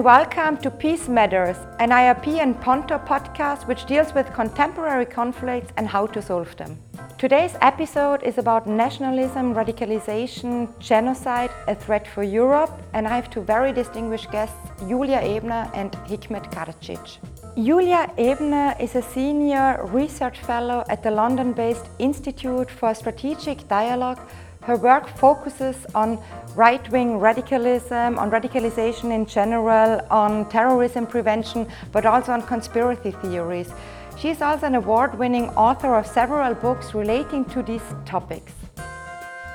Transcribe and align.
and 0.00 0.06
welcome 0.06 0.56
to 0.56 0.70
Peace 0.70 1.08
Matters, 1.08 1.58
an 1.78 1.90
IRP 1.90 2.38
and 2.38 2.58
Ponto 2.58 2.96
podcast 2.96 3.68
which 3.68 3.84
deals 3.84 4.14
with 4.14 4.32
contemporary 4.32 5.04
conflicts 5.04 5.70
and 5.76 5.86
how 5.86 6.06
to 6.06 6.22
solve 6.22 6.56
them. 6.56 6.78
Today's 7.18 7.54
episode 7.60 8.22
is 8.22 8.38
about 8.38 8.66
nationalism, 8.66 9.54
radicalization, 9.54 10.54
genocide, 10.78 11.50
a 11.68 11.74
threat 11.74 12.08
for 12.08 12.22
Europe, 12.22 12.72
and 12.94 13.06
I 13.06 13.14
have 13.14 13.28
two 13.28 13.42
very 13.42 13.74
distinguished 13.74 14.30
guests, 14.32 14.56
Julia 14.88 15.18
Ebner 15.18 15.70
and 15.74 15.92
Hikmet 16.08 16.50
Karcic. 16.50 17.18
Julia 17.62 18.10
Ebner 18.16 18.76
is 18.80 18.94
a 18.94 19.02
senior 19.02 19.84
research 19.92 20.38
fellow 20.38 20.82
at 20.88 21.02
the 21.02 21.10
London 21.10 21.52
based 21.52 21.90
Institute 21.98 22.70
for 22.70 22.94
Strategic 22.94 23.68
Dialogue 23.68 24.20
her 24.62 24.76
work 24.76 25.08
focuses 25.16 25.86
on 25.94 26.18
right 26.54 26.86
wing 26.90 27.18
radicalism, 27.18 28.18
on 28.18 28.30
radicalization 28.30 29.12
in 29.12 29.26
general, 29.26 30.00
on 30.10 30.48
terrorism 30.48 31.06
prevention, 31.06 31.66
but 31.92 32.04
also 32.04 32.32
on 32.32 32.42
conspiracy 32.42 33.12
theories. 33.12 33.72
She 34.18 34.28
is 34.28 34.42
also 34.42 34.66
an 34.66 34.74
award 34.74 35.18
winning 35.18 35.48
author 35.50 35.94
of 35.94 36.06
several 36.06 36.54
books 36.54 36.94
relating 36.94 37.44
to 37.46 37.62
these 37.62 37.82
topics. 38.04 38.52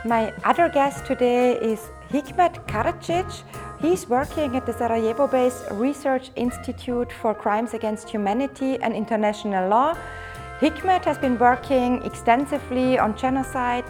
My 0.06 0.34
other 0.44 0.70
guest 0.70 1.06
today 1.06 1.58
is 1.58 1.80
Hikmet 2.10 2.66
Karcic. 2.68 3.44
He's 3.82 4.08
working 4.08 4.56
at 4.56 4.66
the 4.66 4.74
Sarajevo 4.74 5.28
based 5.28 5.66
Research 5.72 6.32
Institute 6.36 7.12
for 7.12 7.34
Crimes 7.34 7.74
Against 7.74 8.10
Humanity 8.10 8.78
and 8.80 8.96
International 8.96 9.70
Law. 9.70 9.96
Hikmet 10.60 11.04
has 11.06 11.18
been 11.18 11.38
working 11.38 12.02
extensively 12.04 12.98
on 12.98 13.18
genocide 13.18 13.86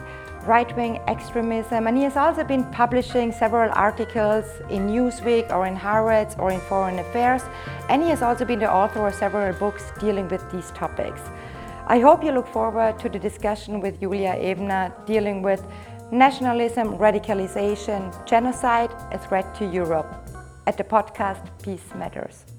right 0.45 0.75
wing 0.75 0.99
extremism, 1.07 1.87
and 1.87 1.97
he 1.97 2.03
has 2.03 2.15
also 2.15 2.43
been 2.43 2.63
publishing 2.71 3.31
several 3.31 3.71
articles 3.73 4.45
in 4.69 4.87
Newsweek 4.87 5.51
or 5.51 5.65
in 5.65 5.75
Haaretz 5.75 6.37
or 6.39 6.51
in 6.51 6.59
Foreign 6.61 6.99
Affairs, 6.99 7.43
and 7.89 8.01
he 8.01 8.09
has 8.09 8.21
also 8.21 8.45
been 8.45 8.59
the 8.59 8.71
author 8.71 9.07
of 9.07 9.13
several 9.15 9.53
books 9.53 9.91
dealing 9.99 10.27
with 10.27 10.49
these 10.51 10.71
topics. 10.71 11.21
I 11.87 11.99
hope 11.99 12.23
you 12.23 12.31
look 12.31 12.47
forward 12.47 12.97
to 12.99 13.09
the 13.09 13.19
discussion 13.19 13.79
with 13.79 13.99
Julia 13.99 14.35
Ebner 14.39 14.93
dealing 15.05 15.41
with 15.41 15.65
nationalism, 16.11 16.97
radicalization, 16.97 18.01
genocide, 18.25 18.91
a 19.11 19.17
threat 19.17 19.53
to 19.55 19.65
Europe 19.65 20.11
at 20.67 20.77
the 20.77 20.83
podcast 20.83 21.47
Peace 21.63 21.93
Matters. 21.95 22.54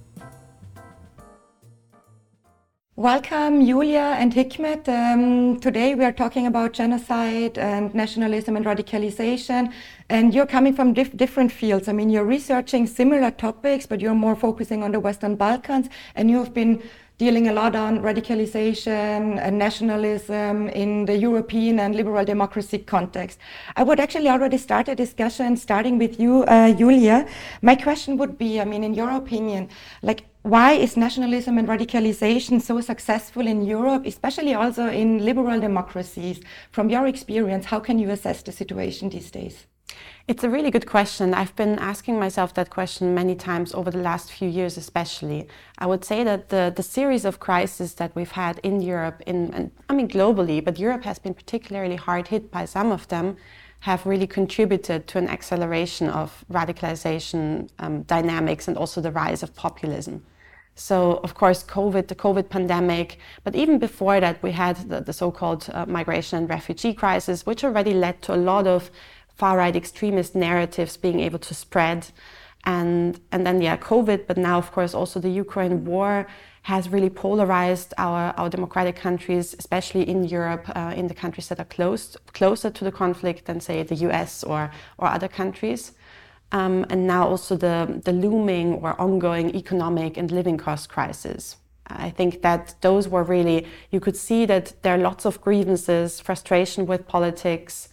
Welcome, 2.98 3.66
Julia 3.66 4.16
and 4.16 4.32
Hikmet. 4.32 4.88
Um, 4.88 5.60
today 5.60 5.94
we 5.94 6.02
are 6.02 6.12
talking 6.12 6.46
about 6.46 6.72
genocide 6.72 7.58
and 7.58 7.94
nationalism 7.94 8.56
and 8.56 8.64
radicalization. 8.64 9.70
And 10.08 10.32
you're 10.32 10.46
coming 10.46 10.72
from 10.72 10.94
dif 10.94 11.14
different 11.14 11.52
fields. 11.52 11.88
I 11.88 11.92
mean, 11.92 12.08
you're 12.08 12.24
researching 12.24 12.86
similar 12.86 13.30
topics, 13.30 13.84
but 13.84 14.00
you're 14.00 14.14
more 14.14 14.34
focusing 14.34 14.82
on 14.82 14.92
the 14.92 15.00
Western 15.00 15.36
Balkans. 15.36 15.90
And 16.14 16.30
you 16.30 16.38
have 16.38 16.54
been 16.54 16.82
dealing 17.18 17.48
a 17.48 17.52
lot 17.52 17.74
on 17.74 18.00
radicalization 18.00 19.38
and 19.38 19.58
nationalism 19.58 20.68
in 20.68 21.06
the 21.06 21.16
European 21.16 21.80
and 21.80 21.94
liberal 21.94 22.24
democracy 22.24 22.78
context. 22.78 23.38
I 23.74 23.84
would 23.84 24.00
actually 24.00 24.28
already 24.28 24.58
start 24.58 24.88
a 24.88 24.94
discussion 24.94 25.56
starting 25.56 25.96
with 25.98 26.20
you, 26.20 26.44
uh, 26.44 26.72
Julia. 26.74 27.26
My 27.62 27.74
question 27.74 28.18
would 28.18 28.36
be, 28.36 28.60
I 28.60 28.66
mean, 28.66 28.84
in 28.84 28.92
your 28.92 29.10
opinion, 29.10 29.70
like, 30.02 30.24
why 30.42 30.72
is 30.72 30.96
nationalism 30.96 31.58
and 31.58 31.66
radicalization 31.66 32.60
so 32.60 32.80
successful 32.80 33.46
in 33.46 33.64
Europe, 33.64 34.04
especially 34.06 34.54
also 34.54 34.88
in 34.88 35.24
liberal 35.24 35.58
democracies? 35.58 36.40
From 36.70 36.90
your 36.90 37.06
experience, 37.06 37.64
how 37.64 37.80
can 37.80 37.98
you 37.98 38.10
assess 38.10 38.42
the 38.42 38.52
situation 38.52 39.08
these 39.08 39.30
days? 39.30 39.66
It's 40.28 40.42
a 40.42 40.50
really 40.50 40.72
good 40.72 40.86
question. 40.86 41.34
I've 41.34 41.54
been 41.54 41.78
asking 41.78 42.18
myself 42.18 42.52
that 42.54 42.68
question 42.68 43.14
many 43.14 43.36
times 43.36 43.72
over 43.72 43.92
the 43.92 43.98
last 43.98 44.32
few 44.32 44.48
years, 44.48 44.76
especially. 44.76 45.46
I 45.78 45.86
would 45.86 46.04
say 46.04 46.24
that 46.24 46.48
the, 46.48 46.72
the 46.74 46.82
series 46.82 47.24
of 47.24 47.38
crises 47.38 47.94
that 47.94 48.14
we've 48.16 48.32
had 48.32 48.58
in 48.64 48.80
Europe, 48.80 49.22
in, 49.24 49.70
I 49.88 49.94
mean 49.94 50.08
globally, 50.08 50.64
but 50.64 50.80
Europe 50.80 51.04
has 51.04 51.20
been 51.20 51.34
particularly 51.34 51.94
hard 51.94 52.28
hit 52.28 52.50
by 52.50 52.64
some 52.64 52.90
of 52.90 53.06
them, 53.06 53.36
have 53.80 54.04
really 54.04 54.26
contributed 54.26 55.06
to 55.06 55.18
an 55.18 55.28
acceleration 55.28 56.08
of 56.08 56.44
radicalization 56.50 57.68
um, 57.78 58.02
dynamics 58.02 58.66
and 58.66 58.76
also 58.76 59.00
the 59.00 59.12
rise 59.12 59.44
of 59.44 59.54
populism. 59.54 60.24
So, 60.74 61.20
of 61.24 61.32
course, 61.34 61.64
COVID, 61.64 62.08
the 62.08 62.14
COVID 62.14 62.50
pandemic, 62.50 63.18
but 63.44 63.54
even 63.54 63.78
before 63.78 64.20
that, 64.20 64.42
we 64.42 64.52
had 64.52 64.76
the, 64.90 65.00
the 65.00 65.12
so 65.12 65.30
called 65.30 65.70
uh, 65.72 65.86
migration 65.86 66.38
and 66.38 66.50
refugee 66.50 66.92
crisis, 66.92 67.46
which 67.46 67.64
already 67.64 67.94
led 67.94 68.20
to 68.22 68.34
a 68.34 68.36
lot 68.36 68.66
of 68.66 68.90
far 69.36 69.56
right 69.56 69.76
extremist 69.76 70.34
narratives 70.34 70.96
being 70.96 71.20
able 71.20 71.38
to 71.38 71.54
spread. 71.54 72.08
And, 72.64 73.20
and 73.30 73.46
then, 73.46 73.62
yeah, 73.62 73.76
COVID, 73.76 74.26
but 74.26 74.36
now, 74.36 74.58
of 74.58 74.72
course, 74.72 74.92
also 74.92 75.20
the 75.20 75.30
Ukraine 75.30 75.84
war 75.84 76.26
has 76.62 76.88
really 76.88 77.10
polarized 77.10 77.94
our, 77.96 78.34
our 78.36 78.50
democratic 78.50 78.96
countries, 78.96 79.54
especially 79.56 80.08
in 80.08 80.24
Europe, 80.24 80.64
uh, 80.74 80.92
in 80.96 81.06
the 81.06 81.14
countries 81.14 81.48
that 81.48 81.60
are 81.60 81.66
close, 81.66 82.16
closer 82.32 82.70
to 82.70 82.82
the 82.82 82.90
conflict 82.90 83.44
than, 83.44 83.60
say, 83.60 83.84
the 83.84 83.94
US 84.08 84.42
or, 84.42 84.72
or 84.98 85.06
other 85.06 85.28
countries 85.28 85.92
um, 86.52 86.86
and 86.90 87.06
now 87.06 87.26
also 87.26 87.56
the, 87.56 88.00
the 88.04 88.12
looming 88.12 88.74
or 88.74 89.00
ongoing 89.00 89.54
economic 89.54 90.16
and 90.16 90.30
living 90.30 90.56
cost 90.56 90.88
crisis. 90.88 91.56
I 91.88 92.10
think 92.10 92.42
that 92.42 92.74
those 92.80 93.08
were 93.08 93.22
really, 93.22 93.66
you 93.90 94.00
could 94.00 94.16
see 94.16 94.44
that 94.46 94.72
there 94.82 94.94
are 94.94 94.98
lots 94.98 95.24
of 95.24 95.40
grievances, 95.40 96.20
frustration 96.20 96.86
with 96.86 97.06
politics 97.06 97.88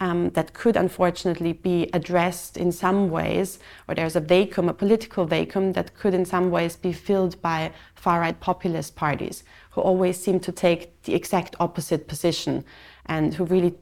um, 0.00 0.30
that 0.30 0.52
could 0.52 0.76
unfortunately 0.76 1.52
be 1.52 1.88
addressed 1.92 2.56
in 2.56 2.70
some 2.70 3.10
ways, 3.10 3.58
or 3.88 3.94
there's 3.94 4.16
a 4.16 4.20
vacuum, 4.20 4.68
a 4.68 4.74
political 4.74 5.24
vacuum 5.24 5.72
that 5.72 5.94
could 5.94 6.14
in 6.14 6.24
some 6.24 6.50
ways 6.50 6.76
be 6.76 6.92
filled 6.92 7.40
by 7.40 7.72
far 7.94 8.20
right 8.20 8.38
populist 8.40 8.94
parties 8.94 9.42
who 9.70 9.80
always 9.80 10.18
seem 10.18 10.40
to 10.40 10.52
take 10.52 11.02
the 11.02 11.14
exact 11.14 11.56
opposite 11.60 12.08
position 12.08 12.64
and 13.06 13.34
who 13.34 13.44
really 13.44 13.74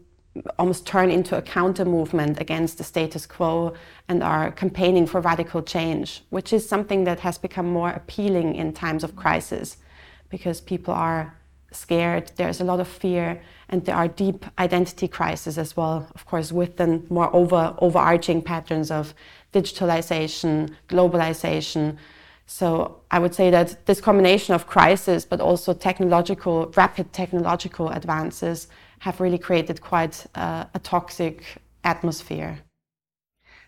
almost 0.59 0.87
turn 0.87 1.11
into 1.11 1.37
a 1.37 1.43
counter 1.43 1.85
movement 1.85 2.41
against 2.41 2.79
the 2.79 2.85
status 2.85 3.27
quo 3.27 3.73
and 4.09 4.23
are 4.23 4.51
campaigning 4.51 5.07
for 5.07 5.21
radical 5.21 5.63
change, 5.63 6.23
which 6.31 6.53
is 6.53 6.69
something 6.69 7.05
that 7.05 7.21
has 7.21 7.39
become 7.39 7.67
more 7.67 7.91
appealing 7.91 8.55
in 8.55 8.73
times 8.73 9.05
of 9.05 9.15
crisis 9.15 9.77
because 10.31 10.61
people 10.61 10.93
are 10.93 11.37
scared, 11.71 12.33
there's 12.37 12.61
a 12.61 12.65
lot 12.65 12.81
of 12.81 12.89
fear, 12.89 13.41
and 13.69 13.85
there 13.85 13.97
are 13.97 14.09
deep 14.09 14.45
identity 14.59 15.09
crises 15.09 15.59
as 15.59 15.77
well, 15.77 16.07
of 16.15 16.27
course, 16.27 16.53
with 16.53 16.77
the 16.77 17.03
more 17.09 17.35
over, 17.35 17.75
overarching 17.79 18.43
patterns 18.43 18.91
of 18.91 19.15
digitalization, 19.53 20.75
globalization. 20.89 21.97
So 22.47 23.01
I 23.11 23.19
would 23.19 23.35
say 23.35 23.51
that 23.51 23.87
this 23.87 24.01
combination 24.01 24.55
of 24.55 24.67
crisis, 24.67 25.25
but 25.25 25.41
also 25.41 25.73
technological, 25.73 26.73
rapid 26.77 27.13
technological 27.13 27.89
advances 27.89 28.69
have 29.01 29.21
really 29.21 29.39
created 29.39 29.81
quite 29.81 30.27
uh, 30.35 30.65
a 30.75 30.79
toxic 30.79 31.43
atmosphere. 31.85 32.59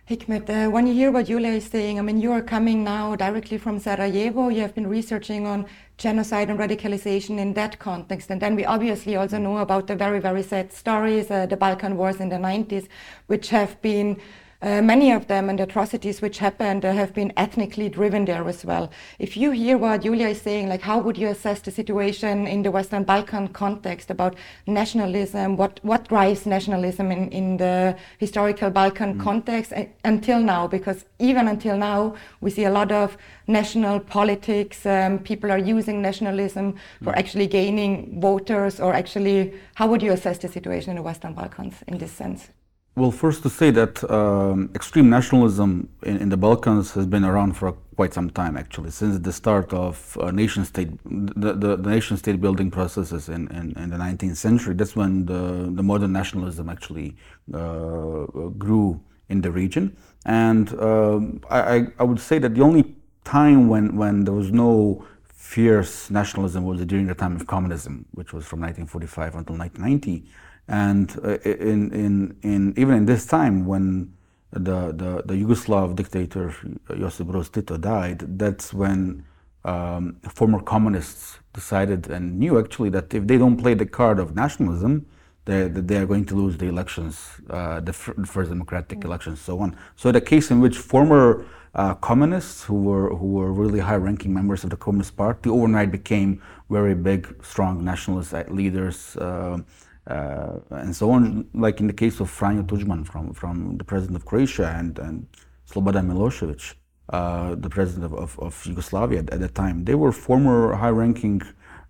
Hikmet, 0.09 0.49
uh, 0.49 0.71
when 0.71 0.87
you 0.87 0.95
hear 0.95 1.11
what 1.11 1.27
Julia 1.27 1.51
is 1.51 1.65
saying, 1.65 1.99
I 1.99 2.03
mean, 2.03 2.21
you 2.21 2.31
are 2.31 2.41
coming 2.41 2.85
now 2.85 3.17
directly 3.17 3.59
from 3.59 3.81
Sarajevo. 3.81 4.51
You 4.51 4.61
have 4.61 4.73
been 4.73 4.87
researching 4.87 5.49
on 5.49 5.67
genocide 5.99 6.49
and 6.49 6.61
radicalization 6.61 7.39
in 7.41 7.55
that 7.55 7.81
context. 7.81 8.31
And 8.31 8.41
then 8.41 8.55
we 8.55 8.65
obviously 8.65 9.17
also 9.17 9.39
know 9.39 9.59
about 9.59 9.89
the 9.89 9.97
very, 9.97 10.21
very 10.21 10.45
sad 10.45 10.73
stories, 10.73 11.29
uh, 11.29 11.47
the 11.47 11.57
Balkan 11.57 11.97
Wars 11.97 12.21
in 12.21 12.29
the 12.29 12.37
90s, 12.37 12.87
which 13.27 13.49
have 13.49 13.83
been 13.83 14.21
uh, 14.63 14.81
many 14.81 15.13
of 15.13 15.27
them 15.27 15.49
and 15.49 15.59
the 15.59 15.65
atrocities 15.65 16.23
which 16.23 16.39
happened 16.39 16.85
uh, 16.85 16.93
have 16.93 17.13
been 17.13 17.33
ethnically 17.37 17.89
driven 17.89 18.25
there 18.25 18.47
as 18.49 18.65
well. 18.65 18.91
If 19.19 19.37
you 19.37 19.51
hear 19.51 19.77
what 19.77 20.03
Julia 20.03 20.29
is 20.29 20.41
saying, 20.41 20.69
like 20.69 20.81
how 20.81 20.99
would 21.01 21.19
you 21.19 21.29
assess 21.29 21.61
the 21.61 21.71
situation 21.71 22.47
in 22.47 22.63
the 22.63 22.71
Western 22.71 23.05
Balkan 23.05 23.49
context 23.49 24.11
about 24.11 24.35
nationalism? 24.67 25.57
What 25.57 25.81
what 25.83 26.09
drives 26.09 26.47
nationalism 26.47 27.13
in, 27.13 27.31
in 27.31 27.57
the 27.59 27.97
historical 28.19 28.71
Balkan 28.71 29.15
mm. 29.15 29.23
context 29.23 29.73
uh, 29.73 29.85
until 30.05 30.41
now? 30.41 30.67
Because 30.67 31.05
even 31.19 31.49
until 31.49 31.77
now, 31.77 32.15
we 32.41 32.51
see 32.51 32.65
a 32.65 32.71
lot 32.71 32.93
of 32.93 33.17
national 33.47 34.01
politics. 34.01 34.87
Um, 34.87 35.19
people 35.19 35.51
are 35.51 35.59
using 35.59 36.01
nationalism 36.01 36.77
for 37.03 37.13
mm. 37.13 37.19
actually 37.19 37.47
gaining 37.47 38.21
voters, 38.21 38.81
or 38.81 38.95
actually, 38.95 39.53
how 39.75 39.87
would 39.87 40.03
you 40.03 40.13
assess 40.13 40.39
the 40.39 40.49
situation 40.49 40.91
in 40.91 40.97
the 40.97 41.03
Western 41.03 41.35
Balkans 41.35 41.75
in 41.87 41.99
this 41.99 42.13
sense? 42.13 42.49
Well, 42.97 43.11
first 43.11 43.43
to 43.43 43.51
say 43.51 43.71
that 43.73 44.11
um, 44.11 44.71
extreme 44.75 45.11
nationalism 45.11 45.91
in, 46.03 46.17
in, 46.17 46.29
the 46.31 46.37
Balkans 46.39 46.93
has 46.93 47.05
been 47.05 47.27
around 47.27 47.53
for 47.53 47.73
quite 47.95 48.15
some 48.15 48.31
time, 48.31 48.57
actually, 48.57 48.91
since 48.91 49.19
the 49.19 49.35
start 49.35 49.71
of 49.75 50.17
uh, 50.19 50.31
nation 50.31 50.65
state, 50.65 50.89
the, 51.05 51.53
the, 51.53 51.77
the, 51.77 51.91
nation 51.91 52.17
state 52.17 52.41
building 52.41 52.71
processes 52.71 53.29
in, 53.29 53.49
in, 53.49 53.77
in, 53.77 53.91
the 53.91 53.99
19th 53.99 54.37
century. 54.37 54.75
That's 54.75 54.97
when 54.97 55.27
the, 55.27 55.71
the 55.75 55.83
modern 55.83 56.13
nationalism 56.13 56.71
actually 56.71 57.15
uh, 57.53 58.25
grew 58.57 58.99
in 59.29 59.43
the 59.43 59.51
region. 59.51 59.95
And 60.25 60.73
um, 60.81 61.43
I, 61.51 61.89
I 61.99 62.03
would 62.03 62.21
say 62.21 62.39
that 62.39 62.55
the 62.55 62.63
only 62.63 62.97
time 63.25 63.69
when, 63.69 63.95
when 63.97 64.25
there 64.25 64.33
was 64.33 64.53
no 64.53 65.05
fierce 65.27 66.09
nationalism 66.09 66.65
was 66.65 66.83
during 66.87 67.09
the 67.09 67.15
time 67.15 67.37
of 67.37 67.47
communism, 67.47 68.07
which 68.13 68.33
was 68.33 68.47
from 68.47 68.61
1945 68.61 69.35
until 69.35 69.59
1990. 69.59 70.27
And 70.69 71.17
uh, 71.25 71.39
in, 71.39 71.93
in, 71.93 72.37
in, 72.43 72.75
even 72.77 72.95
in 72.95 73.07
this 73.07 73.27
time, 73.27 73.67
when 73.67 74.13
the, 74.51 74.93
the, 74.93 75.23
the 75.25 75.35
Yugoslav 75.35 75.95
dictator 75.95 76.55
Josip 76.89 77.29
Broz 77.29 77.53
Tito 77.53 77.77
died, 77.77 78.39
that's 78.39 78.73
when 78.73 79.25
um, 79.65 80.17
former 80.29 80.61
communists 80.61 81.39
decided 81.53 82.09
and 82.09 82.39
knew 82.39 82.59
actually 82.59 82.91
that 82.91 83.13
if 83.15 83.27
they 83.27 83.39
don't 83.39 83.57
play 83.57 83.75
the 83.75 83.87
card 83.87 84.19
of 84.19 84.35
nationalism, 84.35 85.07
they, 85.45 85.69
they 85.69 85.97
are 85.97 86.07
going 86.07 86.25
to 86.25 86.35
lose 86.35 86.57
the 86.57 86.67
elections, 86.67 87.41
uh, 87.51 87.81
the, 87.81 87.93
first 87.93 88.51
democratic 88.51 88.99
mm-hmm. 88.99 89.07
elections, 89.07 89.41
so 89.41 89.61
on. 89.61 89.77
So 89.95 90.11
the 90.11 90.21
case 90.21 90.51
in 90.51 90.61
which 90.61 90.77
former 90.77 91.47
uh, 91.75 91.95
communists 91.95 92.65
who 92.65 92.83
were 92.83 93.15
who 93.15 93.27
were 93.27 93.53
really 93.53 93.81
high-ranking 93.81 94.33
members 94.33 94.65
of 94.65 94.71
the 94.71 94.77
Communist 94.77 95.17
Party 95.17 95.51
overnight 95.51 95.93
became 95.93 96.43
very 96.71 96.95
big, 96.95 97.37
strong 97.45 97.85
nationalist 97.85 98.33
leaders. 98.49 99.17
Uh, 99.17 99.59
uh, 100.07 100.59
and 100.71 100.95
so 100.95 101.11
on, 101.11 101.49
like 101.55 101.81
in 101.81 101.87
the 101.87 101.93
case 101.93 102.21
of 102.21 102.31
Franjo 102.31 102.65
Tudjman 102.65 103.07
from, 103.07 103.33
from 103.33 103.77
the 103.77 103.85
president 103.85 104.17
of 104.17 104.25
Croatia 104.25 104.69
and, 104.79 104.99
and 104.99 105.27
Slobodan 105.69 106.07
Milosevic, 106.07 106.75
uh, 107.09 107.57
the 107.57 107.69
president 107.69 108.05
of, 108.05 108.15
of, 108.15 108.39
of 108.39 108.67
Yugoslavia 108.67 109.21
at, 109.21 109.31
at, 109.31 109.41
the 109.41 109.49
time. 109.49 109.85
They 109.85 109.95
were 109.95 110.13
former 110.13 110.75
high-ranking 110.75 111.43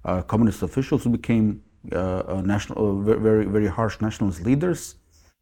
uh, 0.05 0.23
communist 0.23 0.63
officials 0.63 1.05
who 1.05 1.11
became 1.11 1.63
uh, 1.93 2.43
national, 2.45 3.03
very, 3.03 3.45
very 3.45 3.67
harsh 3.67 4.01
nationalist 4.01 4.43
leaders 4.43 4.97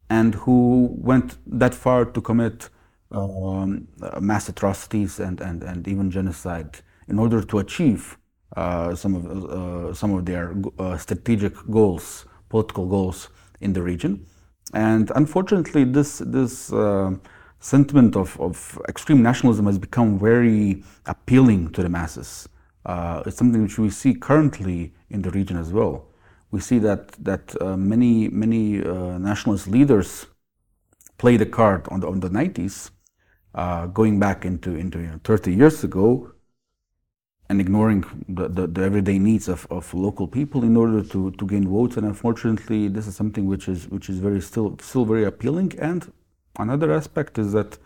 and 0.09 0.35
who 0.35 0.89
went 0.97 1.37
that 1.47 1.73
far 1.73 2.05
to 2.05 2.21
commit 2.21 2.69
um, 3.11 3.87
mass 4.19 4.49
atrocities 4.49 5.19
and, 5.19 5.39
and, 5.39 5.63
and 5.63 5.87
even 5.87 6.11
genocide 6.11 6.79
in 7.07 7.19
order 7.19 7.41
to 7.41 7.59
achieve 7.59 8.17
uh, 8.57 8.93
some, 8.93 9.15
of, 9.15 9.25
uh, 9.25 9.93
some 9.93 10.13
of 10.13 10.25
their 10.25 10.53
strategic 10.97 11.53
goals 11.69 12.25
political 12.55 12.85
goals 12.95 13.19
in 13.59 13.73
the 13.73 13.81
region. 13.91 14.13
And 14.73 15.11
unfortunately, 15.21 15.83
this, 15.97 16.19
this 16.37 16.53
uh, 16.71 17.11
sentiment 17.59 18.15
of, 18.15 18.39
of 18.39 18.79
extreme 18.87 19.21
nationalism 19.29 19.65
has 19.65 19.77
become 19.77 20.17
very 20.17 20.83
appealing 21.05 21.61
to 21.73 21.79
the 21.83 21.89
masses. 21.89 22.47
Uh, 22.85 23.23
it's 23.25 23.37
something 23.41 23.61
which 23.61 23.77
we 23.77 23.89
see 23.89 24.13
currently 24.13 24.93
in 25.09 25.21
the 25.21 25.31
region 25.31 25.57
as 25.57 25.69
well. 25.77 25.95
We 26.51 26.59
see 26.61 26.79
that, 26.79 27.11
that 27.29 27.45
uh, 27.61 27.75
many, 27.75 28.29
many 28.29 28.81
uh, 28.81 29.17
nationalist 29.17 29.67
leaders 29.67 30.27
play 31.17 31.35
the 31.35 31.49
card 31.59 31.81
on 31.89 31.99
the, 31.99 32.07
on 32.07 32.19
the 32.21 32.29
90s, 32.29 32.91
uh, 33.53 33.87
going 33.87 34.19
back 34.19 34.45
into, 34.45 34.75
into 34.75 34.99
you 34.99 35.07
know, 35.07 35.19
30 35.23 35.53
years 35.53 35.83
ago, 35.83 36.31
and 37.49 37.61
ignoring 37.61 38.03
the, 38.27 38.47
the, 38.47 38.67
the, 38.67 38.81
everyday 38.81 39.19
needs 39.19 39.47
of, 39.47 39.67
of 39.69 39.93
local 39.93 40.27
people 40.27 40.63
in 40.63 40.75
order 40.75 41.03
to, 41.03 41.31
to 41.31 41.45
gain 41.45 41.67
votes. 41.67 41.95
And 41.97 42.05
unfortunately, 42.05 42.87
this 42.87 43.07
is 43.07 43.15
something 43.15 43.45
which 43.45 43.67
is 43.67 43.87
which 43.89 44.09
is 44.09 44.19
very 44.19 44.41
still 44.41 44.77
still 44.81 45.05
very 45.05 45.25
appealing. 45.25 45.73
And 45.79 46.11
another 46.57 46.91
aspect 46.91 47.37
is 47.37 47.51
that 47.53 47.77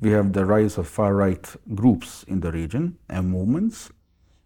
we 0.00 0.10
have 0.10 0.32
the 0.32 0.44
rise 0.44 0.78
of 0.78 0.86
far 0.86 1.14
right 1.14 1.46
groups 1.74 2.24
in 2.28 2.40
the 2.40 2.52
region 2.52 2.98
and 3.08 3.28
movements, 3.30 3.90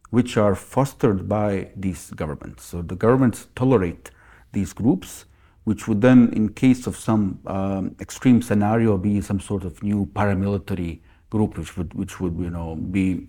which 0.09 0.39
are 0.39 0.55
fostered 0.55 1.29
by 1.29 1.71
these 1.77 2.11
governments. 2.11 2.65
So 2.65 2.81
the 2.81 2.97
governments 2.97 3.49
tolerate 3.55 4.11
these 4.53 4.73
groups, 4.73 5.27
which 5.65 5.87
would 5.87 6.01
then, 6.01 6.33
in 6.33 6.49
case 6.55 6.87
of 6.87 6.97
some 6.97 7.41
um, 7.47 7.95
extreme 8.01 8.41
scenario, 8.41 8.97
be 8.97 9.21
some 9.21 9.41
sort 9.41 9.65
of 9.65 9.83
new 9.83 10.07
paramilitary 10.07 11.01
group, 11.29 11.59
which 11.59 11.77
would 11.77 11.93
which 11.93 12.21
would 12.21 12.39
you 12.39 12.51
know 12.51 12.77
be 12.77 13.29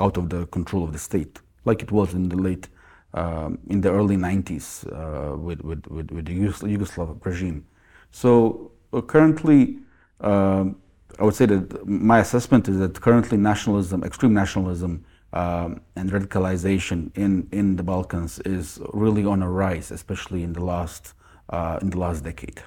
out 0.00 0.16
of 0.16 0.30
the 0.30 0.46
control 0.46 0.82
of 0.84 0.92
the 0.92 0.98
state, 0.98 1.40
like 1.64 1.82
it 1.82 1.92
was 1.92 2.14
in 2.14 2.28
the 2.28 2.36
late, 2.36 2.68
um, 3.14 3.58
in 3.68 3.80
the 3.80 3.90
early 3.90 4.16
90s 4.16 4.66
uh, 4.86 5.36
with, 5.36 5.60
with, 5.62 5.86
with, 5.86 6.10
with, 6.10 6.24
the 6.26 6.34
Yugoslav 6.34 7.24
regime. 7.24 7.66
So 8.10 8.72
uh, 8.92 9.00
currently, 9.02 9.78
um, 10.20 10.76
I 11.18 11.24
would 11.24 11.34
say 11.34 11.46
that 11.46 11.86
my 11.86 12.20
assessment 12.20 12.68
is 12.68 12.78
that 12.78 13.00
currently 13.00 13.36
nationalism, 13.36 14.02
extreme 14.04 14.34
nationalism, 14.34 15.04
um, 15.32 15.80
and 15.96 16.10
radicalization 16.10 17.16
in, 17.16 17.48
in 17.52 17.76
the 17.76 17.82
Balkans 17.82 18.40
is 18.40 18.80
really 18.92 19.24
on 19.24 19.42
a 19.42 19.50
rise, 19.50 19.90
especially 19.90 20.42
in 20.42 20.52
the 20.52 20.64
last 20.64 21.14
uh, 21.50 21.78
in 21.82 21.90
the 21.90 21.98
last 21.98 22.22
decade. 22.22 22.62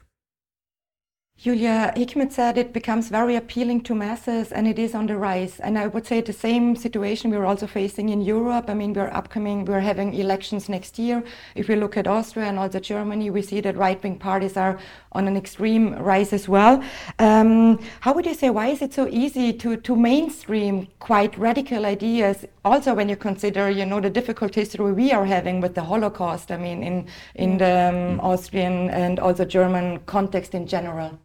Julia 1.44 1.92
Hikmet 1.98 2.32
said 2.32 2.58
it 2.58 2.72
becomes 2.72 3.10
very 3.10 3.36
appealing 3.36 3.82
to 3.82 3.94
masses 3.94 4.54
and 4.54 4.66
it 4.66 4.80
is 4.80 4.96
on 4.96 5.08
the 5.08 5.18
rise. 5.18 5.60
And 5.60 5.78
I 5.78 5.88
would 5.88 6.08
say 6.08 6.22
the 6.22 6.32
same 6.32 6.74
situation 6.78 7.32
we're 7.32 7.44
also 7.44 7.68
facing 7.68 8.08
in 8.08 8.22
Europe. 8.22 8.70
I 8.70 8.74
mean, 8.74 8.94
we're 8.94 9.12
upcoming, 9.12 9.66
we're 9.66 9.82
having 9.82 10.14
elections 10.14 10.70
next 10.70 10.98
year. 10.98 11.22
If 11.56 11.68
we 11.68 11.76
look 11.76 11.98
at 11.98 12.08
Austria 12.08 12.46
and 12.46 12.58
also 12.58 12.80
Germany, 12.80 13.30
we 13.30 13.42
see 13.42 13.60
that 13.60 13.76
right 13.76 14.02
wing 14.02 14.20
parties 14.20 14.56
are 14.56 14.80
on 15.12 15.28
an 15.28 15.36
extreme 15.36 15.96
rise 15.96 16.32
as 16.32 16.48
well. 16.48 16.82
Um, 17.20 17.78
how 18.00 18.14
would 18.14 18.26
you 18.26 18.36
say, 18.36 18.50
why 18.50 18.68
is 18.68 18.82
it 18.82 18.94
so 18.94 19.10
easy 19.10 19.52
to, 19.52 19.76
to 19.76 19.98
mainstream 19.98 20.88
quite 21.00 21.38
radical 21.38 21.86
ideas? 21.86 22.46
Also, 22.64 22.94
when 22.94 23.10
you 23.10 23.18
consider, 23.18 23.70
you 23.70 23.86
know, 23.86 24.00
the 24.00 24.10
difficult 24.10 24.56
history 24.56 24.94
we 24.94 25.12
are 25.12 25.26
having 25.26 25.60
with 25.60 25.76
the 25.76 25.84
Holocaust, 25.84 26.52
I 26.54 26.58
mean, 26.58 26.82
in, 26.84 27.08
in 27.36 27.58
the 27.58 27.90
um, 27.90 28.22
Austrian 28.22 28.90
and 28.92 29.20
also 29.20 29.44
German 29.44 30.00
context 30.06 30.56
in 30.56 30.68
general. 30.68 31.20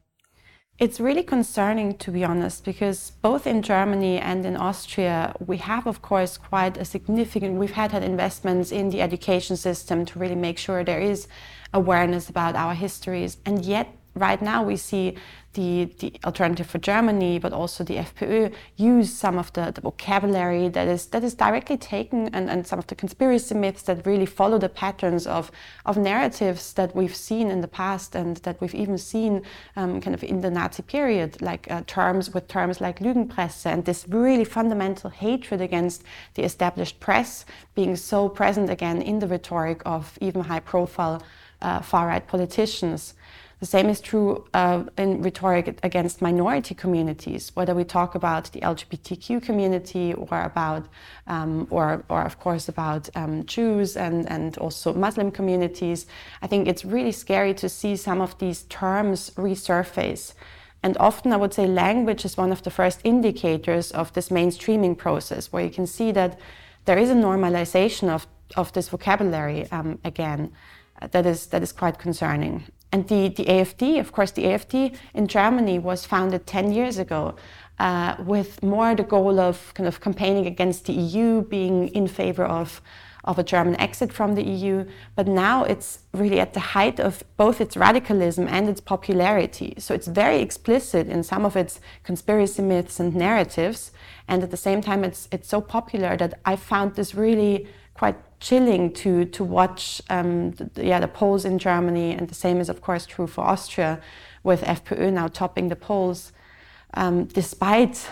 It's 0.78 1.00
really 1.00 1.24
concerning, 1.24 1.96
to 1.98 2.12
be 2.12 2.24
honest, 2.24 2.64
because 2.64 3.10
both 3.20 3.48
in 3.48 3.62
Germany 3.62 4.20
and 4.20 4.46
in 4.46 4.56
Austria, 4.56 5.34
we 5.44 5.56
have, 5.56 5.88
of 5.88 6.02
course, 6.02 6.38
quite 6.38 6.76
a 6.76 6.84
significant, 6.84 7.56
we've 7.56 7.72
had, 7.72 7.90
had 7.90 8.04
investments 8.04 8.70
in 8.70 8.90
the 8.90 9.02
education 9.02 9.56
system 9.56 10.06
to 10.06 10.20
really 10.20 10.36
make 10.36 10.56
sure 10.56 10.84
there 10.84 11.00
is 11.00 11.26
awareness 11.74 12.28
about 12.28 12.54
our 12.54 12.74
histories. 12.74 13.38
And 13.44 13.64
yet, 13.64 13.88
right 14.14 14.40
now, 14.40 14.62
we 14.62 14.76
see 14.76 15.16
the, 15.58 15.86
the 15.98 16.12
Alternative 16.24 16.66
for 16.66 16.78
Germany, 16.78 17.40
but 17.40 17.52
also 17.52 17.82
the 17.82 17.96
FPÖ, 17.96 18.54
use 18.76 19.12
some 19.12 19.36
of 19.38 19.52
the, 19.54 19.72
the 19.74 19.80
vocabulary 19.80 20.68
that 20.68 20.86
is 20.86 21.06
that 21.06 21.24
is 21.24 21.34
directly 21.34 21.76
taken 21.76 22.28
and, 22.32 22.48
and 22.48 22.64
some 22.64 22.78
of 22.78 22.86
the 22.86 22.94
conspiracy 22.94 23.56
myths 23.56 23.82
that 23.82 24.06
really 24.06 24.24
follow 24.24 24.58
the 24.58 24.68
patterns 24.68 25.26
of, 25.26 25.50
of 25.84 25.96
narratives 25.96 26.72
that 26.74 26.94
we've 26.94 27.16
seen 27.16 27.50
in 27.50 27.60
the 27.60 27.66
past 27.66 28.14
and 28.14 28.36
that 28.38 28.60
we've 28.60 28.74
even 28.74 28.96
seen 28.96 29.42
um, 29.74 30.00
kind 30.00 30.14
of 30.14 30.22
in 30.22 30.42
the 30.42 30.50
Nazi 30.50 30.84
period, 30.84 31.42
like 31.42 31.68
uh, 31.70 31.82
terms 31.88 32.32
with 32.32 32.46
terms 32.46 32.80
like 32.80 33.00
Lügenpresse 33.00 33.66
and 33.66 33.84
this 33.84 34.06
really 34.08 34.44
fundamental 34.44 35.10
hatred 35.10 35.60
against 35.60 36.04
the 36.34 36.44
established 36.44 37.00
press 37.00 37.44
being 37.74 37.96
so 37.96 38.28
present 38.28 38.70
again 38.70 39.02
in 39.02 39.18
the 39.18 39.26
rhetoric 39.26 39.82
of 39.84 40.16
even 40.20 40.42
high 40.42 40.60
profile 40.60 41.20
uh, 41.60 41.80
far 41.80 42.06
right 42.06 42.26
politicians. 42.26 43.14
The 43.60 43.66
same 43.66 43.88
is 43.88 44.00
true 44.00 44.46
uh, 44.54 44.84
in 44.96 45.20
rhetoric 45.20 45.80
against 45.82 46.22
minority 46.22 46.76
communities, 46.76 47.50
whether 47.54 47.74
we 47.74 47.82
talk 47.82 48.14
about 48.14 48.52
the 48.52 48.60
LGBTQ 48.60 49.42
community 49.42 50.14
or 50.14 50.42
about, 50.42 50.86
um, 51.26 51.66
or, 51.70 52.04
or 52.08 52.22
of 52.22 52.38
course 52.38 52.68
about 52.68 53.08
um, 53.16 53.44
Jews 53.46 53.96
and, 53.96 54.30
and 54.30 54.56
also 54.58 54.94
Muslim 54.94 55.32
communities. 55.32 56.06
I 56.40 56.46
think 56.46 56.68
it's 56.68 56.84
really 56.84 57.10
scary 57.10 57.52
to 57.54 57.68
see 57.68 57.96
some 57.96 58.20
of 58.20 58.38
these 58.38 58.62
terms 58.64 59.30
resurface. 59.30 60.34
And 60.84 60.96
often 60.98 61.32
I 61.32 61.36
would 61.36 61.52
say 61.52 61.66
language 61.66 62.24
is 62.24 62.36
one 62.36 62.52
of 62.52 62.62
the 62.62 62.70
first 62.70 63.00
indicators 63.02 63.90
of 63.90 64.12
this 64.12 64.28
mainstreaming 64.28 64.96
process, 64.96 65.52
where 65.52 65.64
you 65.64 65.70
can 65.70 65.88
see 65.88 66.12
that 66.12 66.38
there 66.84 66.96
is 66.96 67.10
a 67.10 67.14
normalization 67.14 68.08
of, 68.08 68.28
of 68.56 68.72
this 68.72 68.88
vocabulary 68.88 69.68
um, 69.72 69.98
again 70.04 70.52
that 71.10 71.26
is, 71.26 71.46
that 71.46 71.62
is 71.62 71.72
quite 71.72 71.98
concerning. 71.98 72.64
And 72.92 73.06
the, 73.08 73.28
the 73.28 73.44
AFD, 73.44 74.00
of 74.00 74.12
course, 74.12 74.30
the 74.30 74.44
AFD 74.44 74.96
in 75.14 75.26
Germany 75.26 75.78
was 75.78 76.06
founded 76.06 76.46
10 76.46 76.72
years 76.72 76.98
ago 76.98 77.34
uh, 77.78 78.16
with 78.24 78.62
more 78.62 78.94
the 78.94 79.02
goal 79.02 79.38
of 79.38 79.72
kind 79.74 79.86
of 79.86 80.00
campaigning 80.00 80.46
against 80.46 80.86
the 80.86 80.92
EU, 80.92 81.42
being 81.42 81.88
in 81.88 82.08
favor 82.08 82.44
of, 82.44 82.80
of 83.24 83.38
a 83.38 83.42
German 83.42 83.78
exit 83.78 84.12
from 84.12 84.34
the 84.34 84.42
EU. 84.42 84.86
But 85.14 85.28
now 85.28 85.64
it's 85.64 86.00
really 86.12 86.40
at 86.40 86.54
the 86.54 86.60
height 86.60 86.98
of 86.98 87.22
both 87.36 87.60
its 87.60 87.76
radicalism 87.76 88.48
and 88.48 88.68
its 88.68 88.80
popularity. 88.80 89.74
So 89.78 89.94
it's 89.94 90.08
very 90.08 90.40
explicit 90.40 91.08
in 91.08 91.22
some 91.22 91.44
of 91.44 91.56
its 91.56 91.80
conspiracy 92.04 92.62
myths 92.62 92.98
and 92.98 93.14
narratives. 93.14 93.92
And 94.26 94.42
at 94.42 94.50
the 94.50 94.56
same 94.56 94.80
time, 94.80 95.04
it's, 95.04 95.28
it's 95.30 95.48
so 95.48 95.60
popular 95.60 96.16
that 96.16 96.40
I 96.44 96.56
found 96.56 96.94
this 96.94 97.14
really 97.14 97.68
quite 97.98 98.16
chilling 98.40 98.92
to 98.92 99.24
to 99.24 99.44
watch 99.44 100.00
um, 100.08 100.52
the, 100.52 100.84
yeah 100.84 101.00
the 101.00 101.08
polls 101.08 101.44
in 101.44 101.58
Germany, 101.58 102.12
and 102.12 102.28
the 102.28 102.34
same 102.34 102.60
is 102.60 102.68
of 102.68 102.80
course 102.80 103.04
true 103.06 103.26
for 103.26 103.44
Austria, 103.44 104.00
with 104.42 104.62
FPÖ 104.62 105.12
now 105.12 105.28
topping 105.28 105.68
the 105.68 105.76
polls, 105.76 106.32
um, 106.94 107.24
despite 107.24 108.08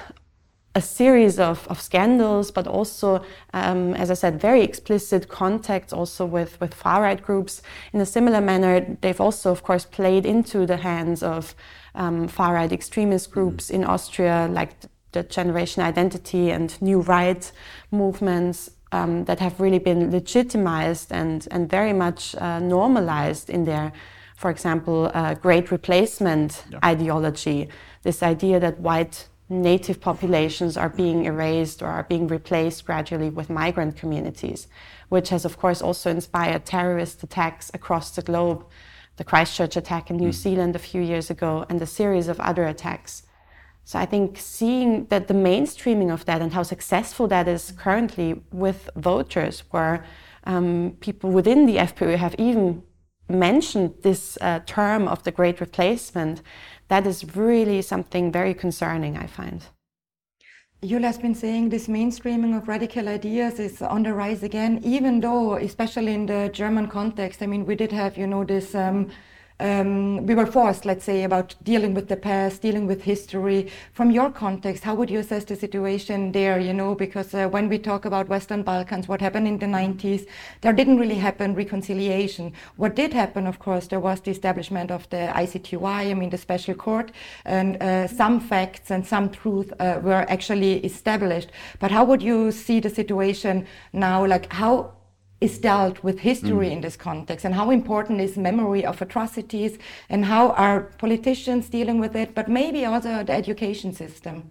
a 0.77 0.81
series 0.83 1.39
of, 1.39 1.67
of 1.69 1.81
scandals, 1.81 2.51
but 2.51 2.67
also, 2.67 3.25
um, 3.55 3.95
as 3.95 4.11
I 4.11 4.15
said, 4.15 4.39
very 4.39 4.61
explicit 4.63 5.27
contacts 5.27 5.91
also 5.91 6.27
with, 6.27 6.61
with 6.61 6.75
far 6.75 7.01
right 7.01 7.23
groups. 7.23 7.63
In 7.95 8.01
a 8.03 8.05
similar 8.05 8.43
manner, 8.43 8.99
they've 9.01 9.21
also, 9.21 9.51
of 9.51 9.63
course, 9.63 9.87
played 9.87 10.27
into 10.27 10.67
the 10.67 10.77
hands 10.77 11.23
of 11.23 11.55
um, 11.95 12.29
far 12.29 12.53
right 12.53 12.71
extremist 12.71 13.31
groups 13.31 13.71
in 13.71 13.85
Austria, 13.85 14.51
like 14.53 14.75
the 15.13 15.23
Generation 15.23 15.83
Identity 15.83 16.51
and 16.51 16.81
New 16.83 17.01
Right 17.01 17.51
movements, 17.91 18.71
um, 18.93 19.25
that 19.25 19.41
have 19.41 19.61
really 19.61 19.79
been 19.79 20.11
legitimized 20.11 21.13
and, 21.13 21.47
and 21.51 21.69
very 21.69 21.93
much 21.93 22.35
uh, 22.37 22.59
normalized 22.59 23.51
in 23.51 23.65
their 23.65 23.93
for 24.37 24.51
example, 24.51 25.11
uh, 25.15 25.35
great 25.35 25.71
replacement 25.71 26.65
yeah. 26.71 26.79
ideology, 26.85 27.69
this 28.03 28.23
idea 28.23 28.61
that 28.61 28.79
white 28.79 29.29
native 29.49 30.01
populations 30.01 30.77
are 30.77 30.89
being 30.89 31.25
erased 31.25 31.83
or 31.83 31.87
are 31.87 32.03
being 32.03 32.29
replaced 32.29 32.85
gradually 32.85 33.31
with 33.31 33.49
migrant 33.49 33.97
communities, 33.97 34.69
which 35.09 35.31
has, 35.31 35.45
of 35.45 35.57
course, 35.57 35.81
also 35.81 36.11
inspired 36.11 36.67
terrorist 36.67 37.23
attacks 37.23 37.71
across 37.73 38.15
the 38.15 38.23
globe. 38.23 38.65
The 39.17 39.25
Christchurch 39.25 39.77
attack 39.77 40.11
in 40.11 40.17
New 40.19 40.29
mm. 40.29 40.35
Zealand 40.35 40.77
a 40.77 40.81
few 40.81 41.01
years 41.01 41.31
ago, 41.31 41.65
and 41.71 41.81
a 41.81 41.87
series 41.87 42.29
of 42.29 42.39
other 42.41 42.67
attacks. 42.67 43.23
So 43.87 44.01
I 44.01 44.05
think 44.05 44.37
seeing 44.37 45.07
that 45.11 45.29
the 45.29 45.35
mainstreaming 45.35 46.13
of 46.13 46.25
that 46.25 46.43
and 46.43 46.53
how 46.53 46.65
successful 46.65 47.29
that 47.29 47.47
is 47.47 47.71
currently 47.71 48.43
with 48.53 48.91
voters, 48.97 49.63
where 49.71 50.05
um, 50.43 50.97
people 50.99 51.31
within 51.31 51.67
the 51.67 51.77
FPÖ 51.77 52.17
have 52.17 52.35
even 52.37 52.83
mentioned 53.29 53.95
this 54.03 54.37
uh, 54.41 54.59
term 54.67 55.07
of 55.07 55.23
the 55.23 55.31
great 55.31 55.61
replacement, 55.61 56.43
that 56.89 57.07
is 57.07 57.37
really 57.37 57.81
something 57.81 58.33
very 58.33 58.55
concerning, 58.55 59.17
I 59.17 59.29
find. 59.29 59.63
Julia 60.85 61.07
has 61.07 61.19
been 61.19 61.37
saying 61.37 61.69
this 61.69 61.87
mainstreaming 61.87 62.57
of 62.57 62.67
radical 62.67 63.09
ideas 63.09 63.61
is 63.61 63.81
on 63.83 64.03
the 64.03 64.13
rise 64.13 64.43
again, 64.43 64.81
even 64.83 65.21
though, 65.21 65.55
especially 65.55 66.13
in 66.13 66.27
the 66.27 66.51
German 66.53 66.89
context, 66.89 67.41
I 67.41 67.47
mean, 67.47 67.65
we 67.65 67.77
did 67.77 67.93
have, 67.93 68.19
you 68.19 68.27
know, 68.27 68.43
this. 68.43 68.75
Um, 68.75 69.13
um, 69.59 70.27
we 70.27 70.35
were 70.35 70.47
forced, 70.47 70.85
let's 70.85 71.05
say, 71.05 71.25
about 71.25 71.55
dealing 71.63 71.95
with 71.95 72.09
the 72.09 72.17
past, 72.17 72.61
dealing 72.61 72.87
with 72.87 73.03
history. 73.03 73.71
From 73.93 74.11
your 74.11 74.31
context, 74.31 74.85
how 74.85 74.95
would 74.95 75.09
you 75.09 75.21
assess 75.21 75.45
the 75.45 75.57
situation 75.57 76.33
there? 76.33 76.61
You 76.61 76.75
know, 76.75 76.95
because 76.95 77.33
uh, 77.33 77.49
when 77.49 77.69
we 77.69 77.79
talk 77.79 78.05
about 78.05 78.29
Western 78.29 78.63
Balkans, 78.63 79.09
what 79.09 79.21
happened 79.21 79.49
in 79.49 79.59
the 79.59 79.67
90s, 79.67 80.27
there 80.61 80.75
didn't 80.75 80.99
really 80.99 81.15
happen 81.15 81.55
reconciliation. 81.55 82.53
What 82.77 82.95
did 82.97 83.15
happen, 83.15 83.47
of 83.47 83.59
course, 83.59 83.87
there 83.87 84.01
was 84.01 84.21
the 84.21 84.31
establishment 84.31 84.91
of 84.91 85.09
the 85.09 85.33
ICTY, 85.35 86.11
I 86.11 86.15
mean, 86.15 86.31
the 86.31 86.39
special 86.39 86.75
court, 86.75 87.13
and 87.47 87.83
uh, 87.83 88.09
some 88.09 88.41
facts 88.41 88.91
and 88.91 89.07
some 89.07 89.31
truth 89.31 89.73
uh, 89.81 90.01
were 90.03 90.27
actually 90.29 90.85
established. 90.85 91.51
But 91.79 91.91
how 91.91 92.05
would 92.05 92.23
you 92.23 92.53
see 92.53 92.81
the 92.81 92.91
situation 92.91 93.67
now? 93.95 94.27
Like, 94.27 94.53
how 94.53 94.96
is 95.41 95.59
dealt 95.59 96.03
with 96.03 96.19
history 96.21 96.69
mm. 96.69 96.73
in 96.73 96.81
this 96.81 96.97
context 96.97 97.45
and 97.45 97.55
how 97.55 97.71
important 97.71 98.21
is 98.21 98.37
memory 98.37 98.85
of 98.85 99.03
atrocities 99.03 99.79
and 100.09 100.25
how 100.25 100.51
are 100.53 100.93
politicians 100.99 101.69
dealing 101.69 101.99
with 102.01 102.17
it 102.17 102.35
but 102.35 102.49
maybe 102.49 102.85
also 102.85 103.23
the 103.23 103.33
education 103.33 103.93
system? 103.93 104.51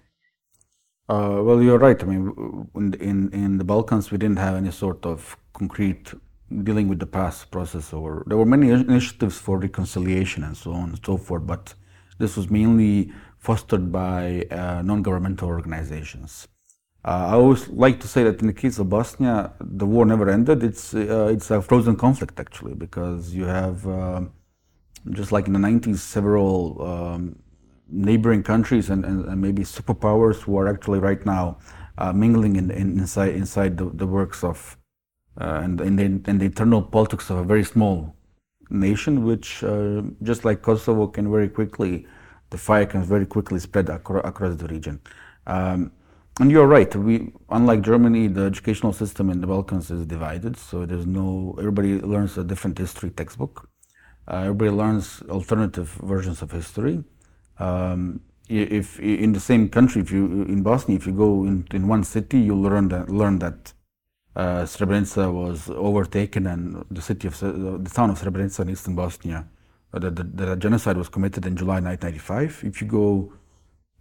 Uh, 1.10 1.40
well 1.44 1.62
you're 1.62 1.80
right. 1.80 2.02
I 2.04 2.06
mean 2.06 2.68
in, 3.00 3.30
in 3.32 3.58
the 3.58 3.64
balkans 3.64 4.12
we 4.12 4.18
didn't 4.18 4.40
have 4.40 4.56
any 4.56 4.72
sort 4.72 5.06
of 5.06 5.38
concrete 5.54 6.14
dealing 6.64 6.88
with 6.88 7.00
the 7.00 7.08
past 7.08 7.50
process 7.50 7.92
or 7.92 8.24
there 8.28 8.38
were 8.38 8.46
many 8.46 8.70
initiatives 8.70 9.38
for 9.40 9.58
reconciliation 9.58 10.44
and 10.44 10.56
so 10.56 10.72
on 10.72 10.90
and 10.90 11.00
so 11.04 11.18
forth 11.18 11.48
but 11.48 11.74
this 12.20 12.38
was 12.38 12.50
mainly 12.50 13.12
fostered 13.40 13.92
by 13.92 14.46
uh, 14.52 14.82
non-governmental 14.84 15.48
organizations. 15.48 16.48
uh, 16.48 16.55
I 17.06 17.34
always 17.34 17.68
like 17.68 18.00
to 18.00 18.08
say 18.08 18.24
that 18.24 18.42
in 18.42 18.48
the 18.48 18.54
case 18.54 18.80
of 18.80 18.90
Bosnia, 18.90 19.54
the 19.60 19.86
war 19.86 20.06
never 20.08 20.28
ended. 20.28 20.64
It's 20.64 20.96
uh, 20.96 21.30
it's 21.32 21.52
a 21.52 21.62
frozen 21.62 21.96
conflict 21.96 22.40
actually, 22.40 22.74
because 22.74 23.32
you 23.32 23.46
have 23.46 23.88
uh, 23.88 24.22
just 25.12 25.32
like 25.32 25.46
in 25.46 25.54
the 25.54 25.60
90s, 25.60 25.98
several 25.98 26.82
um, 26.82 27.36
neighboring 27.88 28.42
countries 28.42 28.90
and, 28.90 29.06
and, 29.06 29.24
and, 29.26 29.40
maybe 29.40 29.62
superpowers 29.62 30.38
who 30.42 30.58
are 30.58 30.68
actually 30.68 30.98
right 30.98 31.24
now 31.28 31.60
uh, 32.00 32.12
mingling 32.12 32.56
in, 32.56 32.72
in, 32.72 32.98
inside 32.98 33.36
inside 33.36 33.78
the, 33.78 33.86
the 33.92 34.08
works 34.08 34.44
of 34.44 34.76
uh, 35.40 35.62
and 35.64 35.78
the, 35.78 35.88
the 36.34 36.46
internal 36.46 36.82
politics 36.82 37.30
of 37.30 37.38
a 37.38 37.44
very 37.44 37.64
small 37.64 38.16
nation, 38.72 39.26
which 39.26 39.64
uh, 39.64 40.02
just 40.24 40.44
like 40.44 40.64
Kosovo 40.64 41.06
can 41.06 41.32
very 41.32 41.50
quickly, 41.50 42.08
the 42.50 42.58
fire 42.58 42.88
can 42.88 43.04
very 43.04 43.28
quickly 43.28 43.60
spread 43.60 43.92
acro- 43.92 44.22
across 44.22 44.56
the 44.56 44.68
region. 44.68 45.00
Um, 45.46 45.92
and 46.40 46.52
you're 46.52 46.68
right. 46.68 46.94
We, 46.96 47.32
unlike 47.50 47.82
Germany, 47.82 48.28
the 48.28 48.42
educational 48.42 48.94
system 48.94 49.30
in 49.30 49.42
the 49.42 49.48
Balkans 49.48 49.90
is 49.90 50.06
divided. 50.06 50.58
So 50.58 50.86
there's 50.86 51.08
no. 51.08 51.56
Everybody 51.58 52.00
learns 52.02 52.38
a 52.38 52.44
different 52.44 52.78
history 52.78 53.10
textbook. 53.10 53.70
Uh, 54.28 54.38
everybody 54.38 54.72
learns 54.72 55.22
alternative 55.30 55.90
versions 56.04 56.42
of 56.42 56.52
history. 56.52 57.04
Um, 57.60 58.22
if 58.50 59.00
in 59.00 59.34
the 59.34 59.40
same 59.40 59.70
country, 59.70 60.02
if 60.02 60.12
you 60.12 60.44
in 60.44 60.62
Bosnia, 60.62 60.98
if 60.98 61.08
you 61.08 61.14
go 61.14 61.46
in, 61.46 61.68
in 61.72 61.88
one 61.88 62.04
city, 62.04 62.40
you'll 62.40 62.62
learn 62.62 62.90
that 62.90 63.10
learn 63.10 63.40
that 63.40 63.74
uh, 64.36 64.64
Srebrenica 64.64 65.34
was 65.34 65.70
overtaken 65.70 66.46
and 66.48 66.86
the 66.92 67.02
city 67.02 67.28
of 67.28 67.40
the 67.40 67.90
town 67.92 68.10
of 68.10 68.20
Srebrenica 68.20 68.60
in 68.60 68.70
eastern 68.70 68.96
Bosnia, 68.96 69.48
uh, 69.94 70.00
that 70.00 70.16
the, 70.16 70.24
the 70.24 70.56
genocide 70.58 70.98
was 70.98 71.10
committed 71.10 71.46
in 71.46 71.56
July 71.56 71.80
1995. 71.80 72.64
If 72.66 72.82
you 72.82 72.88
go 72.88 73.34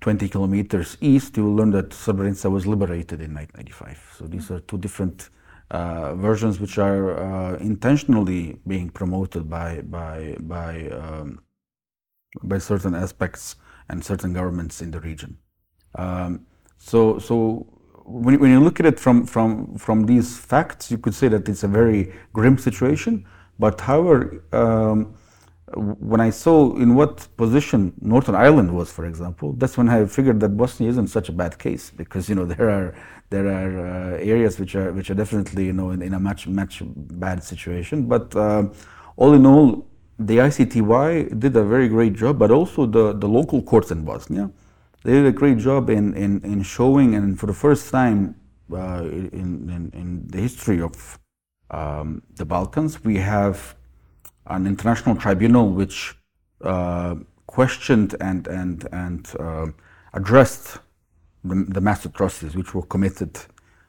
20 0.05 0.29
kilometers 0.29 0.99
east, 1.01 1.35
you 1.39 1.45
will 1.45 1.55
learn 1.55 1.71
that 1.71 1.89
Srebrenica 1.89 2.51
was 2.51 2.67
liberated 2.67 3.23
in 3.23 3.33
1995. 3.33 4.17
So 4.19 4.27
these 4.27 4.51
are 4.51 4.61
two 4.61 4.77
different 4.77 5.31
uh, 5.71 6.15
versions 6.17 6.61
which 6.61 6.77
are 6.77 7.19
uh, 7.19 7.57
intentionally 7.57 8.59
being 8.67 8.91
promoted 8.91 9.49
by 9.49 9.81
by 9.81 10.37
by 10.41 10.73
um, 10.91 11.41
by 12.43 12.59
certain 12.59 12.95
aspects 12.95 13.57
and 13.89 14.05
certain 14.05 14.35
governments 14.35 14.83
in 14.83 14.91
the 14.91 15.01
region. 15.01 15.39
Um, 15.95 16.45
so 16.77 17.19
so 17.19 17.37
when, 18.05 18.39
when 18.41 18.51
you 18.51 18.61
look 18.61 18.81
at 18.81 18.87
it 18.93 19.01
from 19.01 19.25
from 19.25 19.79
from 19.79 20.05
these 20.05 20.37
facts, 20.37 20.91
you 20.91 20.99
could 20.99 21.15
say 21.15 21.29
that 21.29 21.49
it's 21.49 21.65
a 21.65 21.73
very 21.81 22.13
grim 22.35 22.59
situation. 22.59 23.25
But 23.59 23.81
however. 23.81 24.45
Um, 24.53 25.15
when 25.77 26.21
I 26.21 26.31
saw 26.31 26.77
in 26.77 26.95
what 26.95 27.29
position 27.37 27.93
Northern 28.01 28.35
Ireland 28.35 28.71
was, 28.75 28.91
for 28.93 29.07
example, 29.07 29.53
that's 29.55 29.77
when 29.77 29.89
I 29.89 30.05
figured 30.07 30.41
that 30.41 30.51
Bosnia 30.51 30.91
isn't 30.91 31.09
such 31.09 31.29
a 31.29 31.33
bad 31.33 31.59
case 31.59 31.91
because 31.91 32.29
you 32.29 32.35
know 32.35 32.45
there 32.55 32.71
are 32.71 32.95
there 33.31 33.49
are 33.49 33.73
uh, 33.87 34.19
areas 34.19 34.59
which 34.59 34.75
are 34.77 34.93
which 34.93 35.11
are 35.11 35.15
definitely 35.15 35.67
you 35.67 35.73
know 35.73 35.91
in, 35.91 36.03
in 36.03 36.15
a 36.15 36.21
much 36.21 36.47
much 36.47 36.83
bad 36.85 37.43
situation. 37.43 38.07
But 38.07 38.35
uh, 38.37 38.69
all 39.17 39.35
in 39.35 39.47
all, 39.47 39.87
the 40.19 40.39
ICTY 40.39 41.39
did 41.39 41.57
a 41.57 41.65
very 41.65 41.89
great 41.89 42.15
job, 42.15 42.39
but 42.39 42.51
also 42.51 42.87
the 42.87 43.13
the 43.13 43.29
local 43.29 43.63
courts 43.63 43.91
in 43.91 44.05
Bosnia, 44.05 44.51
they 45.03 45.13
did 45.13 45.27
a 45.27 45.33
great 45.33 45.59
job 45.59 45.91
in 45.91 46.15
in, 46.15 46.41
in 46.45 46.63
showing 46.63 47.15
and 47.15 47.39
for 47.39 47.47
the 47.47 47.55
first 47.55 47.91
time 47.91 48.35
uh, 48.73 49.03
in, 49.03 49.69
in, 49.69 49.91
in 49.93 50.27
the 50.29 50.39
history 50.39 50.81
of 50.81 51.19
um, 51.71 52.23
the 52.37 52.45
Balkans, 52.45 53.05
we 53.05 53.17
have 53.19 53.75
an 54.47 54.67
international 54.67 55.17
tribunal 55.17 55.71
which 55.71 56.17
uh, 56.63 57.15
questioned 57.47 58.15
and, 58.21 58.47
and, 58.47 58.87
and 58.93 59.35
uh, 59.39 59.67
addressed 60.13 60.79
the, 61.45 61.55
the, 61.69 61.81
mass 61.81 62.05
atrocities 62.05 62.57
which 62.57 62.75
were 62.75 62.83
committed 62.83 63.39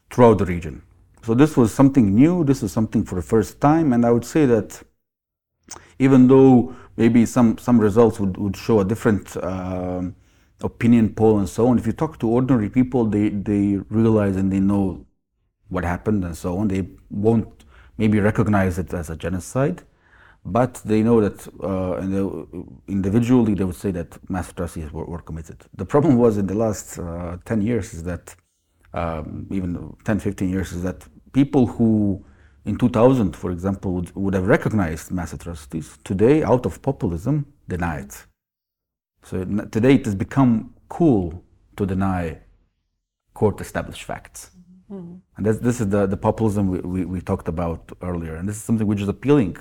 throughout 0.09 0.37
the 0.37 0.45
region. 0.45 0.81
So 1.23 1.33
this 1.33 1.57
was 1.57 1.73
something 1.73 2.13
new, 2.13 2.43
this 2.43 2.61
was 2.61 2.71
something 2.71 3.03
for 3.03 3.15
the 3.15 3.21
first 3.21 3.59
time, 3.59 3.93
and 3.93 4.05
I 4.05 4.11
would 4.11 4.25
say 4.25 4.45
that 4.45 4.81
even 5.97 6.27
though 6.27 6.75
maybe 6.97 7.25
some, 7.25 7.57
some 7.57 7.79
results 7.79 8.19
would, 8.19 8.37
would 8.37 8.55
show 8.55 8.81
a 8.81 8.85
different 8.85 9.35
uh, 9.37 10.03
opinion 10.61 11.13
poll 11.13 11.39
and 11.39 11.49
so 11.49 11.67
on, 11.67 11.79
if 11.79 11.87
you 11.87 11.93
talk 11.93 12.19
to 12.19 12.29
ordinary 12.29 12.69
people, 12.69 13.05
they, 13.05 13.29
they 13.29 13.77
realize 13.89 14.35
and 14.35 14.51
they 14.51 14.59
know 14.59 15.05
what 15.69 15.83
happened 15.83 16.23
and 16.23 16.37
so 16.37 16.57
on. 16.57 16.67
They 16.67 16.87
won't 17.09 17.63
maybe 17.97 18.19
recognize 18.19 18.77
it 18.77 18.93
as 18.93 19.09
a 19.09 19.15
genocide 19.15 19.81
but 20.45 20.75
they 20.85 21.01
know 21.01 21.19
that 21.21 21.47
uh, 21.63 21.99
individually 22.87 23.55
they 23.55 23.63
would 23.63 23.75
say 23.75 23.91
that 23.91 24.17
mass 24.29 24.51
atrocities 24.51 24.91
were, 24.93 25.05
were, 25.05 25.21
committed. 25.21 25.57
The 25.75 25.85
problem 25.85 26.17
was 26.17 26.37
in 26.37 26.45
the 26.45 26.53
last 26.53 26.99
uh, 26.99 27.37
10 27.45 27.61
years 27.61 27.93
is 27.93 28.03
that, 28.03 28.35
um, 28.93 29.47
even 29.49 29.95
10, 30.05 30.19
15 30.19 30.49
years, 30.49 30.71
is 30.71 30.83
that 30.83 31.03
people 31.33 31.65
who 31.65 32.23
in 32.65 32.77
2000, 32.77 33.35
for 33.35 33.51
example, 33.51 33.93
would, 33.93 34.15
would 34.15 34.33
have 34.33 34.47
recognized 34.47 35.11
mass 35.11 35.33
atrocities, 35.33 35.97
today, 36.03 36.43
out 36.43 36.65
of 36.65 36.81
populism, 36.81 37.45
deny 37.67 37.99
it. 37.99 38.25
So 39.23 39.43
today 39.71 39.95
it 39.95 40.05
has 40.05 40.15
become 40.15 40.73
cool 40.89 41.43
to 41.77 41.85
deny 41.85 42.39
court 43.33 43.61
established 43.61 44.03
facts. 44.03 44.51
Mm-hmm. 44.91 45.15
And 45.37 45.45
this 45.45 45.79
is 45.79 45.89
the, 45.89 46.05
the 46.07 46.17
populism 46.17 46.69
we, 46.69 46.79
we, 46.79 47.05
we 47.05 47.21
talked 47.21 47.47
about 47.47 47.91
earlier. 48.01 48.35
And 48.35 48.47
this 48.47 48.55
is 48.55 48.63
something 48.63 48.87
which 48.87 49.01
is 49.01 49.07
appealing 49.07 49.57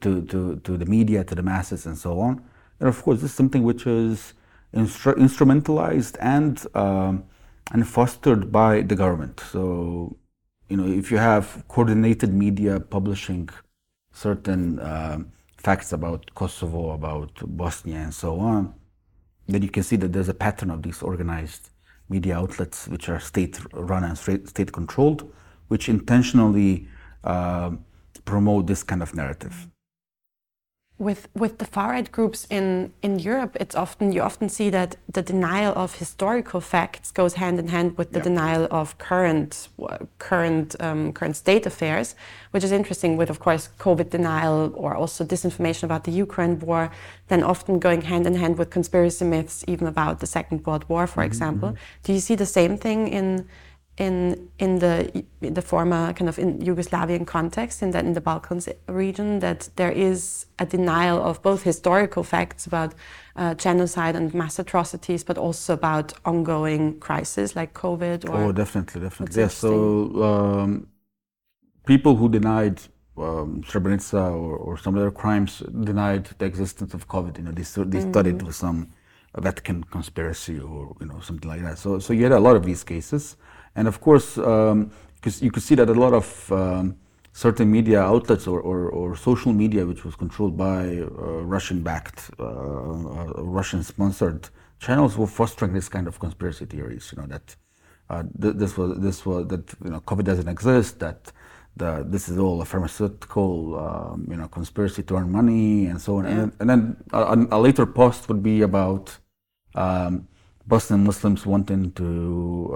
to, 0.00 0.22
to, 0.22 0.56
to 0.56 0.76
the 0.76 0.86
media, 0.86 1.24
to 1.24 1.34
the 1.34 1.42
masses, 1.42 1.86
and 1.86 1.96
so 1.96 2.20
on. 2.20 2.42
And 2.80 2.88
of 2.88 3.02
course, 3.02 3.20
this 3.20 3.30
is 3.30 3.36
something 3.36 3.62
which 3.62 3.86
is 3.86 4.34
instru- 4.74 5.14
instrumentalized 5.14 6.16
and 6.20 6.64
um, 6.74 7.24
and 7.72 7.86
fostered 7.86 8.52
by 8.52 8.82
the 8.82 8.94
government. 8.94 9.40
So, 9.40 10.16
you 10.68 10.76
know, 10.76 10.86
if 10.86 11.10
you 11.10 11.18
have 11.18 11.64
coordinated 11.68 12.32
media 12.32 12.78
publishing 12.78 13.48
certain 14.12 14.78
uh, 14.78 15.18
facts 15.56 15.92
about 15.92 16.32
Kosovo, 16.34 16.90
about 16.90 17.32
Bosnia, 17.44 17.98
and 17.98 18.14
so 18.14 18.38
on, 18.38 18.72
then 19.48 19.62
you 19.62 19.68
can 19.68 19.82
see 19.82 19.96
that 19.96 20.12
there's 20.12 20.28
a 20.28 20.34
pattern 20.34 20.70
of 20.70 20.82
these 20.82 21.02
organized 21.02 21.70
media 22.08 22.36
outlets, 22.36 22.86
which 22.86 23.08
are 23.08 23.18
state-run 23.18 24.04
and 24.04 24.16
state-controlled, 24.16 25.32
which 25.66 25.88
intentionally 25.88 26.88
uh, 27.24 27.70
promote 28.32 28.66
this 28.66 28.82
kind 28.90 29.02
of 29.02 29.14
narrative. 29.14 29.56
with 30.98 31.28
with 31.34 31.58
the 31.58 31.66
far 31.66 31.90
right 31.90 32.10
groups 32.10 32.46
in 32.48 32.92
in 33.02 33.18
Europe, 33.18 33.56
it's 33.60 33.74
often 33.74 34.12
you 34.12 34.22
often 34.22 34.48
see 34.48 34.70
that 34.70 34.96
the 35.12 35.20
denial 35.20 35.72
of 35.76 35.96
historical 35.96 36.60
facts 36.60 37.10
goes 37.10 37.34
hand 37.34 37.58
in 37.58 37.68
hand 37.68 37.98
with 37.98 38.12
the 38.12 38.20
denial 38.20 38.66
of 38.70 38.96
current 38.96 39.68
current 40.18 40.74
um, 40.80 41.12
current 41.12 41.36
state 41.36 41.66
affairs, 41.66 42.14
which 42.52 42.64
is 42.64 42.72
interesting. 42.72 43.18
With 43.18 43.28
of 43.28 43.40
course 43.40 43.68
COVID 43.78 44.08
denial 44.08 44.72
or 44.74 44.94
also 44.94 45.22
disinformation 45.24 45.82
about 45.82 46.04
the 46.04 46.12
Ukraine 46.12 46.58
war, 46.60 46.90
then 47.28 47.42
often 47.42 47.78
going 47.78 48.02
hand 48.02 48.26
in 48.26 48.34
hand 48.34 48.56
with 48.56 48.70
conspiracy 48.70 49.26
myths, 49.26 49.64
even 49.68 49.86
about 49.86 50.20
the 50.20 50.26
Second 50.26 50.64
World 50.64 50.84
War, 50.88 51.06
for 51.06 51.20
mm 51.20 51.24
-hmm. 51.24 51.32
example. 51.32 51.70
Do 52.04 52.12
you 52.12 52.20
see 52.20 52.36
the 52.36 52.52
same 52.58 52.78
thing 52.78 53.08
in 53.08 53.46
in 53.98 54.48
in 54.58 54.78
the 54.78 55.24
in 55.40 55.54
the 55.54 55.62
former 55.62 56.12
kind 56.12 56.28
of 56.28 56.38
in 56.38 56.58
Yugoslavian 56.58 57.26
context, 57.26 57.82
in 57.82 57.90
that 57.92 58.04
in 58.04 58.12
the 58.12 58.20
Balkans 58.20 58.68
region, 58.88 59.38
that 59.40 59.70
there 59.76 59.90
is 59.90 60.46
a 60.58 60.66
denial 60.66 61.22
of 61.22 61.42
both 61.42 61.62
historical 61.62 62.22
facts 62.22 62.66
about 62.66 62.94
uh, 63.36 63.54
genocide 63.54 64.14
and 64.14 64.34
mass 64.34 64.58
atrocities, 64.58 65.24
but 65.24 65.38
also 65.38 65.72
about 65.72 66.12
ongoing 66.24 66.98
crises 67.00 67.56
like 67.56 67.72
COVID. 67.72 68.28
oh, 68.28 68.52
definitely, 68.52 69.00
definitely. 69.00 69.40
Yes. 69.40 69.54
So 69.54 70.22
um, 70.22 70.88
people 71.86 72.16
who 72.16 72.28
denied 72.28 72.80
um, 73.16 73.62
Srebrenica 73.62 74.30
or, 74.30 74.56
or, 74.56 74.76
some 74.76 74.94
other 74.98 75.10
crimes 75.10 75.62
denied 75.84 76.26
the 76.36 76.44
existence 76.44 76.92
of 76.92 77.08
COVID. 77.08 77.38
You 77.38 77.44
know, 77.44 77.52
they, 77.52 77.62
they 77.62 78.04
mm. 78.04 78.10
studied 78.10 78.42
with 78.42 78.54
some 78.54 78.90
Vatican 79.38 79.84
conspiracy 79.84 80.58
or 80.58 80.96
you 81.00 81.06
know 81.06 81.20
something 81.20 81.48
like 81.48 81.62
that. 81.62 81.78
So 81.78 81.98
so 81.98 82.12
you 82.12 82.22
had 82.24 82.32
a 82.32 82.40
lot 82.40 82.56
of 82.56 82.64
these 82.64 82.84
cases. 82.84 83.36
And 83.76 83.86
of 83.86 84.00
course, 84.00 84.34
because 84.34 84.72
um, 84.72 84.90
you 85.44 85.50
could 85.50 85.62
see 85.62 85.76
that 85.76 85.88
a 85.88 85.94
lot 85.94 86.14
of 86.14 86.52
um, 86.52 86.96
certain 87.32 87.70
media 87.70 88.00
outlets 88.00 88.46
or, 88.46 88.60
or, 88.60 88.88
or, 88.88 89.14
social 89.14 89.52
media, 89.52 89.84
which 89.84 90.02
was 90.06 90.16
controlled 90.16 90.56
by 90.56 90.98
uh, 90.98 91.04
Russian-backed, 91.54 92.30
uh, 92.40 92.44
uh, 92.44 93.32
Russian-sponsored 93.58 94.48
channels, 94.78 95.18
were 95.18 95.26
fostering 95.26 95.74
this 95.74 95.88
kind 95.90 96.06
of 96.08 96.18
conspiracy 96.18 96.64
theories. 96.64 97.12
You 97.12 97.20
know 97.20 97.28
that 97.34 97.46
uh, 98.08 98.22
th 98.42 98.54
this 98.62 98.72
was 98.78 98.90
this 99.06 99.18
was 99.28 99.40
that 99.52 99.64
you 99.84 99.90
know 99.92 100.00
COVID 100.10 100.24
doesn't 100.30 100.50
exist. 100.56 100.92
That 101.04 101.20
the, 101.80 101.90
this 102.14 102.24
is 102.30 102.36
all 102.38 102.56
a 102.62 102.64
pharmaceutical 102.72 103.52
um, 103.84 104.26
you 104.30 104.38
know 104.40 104.48
conspiracy 104.48 105.02
to 105.08 105.16
earn 105.18 105.30
money 105.40 105.86
and 105.90 106.00
so 106.00 106.10
on. 106.18 106.24
Yeah. 106.24 106.30
And, 106.30 106.52
and, 106.60 106.66
then 106.70 106.80
a, 107.12 107.46
a, 107.56 107.58
later 107.66 107.84
post 107.84 108.20
would 108.28 108.42
be 108.42 108.62
about 108.62 109.04
um, 109.74 110.26
Bosnian 110.66 111.04
Muslims 111.04 111.44
wanting 111.44 111.92
to 112.00 112.08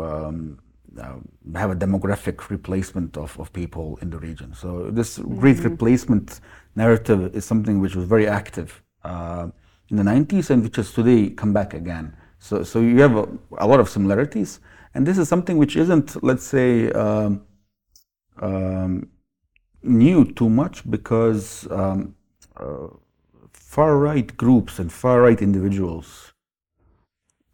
um, 0.07 0.59
uh, 0.99 1.17
have 1.55 1.71
a 1.71 1.77
demographic 1.77 2.51
replacement 2.51 3.17
of, 3.17 3.39
of 3.39 3.53
people 3.53 3.99
in 4.03 4.11
the 4.11 4.19
region. 4.19 4.55
So 4.55 4.91
this 4.91 5.19
great 5.19 5.57
mm 5.57 5.63
-hmm. 5.63 5.71
replacement 5.71 6.41
narrative 6.75 7.31
is 7.35 7.45
something 7.45 7.81
which 7.81 7.95
was 7.97 8.05
very 8.05 8.27
active 8.29 8.83
uh, 9.05 9.47
in 9.91 9.97
the 9.97 10.03
90s 10.03 10.51
and 10.51 10.63
which 10.63 10.77
has 10.77 10.93
today 10.93 11.31
come 11.35 11.53
back 11.53 11.75
again. 11.75 12.15
So, 12.39 12.65
so 12.65 12.81
you 12.81 13.01
have 13.03 13.17
a, 13.17 13.27
a 13.59 13.67
lot 13.67 13.81
of 13.81 13.89
similarities, 13.89 14.61
and 14.95 15.07
this 15.07 15.19
is 15.19 15.29
something 15.29 15.59
which 15.59 15.77
isn't, 15.77 16.23
let's 16.23 16.45
say, 16.45 16.91
um, 16.93 17.43
um, 18.41 19.09
new 19.83 20.25
too 20.33 20.49
much 20.49 20.89
because 20.91 21.69
um, 21.71 22.15
uh, 22.57 22.89
far 23.53 23.99
right 23.99 24.37
groups 24.37 24.79
and 24.79 24.91
far 24.91 25.21
right 25.23 25.41
individuals 25.43 26.33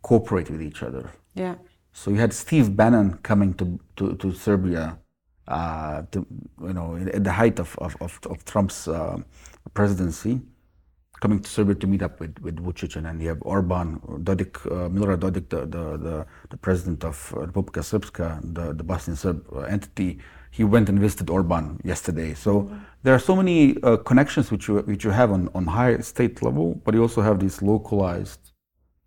cooperate 0.02 0.50
with 0.50 0.62
each 0.62 0.82
other. 0.82 1.10
Yeah. 1.34 1.56
So 1.96 2.10
you 2.10 2.18
had 2.18 2.34
Steve 2.34 2.76
Bannon 2.76 3.14
coming 3.22 3.54
to, 3.54 3.80
to, 3.96 4.14
to 4.16 4.34
Serbia, 4.34 4.98
uh, 5.48 6.02
to, 6.10 6.26
you 6.60 6.74
know, 6.74 6.94
at 6.94 7.24
the 7.24 7.32
height 7.32 7.58
of, 7.58 7.74
of, 7.78 7.96
of, 8.02 8.20
of 8.28 8.44
Trump's 8.44 8.86
uh, 8.86 9.16
presidency, 9.72 10.42
coming 11.22 11.40
to 11.40 11.48
Serbia 11.48 11.74
to 11.76 11.86
meet 11.86 12.02
up 12.02 12.20
with, 12.20 12.38
with 12.40 12.56
Vucic. 12.62 12.96
And 12.96 13.06
then 13.06 13.18
you 13.18 13.28
have 13.28 13.38
Orban, 13.40 13.98
Dodik, 14.22 14.58
uh, 14.66 14.90
Milorad 14.90 15.20
Dodik, 15.20 15.48
the, 15.48 15.60
the, 15.60 15.96
the, 15.96 16.26
the, 16.50 16.56
president 16.58 17.02
of 17.02 17.16
Republika 17.34 17.80
Srpska, 17.80 18.54
the, 18.54 18.74
the 18.74 18.84
Bosnian 18.84 19.16
Serb 19.16 19.46
entity. 19.66 20.18
He 20.50 20.64
went 20.64 20.90
and 20.90 21.00
visited 21.00 21.30
Orban 21.30 21.80
yesterday. 21.82 22.34
So 22.34 22.70
there 23.04 23.14
are 23.14 23.18
so 23.18 23.34
many 23.34 23.82
uh, 23.82 23.96
connections 23.96 24.50
which 24.50 24.68
you, 24.68 24.80
which 24.80 25.02
you 25.02 25.10
have 25.12 25.32
on, 25.32 25.48
on 25.54 25.66
high 25.66 25.96
state 26.00 26.42
level, 26.42 26.74
but 26.84 26.92
you 26.92 27.00
also 27.00 27.22
have 27.22 27.40
these 27.40 27.62
localized 27.62 28.52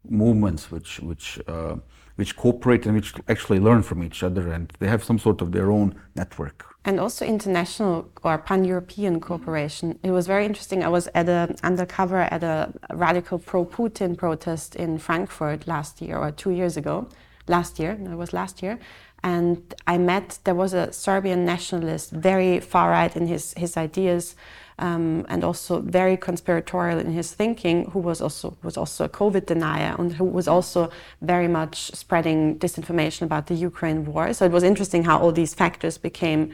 movements 0.09 0.71
which, 0.71 0.99
which 1.01 1.39
uh, 1.47 1.75
which 2.19 2.35
cooperate 2.35 2.85
and 2.85 2.93
which 2.95 3.13
actually 3.33 3.59
learn 3.67 3.81
from 3.81 4.03
each 4.03 4.19
other 4.27 4.51
and 4.51 4.73
they 4.79 4.87
have 4.87 5.03
some 5.09 5.17
sort 5.17 5.41
of 5.41 5.47
their 5.53 5.71
own 5.71 5.95
network. 6.15 6.57
And 6.83 6.99
also 6.99 7.25
international 7.25 8.09
or 8.23 8.37
pan-European 8.37 9.21
cooperation. 9.21 9.97
It 10.03 10.11
was 10.11 10.27
very 10.27 10.45
interesting. 10.45 10.83
I 10.83 10.89
was 10.89 11.07
at 11.15 11.27
a 11.29 11.55
undercover 11.63 12.21
at 12.35 12.43
a 12.43 12.73
radical 12.93 13.39
pro-Putin 13.39 14.17
protest 14.17 14.75
in 14.75 14.97
Frankfurt 14.97 15.65
last 15.65 16.01
year 16.01 16.17
or 16.17 16.31
two 16.31 16.51
years 16.51 16.75
ago. 16.77 17.07
Last 17.47 17.79
year, 17.79 17.95
no, 17.95 18.11
it 18.11 18.17
was 18.25 18.33
last 18.33 18.61
year. 18.61 18.79
And 19.23 19.57
I 19.87 19.97
met, 19.97 20.39
there 20.43 20.55
was 20.55 20.73
a 20.73 20.91
Serbian 20.91 21.45
nationalist, 21.45 22.11
very 22.11 22.59
far 22.59 22.91
right 22.91 23.15
in 23.15 23.27
his, 23.27 23.53
his 23.55 23.75
ideas, 23.77 24.35
um, 24.79 25.25
and 25.29 25.43
also 25.43 25.81
very 25.81 26.17
conspiratorial 26.17 26.99
in 26.99 27.11
his 27.11 27.33
thinking, 27.33 27.91
who 27.91 27.99
was 27.99 28.21
also 28.21 28.57
was 28.63 28.77
also 28.77 29.05
a 29.05 29.09
COVID 29.09 29.45
denier 29.45 29.95
and 29.99 30.13
who 30.13 30.25
was 30.25 30.47
also 30.47 30.89
very 31.21 31.47
much 31.47 31.91
spreading 31.91 32.57
disinformation 32.57 33.23
about 33.23 33.47
the 33.47 33.55
Ukraine 33.55 34.05
war. 34.05 34.33
So 34.33 34.45
it 34.45 34.51
was 34.51 34.63
interesting 34.63 35.03
how 35.03 35.19
all 35.19 35.31
these 35.31 35.53
factors 35.53 35.97
became 35.97 36.51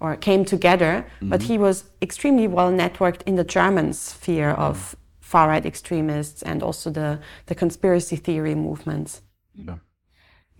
or 0.00 0.16
came 0.16 0.44
together. 0.44 0.92
Mm 0.94 1.04
-hmm. 1.04 1.30
But 1.30 1.42
he 1.42 1.58
was 1.58 1.84
extremely 2.00 2.48
well 2.48 2.72
networked 2.72 3.22
in 3.24 3.36
the 3.36 3.46
German 3.58 3.92
sphere 3.92 4.54
of 4.68 4.96
far 5.20 5.48
right 5.48 5.66
extremists 5.66 6.42
and 6.42 6.62
also 6.62 6.90
the 6.90 7.18
the 7.46 7.54
conspiracy 7.54 8.16
theory 8.16 8.54
movements. 8.54 9.22
Yeah. 9.54 9.78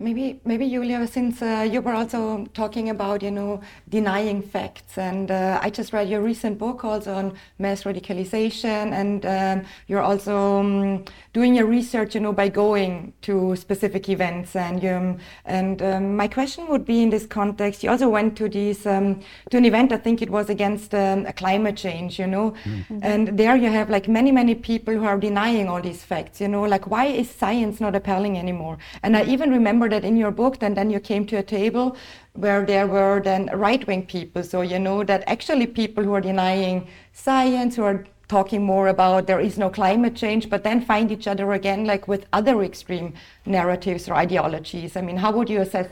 Maybe, 0.03 0.41
maybe 0.43 0.69
Julia, 0.69 1.07
since 1.07 1.41
uh, 1.41 1.67
you 1.71 1.81
were 1.81 1.93
also 1.93 2.45
talking 2.53 2.89
about, 2.89 3.23
you 3.23 3.31
know, 3.31 3.61
denying 3.89 4.41
facts, 4.41 4.97
and 4.97 5.31
uh, 5.31 5.59
I 5.61 5.69
just 5.69 5.93
read 5.93 6.09
your 6.09 6.21
recent 6.21 6.57
book 6.57 6.83
also 6.83 7.13
on 7.13 7.33
mass 7.57 7.83
radicalization, 7.83 8.91
and 8.91 9.25
um, 9.25 9.65
you're 9.87 10.01
also 10.01 10.59
um, 10.59 11.05
doing 11.31 11.55
your 11.55 11.67
research, 11.67 12.15
you 12.15 12.21
know, 12.21 12.33
by 12.33 12.49
going 12.49 13.13
to 13.21 13.55
specific 13.55 14.09
events, 14.09 14.55
and 14.55 14.83
um, 14.85 15.17
and 15.45 15.81
um, 15.81 16.17
my 16.17 16.27
question 16.27 16.67
would 16.67 16.85
be 16.85 17.01
in 17.01 17.09
this 17.09 17.25
context, 17.25 17.81
you 17.83 17.89
also 17.89 18.09
went 18.09 18.35
to 18.37 18.49
this 18.49 18.85
um, 18.85 19.21
to 19.51 19.57
an 19.57 19.65
event, 19.65 19.93
I 19.93 19.97
think 19.97 20.21
it 20.21 20.29
was 20.29 20.49
against 20.49 20.93
um, 20.93 21.25
climate 21.37 21.77
change, 21.77 22.19
you 22.19 22.27
know, 22.27 22.53
mm 22.65 22.83
-hmm. 22.89 22.99
and 23.01 23.37
there 23.37 23.55
you 23.55 23.71
have 23.71 23.89
like 23.89 24.11
many 24.11 24.31
many 24.31 24.55
people 24.55 24.93
who 24.95 25.05
are 25.05 25.19
denying 25.19 25.69
all 25.69 25.81
these 25.81 26.05
facts, 26.05 26.41
you 26.41 26.49
know, 26.49 26.65
like 26.67 26.85
why 26.89 27.05
is 27.05 27.29
science 27.29 27.83
not 27.83 27.95
appealing 27.95 28.37
anymore? 28.37 28.77
And 29.01 29.15
I 29.15 29.21
even 29.33 29.49
remember 29.51 29.83
remember 29.83 29.92
that 29.93 30.03
in 30.03 30.15
your 30.17 30.31
book, 30.31 30.53
and 30.61 30.75
then 30.77 30.89
you 30.89 30.99
came 30.99 31.25
to 31.27 31.37
a 31.37 31.43
table 31.59 31.95
where 32.43 32.65
there 32.65 32.87
were 32.87 33.21
then 33.23 33.49
right-wing 33.53 34.05
people. 34.15 34.43
So 34.43 34.61
you 34.61 34.79
know 34.79 35.03
that 35.03 35.23
actually 35.27 35.67
people 35.67 36.03
who 36.03 36.13
are 36.17 36.21
denying 36.31 36.87
science, 37.13 37.75
who 37.75 37.83
are 37.83 38.05
talking 38.27 38.63
more 38.63 38.87
about 38.87 39.27
there 39.27 39.39
is 39.49 39.57
no 39.57 39.69
climate 39.69 40.15
change, 40.15 40.49
but 40.49 40.63
then 40.63 40.81
find 40.81 41.11
each 41.11 41.27
other 41.27 41.53
again 41.53 41.85
like 41.85 42.07
with 42.07 42.25
other 42.33 42.63
extreme 42.63 43.13
narratives 43.45 44.09
or 44.09 44.15
ideologies. 44.15 44.95
I 44.95 45.01
mean, 45.01 45.17
how 45.17 45.31
would 45.35 45.49
you 45.49 45.61
assess 45.61 45.87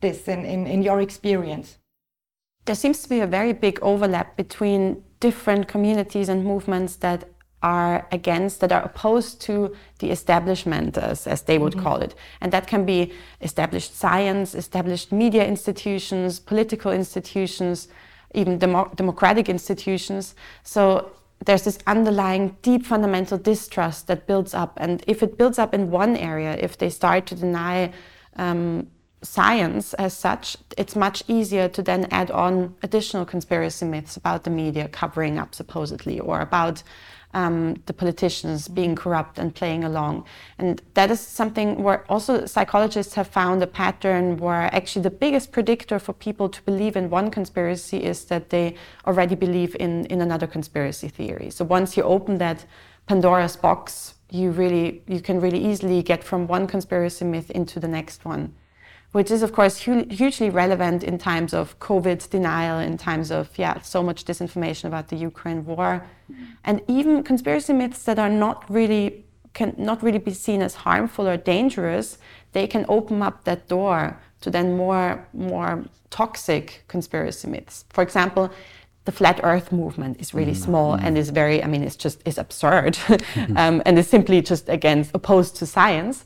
this 0.00 0.28
in, 0.28 0.44
in, 0.44 0.66
in 0.66 0.82
your 0.82 1.00
experience? 1.00 1.78
There 2.64 2.74
seems 2.74 3.02
to 3.02 3.08
be 3.08 3.20
a 3.20 3.26
very 3.26 3.52
big 3.52 3.78
overlap 3.82 4.36
between 4.36 5.04
different 5.20 5.68
communities 5.68 6.28
and 6.28 6.44
movements 6.44 6.96
that 6.96 7.28
are 7.64 8.06
against, 8.12 8.60
that 8.60 8.72
are 8.72 8.82
opposed 8.82 9.40
to 9.40 9.74
the 9.98 10.10
establishment, 10.10 10.98
as, 10.98 11.26
as 11.26 11.42
they 11.42 11.58
would 11.58 11.74
mm 11.74 11.80
-hmm. 11.80 11.84
call 11.84 12.02
it. 12.02 12.14
And 12.40 12.52
that 12.52 12.66
can 12.66 12.84
be 12.84 13.12
established 13.40 13.92
science, 14.04 14.58
established 14.58 15.08
media 15.12 15.44
institutions, 15.44 16.40
political 16.40 16.92
institutions, 16.92 17.88
even 18.34 18.58
demo 18.58 18.90
democratic 18.96 19.48
institutions. 19.48 20.34
So 20.62 20.82
there's 21.46 21.62
this 21.62 21.78
underlying 21.86 22.56
deep 22.62 22.86
fundamental 22.86 23.38
distrust 23.38 24.06
that 24.06 24.26
builds 24.26 24.54
up. 24.54 24.72
And 24.76 25.02
if 25.06 25.22
it 25.22 25.36
builds 25.38 25.58
up 25.58 25.74
in 25.74 25.90
one 25.90 26.16
area, 26.16 26.52
if 26.66 26.76
they 26.76 26.90
start 26.90 27.26
to 27.26 27.34
deny 27.34 27.92
um, 28.36 28.86
science 29.24 29.94
as 29.94 30.12
such, 30.16 30.56
it's 30.76 30.94
much 30.96 31.22
easier 31.28 31.68
to 31.68 31.82
then 31.82 32.06
add 32.10 32.30
on 32.30 32.74
additional 32.82 33.24
conspiracy 33.24 33.86
myths 33.86 34.16
about 34.16 34.44
the 34.44 34.50
media 34.50 34.88
covering 34.88 35.38
up 35.38 35.54
supposedly 35.54 36.20
or 36.20 36.40
about 36.40 36.82
um, 37.34 37.74
the 37.86 37.92
politicians 37.92 38.68
being 38.68 38.94
corrupt 38.94 39.38
and 39.38 39.54
playing 39.54 39.84
along. 39.84 40.24
And 40.58 40.80
that 40.94 41.10
is 41.10 41.20
something 41.20 41.82
where 41.82 42.04
also 42.10 42.46
psychologists 42.46 43.14
have 43.14 43.28
found 43.28 43.62
a 43.62 43.66
pattern 43.66 44.36
where 44.38 44.74
actually 44.74 45.02
the 45.02 45.10
biggest 45.10 45.52
predictor 45.52 45.98
for 45.98 46.12
people 46.12 46.48
to 46.48 46.62
believe 46.62 46.96
in 46.96 47.10
one 47.10 47.30
conspiracy 47.30 48.02
is 48.02 48.24
that 48.26 48.50
they 48.50 48.76
already 49.06 49.34
believe 49.34 49.76
in, 49.78 50.06
in 50.06 50.20
another 50.20 50.46
conspiracy 50.46 51.08
theory. 51.08 51.50
So 51.50 51.64
once 51.64 51.96
you 51.96 52.02
open 52.04 52.38
that 52.38 52.64
Pandora's 53.06 53.56
box, 53.56 54.14
you 54.30 54.50
really 54.50 55.02
you 55.06 55.20
can 55.20 55.40
really 55.40 55.62
easily 55.64 56.02
get 56.02 56.24
from 56.24 56.46
one 56.46 56.66
conspiracy 56.66 57.24
myth 57.24 57.50
into 57.50 57.78
the 57.78 57.86
next 57.86 58.24
one 58.24 58.54
which 59.14 59.30
is 59.30 59.42
of 59.44 59.52
course 59.52 59.82
hu- 59.84 60.08
hugely 60.10 60.50
relevant 60.50 61.04
in 61.04 61.16
times 61.18 61.54
of 61.54 61.78
COVID 61.78 62.28
denial, 62.30 62.80
in 62.80 62.98
times 62.98 63.30
of 63.30 63.44
yeah 63.56 63.80
so 63.80 64.02
much 64.02 64.24
disinformation 64.24 64.86
about 64.86 65.06
the 65.06 65.16
Ukraine 65.30 65.64
war, 65.64 66.04
and 66.64 66.82
even 66.88 67.22
conspiracy 67.22 67.72
myths 67.72 68.02
that 68.08 68.18
are 68.18 68.34
not 68.44 68.68
really 68.68 69.24
can 69.52 69.72
not 69.78 70.02
really 70.02 70.18
be 70.18 70.34
seen 70.34 70.60
as 70.62 70.74
harmful 70.86 71.28
or 71.28 71.36
dangerous. 71.36 72.18
They 72.56 72.66
can 72.66 72.84
open 72.88 73.22
up 73.22 73.44
that 73.44 73.68
door 73.68 74.18
to 74.40 74.50
then 74.50 74.76
more 74.76 75.06
more 75.32 75.84
toxic 76.10 76.82
conspiracy 76.88 77.46
myths. 77.48 77.84
For 77.90 78.02
example, 78.02 78.50
the 79.04 79.12
flat 79.12 79.38
Earth 79.44 79.70
movement 79.70 80.20
is 80.20 80.34
really 80.34 80.56
mm. 80.58 80.66
small 80.66 80.96
mm. 80.96 81.04
and 81.04 81.16
is 81.16 81.30
very 81.30 81.62
I 81.62 81.68
mean 81.68 81.84
it's 81.84 82.00
just 82.06 82.18
is 82.24 82.36
absurd 82.36 82.98
um, 83.62 83.80
and 83.86 83.96
is 83.96 84.08
simply 84.08 84.42
just 84.42 84.68
against 84.68 85.12
opposed 85.14 85.54
to 85.58 85.66
science 85.66 86.24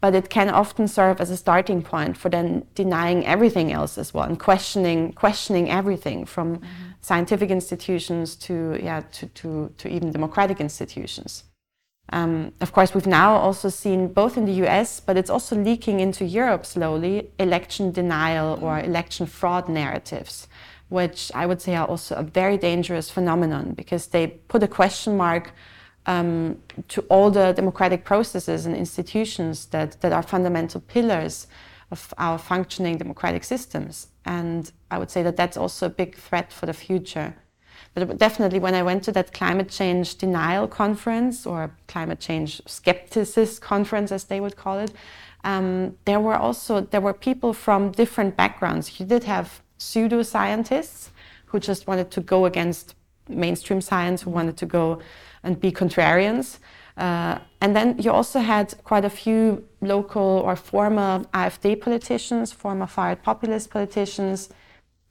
but 0.00 0.14
it 0.14 0.30
can 0.30 0.48
often 0.48 0.86
serve 0.86 1.20
as 1.20 1.30
a 1.30 1.36
starting 1.36 1.82
point 1.82 2.16
for 2.16 2.28
then 2.28 2.64
denying 2.74 3.26
everything 3.26 3.72
else 3.72 3.98
as 3.98 4.14
well 4.14 4.24
and 4.24 4.38
questioning 4.38 5.12
questioning 5.12 5.70
everything 5.70 6.24
from 6.24 6.56
mm-hmm. 6.56 6.66
scientific 7.00 7.50
institutions 7.50 8.36
to 8.36 8.78
yeah 8.82 9.00
to, 9.12 9.26
to, 9.28 9.72
to 9.78 9.88
even 9.88 10.12
democratic 10.12 10.60
institutions 10.60 11.44
um, 12.10 12.52
of 12.60 12.72
course 12.72 12.94
we've 12.94 13.06
now 13.06 13.36
also 13.36 13.68
seen 13.68 14.08
both 14.08 14.36
in 14.36 14.44
the 14.44 14.52
us 14.52 15.00
but 15.00 15.16
it's 15.16 15.30
also 15.30 15.56
leaking 15.56 16.00
into 16.00 16.24
europe 16.24 16.64
slowly 16.64 17.30
election 17.38 17.90
denial 17.90 18.58
or 18.62 18.78
election 18.80 19.26
fraud 19.26 19.68
narratives 19.68 20.48
which 20.88 21.30
i 21.34 21.44
would 21.44 21.60
say 21.60 21.74
are 21.74 21.86
also 21.86 22.14
a 22.14 22.22
very 22.22 22.56
dangerous 22.56 23.10
phenomenon 23.10 23.72
because 23.72 24.08
they 24.08 24.26
put 24.26 24.62
a 24.62 24.68
question 24.68 25.16
mark 25.16 25.52
um, 26.08 26.56
to 26.88 27.02
all 27.02 27.30
the 27.30 27.52
democratic 27.52 28.02
processes 28.02 28.64
and 28.64 28.74
institutions 28.74 29.66
that, 29.66 30.00
that 30.00 30.10
are 30.10 30.22
fundamental 30.22 30.80
pillars 30.80 31.46
of 31.90 32.14
our 32.16 32.38
functioning 32.38 32.96
democratic 32.96 33.44
systems. 33.44 34.08
And 34.24 34.72
I 34.90 34.98
would 34.98 35.10
say 35.10 35.22
that 35.22 35.36
that's 35.36 35.58
also 35.58 35.86
a 35.86 35.90
big 35.90 36.16
threat 36.16 36.50
for 36.50 36.64
the 36.64 36.72
future. 36.72 37.34
But 37.94 38.18
definitely, 38.18 38.58
when 38.58 38.74
I 38.74 38.82
went 38.82 39.02
to 39.04 39.12
that 39.12 39.32
climate 39.32 39.68
change 39.68 40.16
denial 40.16 40.66
conference 40.66 41.46
or 41.46 41.76
climate 41.88 42.20
change 42.20 42.62
skepticist 42.66 43.60
conference, 43.60 44.10
as 44.10 44.24
they 44.24 44.40
would 44.40 44.56
call 44.56 44.78
it, 44.78 44.92
um, 45.44 45.96
there 46.04 46.20
were 46.20 46.36
also 46.36 46.80
there 46.80 47.00
were 47.00 47.14
people 47.14 47.52
from 47.52 47.92
different 47.92 48.36
backgrounds. 48.36 48.98
You 48.98 49.06
did 49.06 49.24
have 49.24 49.62
pseudo 49.78 50.22
scientists 50.22 51.10
who 51.46 51.60
just 51.60 51.86
wanted 51.86 52.10
to 52.12 52.20
go 52.20 52.46
against 52.46 52.94
mainstream 53.28 53.80
science, 53.80 54.22
who 54.22 54.30
wanted 54.30 54.56
to 54.56 54.66
go 54.66 55.00
and 55.42 55.60
be 55.60 55.70
contrarians. 55.72 56.58
Uh, 56.96 57.38
and 57.60 57.76
then 57.76 57.96
you 57.98 58.10
also 58.10 58.40
had 58.40 58.74
quite 58.84 59.04
a 59.04 59.10
few 59.10 59.64
local 59.80 60.42
or 60.44 60.56
former 60.56 61.24
AfD 61.32 61.80
politicians, 61.80 62.52
former 62.52 62.86
far 62.86 63.08
right 63.08 63.22
populist 63.22 63.70
politicians, 63.70 64.48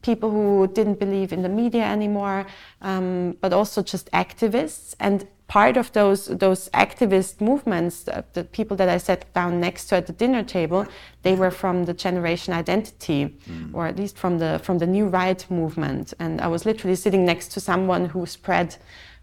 people 0.01 0.29
who 0.29 0.67
didn't 0.67 0.99
believe 0.99 1.31
in 1.31 1.41
the 1.41 1.49
media 1.49 1.83
anymore, 1.83 2.45
um, 2.81 3.37
but 3.41 3.53
also 3.53 3.81
just 3.81 4.11
activists. 4.11 4.95
And 4.99 5.27
part 5.47 5.77
of 5.77 5.91
those 5.93 6.25
those 6.25 6.69
activist 6.69 7.39
movements, 7.39 8.03
the, 8.03 8.23
the, 8.33 8.43
people 8.43 8.75
that 8.77 8.89
I 8.89 8.97
sat 8.97 9.33
down 9.33 9.59
next 9.61 9.87
to 9.87 9.95
at 9.95 10.05
the 10.07 10.13
dinner 10.13 10.43
table, 10.43 10.85
they 11.23 11.35
were 11.35 11.51
from 11.51 11.85
the 11.85 11.93
Generation 11.93 12.53
Identity, 12.53 13.21
mm. 13.49 13.73
or 13.73 13.87
at 13.87 13.97
least 13.97 14.17
from 14.17 14.39
the 14.39 14.59
from 14.63 14.77
the 14.79 14.87
New 14.87 15.07
Right 15.07 15.41
movement. 15.49 16.13
And 16.19 16.41
I 16.41 16.47
was 16.47 16.65
literally 16.65 16.95
sitting 16.95 17.25
next 17.25 17.47
to 17.53 17.59
someone 17.59 18.05
who 18.05 18.25
spread 18.25 18.75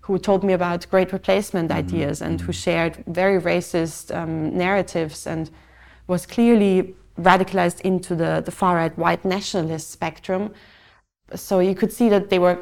who 0.04 0.18
told 0.18 0.44
me 0.44 0.52
about 0.52 0.86
great 0.90 1.12
replacement 1.12 1.70
mm-hmm. 1.70 1.78
ideas 1.78 2.20
and 2.20 2.40
who 2.40 2.52
mm-hmm. 2.52 2.64
shared 2.64 3.04
very 3.06 3.40
racist 3.40 4.14
um, 4.14 4.54
narratives 4.56 5.26
and 5.26 5.50
was 6.06 6.26
clearly 6.26 6.94
radicalized 7.18 7.80
into 7.80 8.14
the, 8.14 8.42
the 8.44 8.50
far 8.50 8.76
right 8.76 8.96
white 8.98 9.24
nationalist 9.24 9.90
spectrum. 9.90 10.52
So 11.34 11.60
you 11.60 11.74
could 11.74 11.92
see 11.92 12.10
that 12.10 12.28
they 12.28 12.38
were 12.38 12.58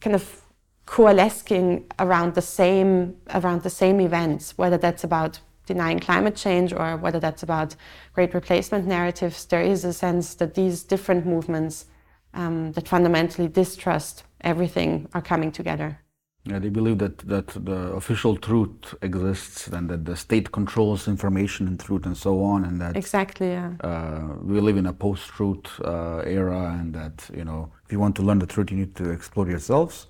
kind 0.00 0.16
of 0.16 0.42
coalescing 0.86 1.84
around 1.98 2.34
the 2.34 2.42
same 2.42 3.16
around 3.34 3.62
the 3.62 3.70
same 3.70 4.00
events, 4.00 4.56
whether 4.56 4.78
that's 4.78 5.04
about 5.04 5.40
denying 5.66 6.00
climate 6.00 6.34
change 6.34 6.72
or 6.72 6.96
whether 6.96 7.20
that's 7.20 7.42
about 7.42 7.76
great 8.14 8.32
replacement 8.32 8.86
narratives. 8.86 9.44
There 9.44 9.62
is 9.62 9.84
a 9.84 9.92
sense 9.92 10.34
that 10.36 10.54
these 10.54 10.82
different 10.82 11.26
movements 11.26 11.86
um, 12.32 12.72
that 12.72 12.88
fundamentally 12.88 13.48
distrust 13.48 14.24
everything 14.40 15.08
are 15.12 15.22
coming 15.22 15.52
together. 15.52 15.98
Yeah, 16.44 16.58
they 16.58 16.70
believe 16.70 16.98
that, 16.98 17.18
that 17.18 17.48
the 17.48 17.92
official 17.92 18.34
truth 18.34 18.94
exists 19.02 19.66
and 19.68 19.90
that 19.90 20.06
the 20.06 20.16
state 20.16 20.50
controls 20.52 21.06
information 21.06 21.68
and 21.68 21.78
truth 21.78 22.06
and 22.06 22.16
so 22.16 22.42
on, 22.42 22.64
and 22.64 22.80
that 22.80 22.96
exactly, 22.96 23.48
yeah. 23.48 23.72
Uh, 23.82 24.36
we 24.40 24.58
live 24.58 24.78
in 24.78 24.86
a 24.86 24.92
post-truth 24.92 25.80
uh, 25.84 26.22
era, 26.24 26.78
and 26.80 26.94
that 26.94 27.28
you 27.36 27.44
know, 27.44 27.70
if 27.84 27.92
you 27.92 28.00
want 28.00 28.16
to 28.16 28.22
learn 28.22 28.38
the 28.38 28.46
truth, 28.46 28.70
you 28.70 28.78
need 28.78 28.96
to 28.96 29.10
explore 29.10 29.48
yourselves. 29.50 30.06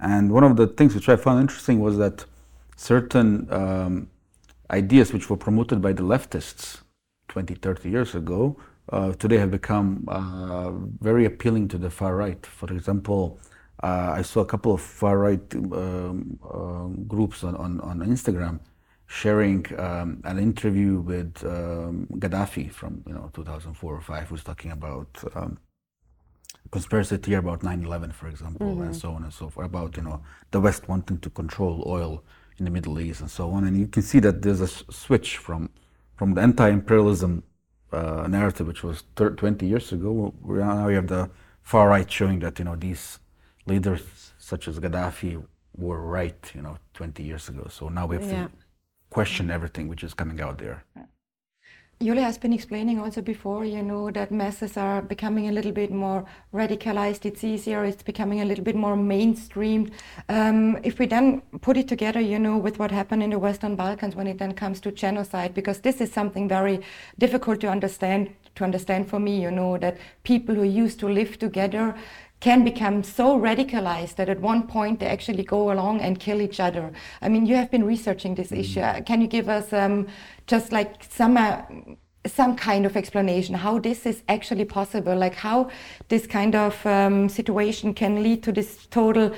And 0.00 0.32
one 0.32 0.44
of 0.44 0.56
the 0.56 0.66
things 0.66 0.94
which 0.94 1.10
I 1.10 1.16
found 1.16 1.40
interesting 1.42 1.80
was 1.80 1.98
that 1.98 2.24
certain 2.76 3.46
um, 3.52 4.08
ideas 4.70 5.12
which 5.12 5.28
were 5.28 5.36
promoted 5.36 5.82
by 5.82 5.92
the 5.92 6.02
leftists 6.02 6.78
20, 7.28 7.54
30 7.54 7.90
years 7.90 8.14
ago 8.14 8.56
uh, 8.92 9.12
today 9.12 9.36
have 9.36 9.50
become 9.50 10.04
uh, 10.08 10.70
very 11.00 11.26
appealing 11.26 11.68
to 11.68 11.78
the 11.78 11.90
far 11.90 12.16
right. 12.16 12.44
For 12.46 12.72
example 12.72 13.38
uh, 13.86 14.12
I 14.20 14.22
saw 14.22 14.40
a 14.40 14.50
couple 14.52 14.72
of 14.74 14.80
far 14.80 15.16
right 15.18 15.48
um, 15.54 16.38
uh, 16.42 16.88
groups 17.12 17.44
on, 17.44 17.54
on, 17.64 17.80
on, 17.80 17.96
Instagram 18.00 18.58
sharing 19.06 19.60
um, 19.78 20.20
an 20.24 20.38
interview 20.38 20.92
with 21.12 21.32
um, 21.44 22.08
Gaddafi 22.22 22.66
from 22.78 22.92
you 23.06 23.14
know 23.14 23.30
2004 23.32 23.94
or 23.94 24.00
5 24.00 24.28
who's 24.28 24.42
talking 24.42 24.72
about 24.72 25.10
um, 25.36 25.58
conspiracy 26.72 27.16
theory 27.18 27.38
about 27.38 27.60
9/11 27.60 28.12
for 28.12 28.28
example 28.28 28.66
mm-hmm. 28.66 28.86
and 28.86 28.96
so 28.96 29.08
on 29.16 29.22
and 29.22 29.32
so 29.32 29.48
forth 29.48 29.66
about 29.66 29.96
you 29.96 30.02
know 30.02 30.18
the 30.50 30.60
West 30.60 30.88
wanting 30.88 31.18
to 31.18 31.30
control 31.30 31.84
oil 31.86 32.24
in 32.58 32.64
the 32.64 32.72
Middle 32.76 32.98
East 32.98 33.20
and 33.20 33.30
so 33.30 33.44
on 33.50 33.60
and 33.66 33.78
you 33.78 33.86
can 33.86 34.02
see 34.02 34.20
that 34.26 34.42
there's 34.42 34.62
a 34.68 34.70
switch 35.04 35.30
from 35.46 35.70
from 36.18 36.34
the 36.34 36.40
anti-imperialism 36.40 37.32
uh, 37.92 38.26
narrative 38.36 38.66
which 38.66 38.82
was 38.82 39.04
30, 39.14 39.36
20 39.36 39.66
years 39.66 39.92
ago 39.92 40.34
now 40.44 40.88
we 40.88 40.94
have 40.94 41.06
the 41.06 41.30
far 41.62 41.88
right 41.94 42.10
showing 42.10 42.40
that 42.40 42.58
you 42.58 42.64
know 42.64 42.76
these 42.88 43.20
leaders 43.66 44.32
such 44.38 44.68
as 44.68 44.78
Gaddafi 44.78 45.44
were 45.76 46.00
right, 46.00 46.52
you 46.54 46.62
know, 46.62 46.78
20 46.94 47.22
years 47.22 47.48
ago. 47.48 47.66
So 47.68 47.88
now 47.88 48.06
we 48.06 48.16
have 48.16 48.24
yeah. 48.24 48.44
to 48.44 48.50
question 49.10 49.50
everything 49.50 49.88
which 49.88 50.02
is 50.02 50.14
coming 50.14 50.40
out 50.40 50.58
there. 50.58 50.84
Julia 51.98 52.24
has 52.24 52.36
been 52.36 52.52
explaining 52.52 53.00
also 53.00 53.22
before, 53.22 53.64
you 53.64 53.82
know, 53.82 54.10
that 54.10 54.30
masses 54.30 54.76
are 54.76 55.00
becoming 55.00 55.48
a 55.48 55.52
little 55.52 55.72
bit 55.72 55.90
more 55.90 56.26
radicalized. 56.52 57.24
It's 57.24 57.42
easier. 57.42 57.86
It's 57.86 58.02
becoming 58.02 58.42
a 58.42 58.44
little 58.44 58.62
bit 58.62 58.76
more 58.76 58.96
mainstream. 58.96 59.90
Um, 60.28 60.76
if 60.84 60.98
we 60.98 61.06
then 61.06 61.40
put 61.62 61.78
it 61.78 61.88
together, 61.88 62.20
you 62.20 62.38
know, 62.38 62.58
with 62.58 62.78
what 62.78 62.90
happened 62.90 63.22
in 63.22 63.30
the 63.30 63.38
Western 63.38 63.76
Balkans 63.76 64.14
when 64.14 64.26
it 64.26 64.36
then 64.36 64.52
comes 64.52 64.78
to 64.82 64.92
genocide, 64.92 65.54
because 65.54 65.80
this 65.80 66.02
is 66.02 66.12
something 66.12 66.46
very 66.46 66.82
difficult 67.18 67.60
to 67.60 67.68
understand. 67.68 68.30
To 68.56 68.64
understand 68.64 69.08
for 69.08 69.18
me, 69.18 69.40
you 69.40 69.50
know, 69.50 69.78
that 69.78 69.96
people 70.22 70.54
who 70.54 70.64
used 70.64 71.00
to 71.00 71.08
live 71.08 71.38
together 71.38 71.94
can 72.40 72.64
become 72.64 73.02
so 73.02 73.38
radicalized 73.38 74.16
that 74.16 74.28
at 74.28 74.40
one 74.40 74.66
point 74.66 75.00
they 75.00 75.06
actually 75.06 75.42
go 75.42 75.72
along 75.72 76.00
and 76.00 76.20
kill 76.20 76.40
each 76.40 76.60
other. 76.60 76.92
I 77.22 77.28
mean, 77.28 77.46
you 77.46 77.56
have 77.56 77.70
been 77.70 77.84
researching 77.84 78.34
this 78.34 78.50
mm. 78.50 78.60
issue. 78.60 79.02
Can 79.04 79.20
you 79.20 79.26
give 79.26 79.48
us 79.48 79.72
um, 79.72 80.06
just 80.46 80.72
like 80.72 81.04
some 81.04 81.36
uh, 81.36 81.62
some 82.26 82.56
kind 82.56 82.84
of 82.84 82.96
explanation 82.96 83.54
how 83.54 83.78
this 83.78 84.04
is 84.04 84.22
actually 84.28 84.64
possible? 84.64 85.16
Like 85.16 85.34
how 85.34 85.70
this 86.08 86.26
kind 86.26 86.54
of 86.54 86.84
um, 86.84 87.28
situation 87.28 87.94
can 87.94 88.22
lead 88.22 88.42
to 88.42 88.52
this 88.52 88.86
total 88.86 89.32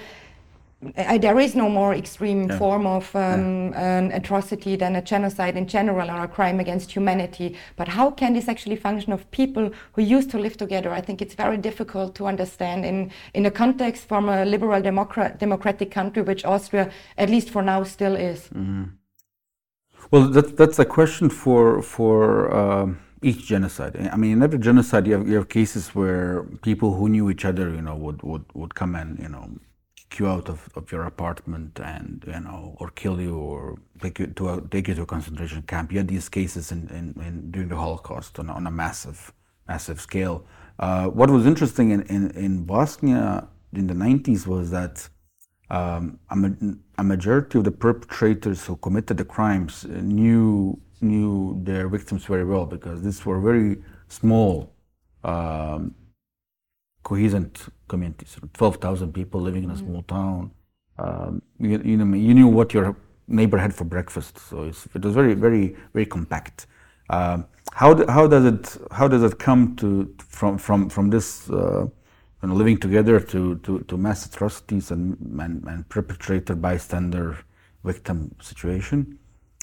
uh, 0.96 1.18
there 1.18 1.40
is 1.40 1.56
no 1.56 1.68
more 1.68 1.92
extreme 1.92 2.48
yeah. 2.48 2.58
form 2.58 2.86
of 2.86 3.14
um, 3.16 3.72
yeah. 3.72 3.98
an 3.98 4.12
atrocity 4.12 4.76
than 4.76 4.94
a 4.94 5.02
genocide 5.02 5.56
in 5.56 5.66
general 5.66 6.08
or 6.08 6.22
a 6.22 6.28
crime 6.28 6.60
against 6.60 6.92
humanity. 6.92 7.56
But 7.74 7.88
how 7.88 8.12
can 8.12 8.32
this 8.32 8.48
actually 8.48 8.76
function 8.76 9.12
of 9.12 9.28
people 9.32 9.72
who 9.94 10.02
used 10.02 10.30
to 10.30 10.38
live 10.38 10.56
together? 10.56 10.92
I 10.92 11.00
think 11.00 11.20
it's 11.20 11.34
very 11.34 11.56
difficult 11.56 12.14
to 12.16 12.26
understand 12.26 12.84
in, 12.84 13.10
in 13.34 13.44
a 13.46 13.50
context 13.50 14.06
from 14.06 14.28
a 14.28 14.44
liberal 14.44 14.80
democrat, 14.80 15.40
democratic 15.40 15.90
country, 15.90 16.22
which 16.22 16.44
Austria, 16.44 16.92
at 17.16 17.28
least 17.28 17.50
for 17.50 17.62
now, 17.62 17.82
still 17.82 18.14
is. 18.14 18.42
Mm-hmm. 18.54 18.84
Well, 20.12 20.28
that, 20.28 20.56
that's 20.56 20.78
a 20.78 20.84
question 20.84 21.28
for 21.28 21.82
for. 21.82 22.54
Um, 22.54 23.00
each 23.20 23.46
genocide. 23.46 23.96
I 24.12 24.16
mean, 24.16 24.34
in 24.34 24.42
every 24.44 24.60
genocide, 24.60 25.08
you 25.08 25.14
have, 25.14 25.28
you 25.28 25.34
have 25.34 25.48
cases 25.48 25.92
where 25.92 26.44
people 26.62 26.94
who 26.94 27.08
knew 27.08 27.30
each 27.30 27.44
other, 27.44 27.68
you 27.68 27.82
know, 27.82 27.96
would, 27.96 28.22
would, 28.22 28.44
would 28.54 28.76
come 28.76 28.94
and, 28.94 29.18
you 29.18 29.28
know, 29.28 29.50
you 30.18 30.26
out 30.26 30.48
of, 30.48 30.68
of 30.74 30.90
your 30.92 31.04
apartment 31.04 31.78
and 31.80 32.24
you 32.26 32.40
know 32.40 32.76
or 32.80 32.90
kill 32.90 33.20
you 33.20 33.36
or 33.36 33.78
take 34.02 34.18
you 34.18 34.26
to 34.38 34.48
a, 34.48 34.60
take 34.74 34.88
you 34.88 34.94
to 34.94 35.02
a 35.02 35.06
concentration 35.06 35.62
camp. 35.62 35.92
You 35.92 35.98
had 35.98 36.08
these 36.08 36.28
cases 36.28 36.72
in, 36.72 36.88
in, 36.88 37.06
in 37.22 37.50
during 37.50 37.68
the 37.68 37.76
Holocaust 37.76 38.38
on, 38.38 38.48
on, 38.50 38.66
a 38.66 38.70
massive 38.70 39.32
massive 39.68 40.00
scale. 40.00 40.46
Uh, 40.78 41.06
what 41.08 41.28
was 41.30 41.44
interesting 41.46 41.90
in, 41.90 42.02
in, 42.02 42.30
in, 42.30 42.64
Bosnia 42.64 43.48
in 43.72 43.86
the 43.86 43.94
90s 43.94 44.46
was 44.46 44.70
that 44.70 45.08
um, 45.70 46.18
a, 46.30 46.36
a, 47.00 47.04
majority 47.04 47.58
of 47.58 47.64
the 47.64 47.70
perpetrators 47.70 48.64
who 48.64 48.76
committed 48.76 49.18
the 49.18 49.24
crimes 49.24 49.84
knew 49.84 50.80
knew 51.00 51.60
their 51.62 51.88
victims 51.88 52.24
very 52.24 52.44
well 52.44 52.66
because 52.66 53.02
these 53.02 53.24
were 53.24 53.40
very 53.40 53.76
small, 54.08 54.72
um, 55.24 55.94
cohesive 57.08 57.70
communities. 57.92 58.30
Twelve 58.58 58.76
thousand 58.84 59.10
people 59.18 59.38
living 59.48 59.64
in 59.66 59.70
a 59.76 59.78
small 59.84 60.02
town. 60.02 60.50
Um, 61.02 61.42
you, 61.58 61.80
you, 61.90 61.96
know, 61.96 62.16
you 62.28 62.34
knew 62.38 62.48
what 62.58 62.68
your 62.74 62.86
neighbor 63.38 63.58
had 63.64 63.72
for 63.78 63.84
breakfast, 63.84 64.34
so 64.48 64.54
it 64.96 65.04
was 65.04 65.14
very, 65.20 65.34
very, 65.46 65.64
very 65.94 66.06
compact. 66.16 66.66
Um, 67.16 67.46
how, 67.72 67.94
do, 67.94 68.04
how 68.16 68.26
does 68.26 68.44
it 68.52 68.62
how 68.98 69.06
does 69.08 69.22
it 69.28 69.38
come 69.38 69.62
to 69.76 69.88
from 70.36 70.58
from 70.58 70.90
from 70.90 71.04
this 71.14 71.48
uh, 71.50 71.86
you 72.42 72.48
know, 72.48 72.54
living 72.54 72.78
together 72.86 73.16
to, 73.32 73.56
to, 73.64 73.80
to 73.88 73.96
mass 73.96 74.26
atrocities 74.26 74.90
and, 74.90 75.16
and, 75.40 75.64
and 75.70 75.88
perpetrator 75.88 76.54
bystander 76.54 77.38
victim 77.84 78.34
situation? 78.40 79.18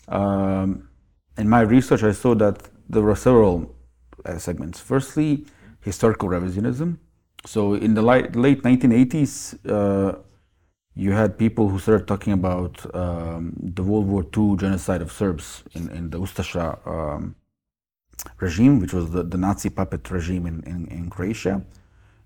Um, 0.08 0.90
in 1.38 1.48
my 1.50 1.62
research, 1.62 2.04
I 2.04 2.14
saw 2.24 2.36
that 2.36 2.58
there 2.90 3.02
were 3.02 3.16
several 3.16 3.76
uh, 4.26 4.38
segments. 4.38 4.80
Firstly, 4.80 5.46
historical 5.82 6.28
revisionism. 6.30 6.98
So 7.46 7.76
in 7.76 7.94
the 7.94 8.02
late, 8.02 8.36
late 8.36 8.64
1980s, 8.64 9.60
uh, 9.70 10.18
you 10.96 11.12
had 11.12 11.38
people 11.38 11.70
who 11.70 11.78
started 11.78 12.08
talking 12.08 12.34
about 12.34 12.74
um, 12.96 13.54
the 13.60 13.84
World 13.84 14.08
War 14.08 14.26
II 14.36 14.56
genocide 14.58 15.02
of 15.02 15.12
Serbs 15.12 15.64
in, 15.74 15.90
in 15.92 16.10
the 16.10 16.20
Ustasha 16.20 16.80
um, 16.88 17.36
regime, 18.40 18.80
which 18.80 18.94
was 18.94 19.12
the, 19.12 19.24
the 19.24 19.38
Nazi 19.38 19.70
puppet 19.70 20.10
regime 20.10 20.46
in, 20.46 20.64
in, 20.64 20.88
in 20.88 21.10
Croatia. 21.10 21.64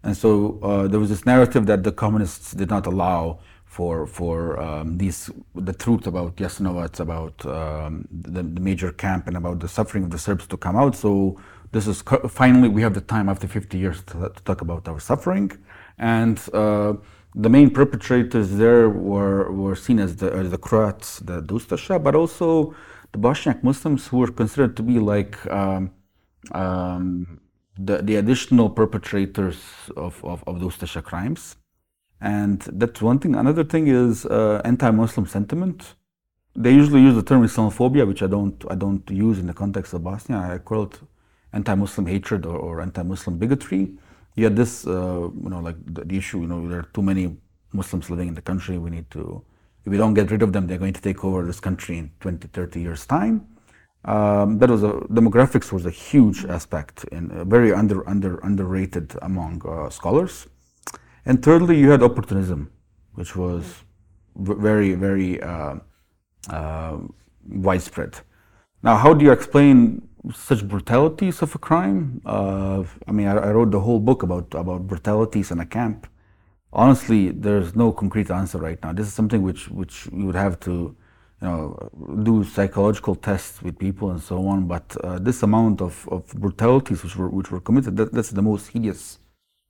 And 0.04 0.16
so 0.16 0.60
uh, 0.62 0.88
there 0.88 1.00
was 1.00 1.10
this 1.10 1.26
narrative 1.26 1.66
that 1.66 1.84
the 1.84 1.92
communists 1.92 2.54
did 2.54 2.70
not 2.70 2.86
allow 2.86 3.40
for 3.66 4.08
for 4.08 4.60
um, 4.60 4.98
these 4.98 5.30
the 5.54 5.74
truth 5.74 6.08
about 6.08 6.36
Jasenovac, 6.36 7.00
about 7.00 7.46
um, 7.46 8.08
the, 8.12 8.42
the, 8.42 8.62
major 8.62 8.92
camp, 8.92 9.28
and 9.28 9.38
about 9.38 9.60
the 9.60 9.68
suffering 9.68 10.04
of 10.06 10.10
the 10.10 10.18
Serbs 10.18 10.48
to 10.48 10.58
come 10.58 10.76
out. 10.76 10.96
So 10.96 11.40
this 11.72 11.88
is 11.88 12.02
finally 12.30 12.70
we 12.70 12.82
have 12.82 12.94
the 12.94 13.02
time 13.02 13.30
after 13.30 13.48
50 13.48 13.78
years 13.78 14.04
to, 14.04 14.14
to 14.36 14.44
talk 14.44 14.62
about 14.62 14.88
our 14.88 15.00
suffering, 15.00 15.52
and 15.98 16.40
uh, 16.54 16.94
the 17.36 17.50
main 17.50 17.70
perpetrators 17.70 18.52
there 18.52 18.90
were 18.90 19.52
were 19.52 19.76
seen 19.76 20.00
as 20.00 20.16
the 20.16 20.30
the 20.30 20.58
Croats, 20.58 21.20
the 21.20 21.42
Ustasha, 21.42 22.02
but 22.04 22.16
also 22.16 22.74
the 23.12 23.20
Bosniak 23.20 23.64
Muslims 23.64 24.08
who 24.08 24.18
were 24.18 24.32
considered 24.32 24.76
to 24.78 24.84
be 24.84 25.00
like 25.00 25.36
um, 25.52 25.92
um, 26.54 27.40
the, 27.78 27.98
the 28.02 28.16
additional 28.16 28.70
perpetrators 28.70 29.58
of, 29.96 30.24
of, 30.24 30.44
of 30.48 30.58
Ustasha 30.58 31.04
crimes. 31.04 31.56
And 32.22 32.62
that's 32.74 33.02
one 33.02 33.20
thing. 33.20 33.36
Another 33.36 33.64
thing 33.64 33.88
is 33.88 34.26
uh, 34.26 34.62
anti-Muslim 34.66 35.26
sentiment. 35.26 35.96
They 36.56 36.74
usually 36.74 37.02
use 37.02 37.16
the 37.16 37.24
term 37.24 37.44
Islamophobia, 37.44 38.06
which 38.06 38.22
I 38.22 38.28
don't, 38.28 38.62
I 38.70 38.76
don't 38.76 39.10
use 39.10 39.40
in 39.40 39.48
the 39.48 39.54
context 39.54 39.94
of 39.94 40.04
Bosnia. 40.04 40.40
I 40.40 40.58
call 40.58 40.84
it 40.84 41.00
anti-Muslim 41.54 42.06
hatred 42.08 42.46
or, 42.46 42.58
or 42.58 42.82
anti-Muslim 42.82 43.38
bigotry. 43.38 43.92
You 44.36 44.46
had 44.46 44.56
this, 44.56 44.86
uh, 44.88 45.30
you 45.44 45.50
know, 45.50 45.60
like 45.60 45.78
the, 45.86 46.06
the, 46.06 46.18
issue, 46.18 46.42
you 46.42 46.48
know, 46.48 46.68
there 46.68 46.80
are 46.80 46.90
too 46.94 47.02
many 47.02 47.38
Muslims 47.74 48.10
living 48.10 48.28
in 48.28 48.34
the 48.34 48.42
country. 48.42 48.78
We 48.78 48.90
need 48.90 49.10
to, 49.12 49.44
if 49.86 49.92
we 49.92 49.98
don't 49.98 50.14
get 50.14 50.32
rid 50.32 50.42
of 50.42 50.54
them, 50.54 50.68
they're 50.68 50.78
going 50.78 50.94
to 50.94 51.02
take 51.02 51.24
over 51.24 51.46
this 51.46 51.60
country 51.60 51.98
in 51.98 52.12
20, 52.20 52.48
30 52.48 52.82
years' 52.82 53.06
time. 53.06 53.48
Um, 54.06 54.60
that 54.60 54.70
was 54.70 54.84
a, 54.84 54.94
demographics 55.12 55.74
was 55.74 55.86
a 55.86 55.92
huge 55.92 56.46
aspect 56.46 57.06
and 57.12 57.32
very 57.50 57.74
under, 57.74 58.08
under, 58.08 58.38
underrated 58.40 59.14
among 59.22 59.62
uh, 59.68 59.90
scholars. 59.90 60.48
And 61.26 61.44
thirdly, 61.44 61.78
you 61.78 61.92
had 61.92 62.02
opportunism, 62.02 62.72
which 63.14 63.36
was 63.36 63.66
very, 64.36 64.94
very 64.94 65.42
uh, 65.42 65.76
uh, 66.50 66.98
widespread. 67.46 68.20
Now, 68.82 68.96
how 68.96 69.14
do 69.14 69.26
you 69.26 69.32
explain 69.32 70.08
such 70.34 70.68
brutalities 70.68 71.42
of 71.42 71.56
a 71.56 71.58
crime? 71.58 72.22
Uh, 72.26 72.84
I 73.08 73.12
mean, 73.12 73.28
I, 73.28 73.38
I, 73.38 73.52
wrote 73.52 73.72
the 73.72 73.80
whole 73.80 74.00
book 74.00 74.24
about, 74.24 74.54
about 74.54 74.88
brutalities 74.88 75.52
in 75.52 75.60
a 75.60 75.66
camp. 75.66 76.08
Honestly, 76.72 77.32
there's 77.32 77.76
no 77.76 77.92
concrete 77.92 78.30
answer 78.30 78.58
right 78.58 78.82
now. 78.84 78.94
This 78.94 79.08
is 79.08 79.14
something 79.14 79.42
which, 79.42 79.70
which 79.70 80.08
you 80.12 80.26
would 80.26 80.36
have 80.36 80.60
to 80.62 80.96
you 81.42 81.48
know, 81.48 81.90
do 82.24 82.44
psychological 82.44 83.16
tests 83.16 83.62
with 83.62 83.80
people 83.80 84.12
and 84.12 84.22
so 84.22 84.46
on. 84.48 84.68
But 84.68 84.96
uh, 85.04 85.20
this 85.20 85.42
amount 85.42 85.82
of, 85.82 86.08
of 86.10 86.28
brutalities 86.36 87.04
which 87.04 87.16
were, 87.16 87.30
which 87.30 87.50
were 87.52 87.62
committed, 87.62 87.98
that, 87.98 88.14
that's 88.14 88.30
the 88.30 88.42
most 88.42 88.68
hideous 88.68 89.20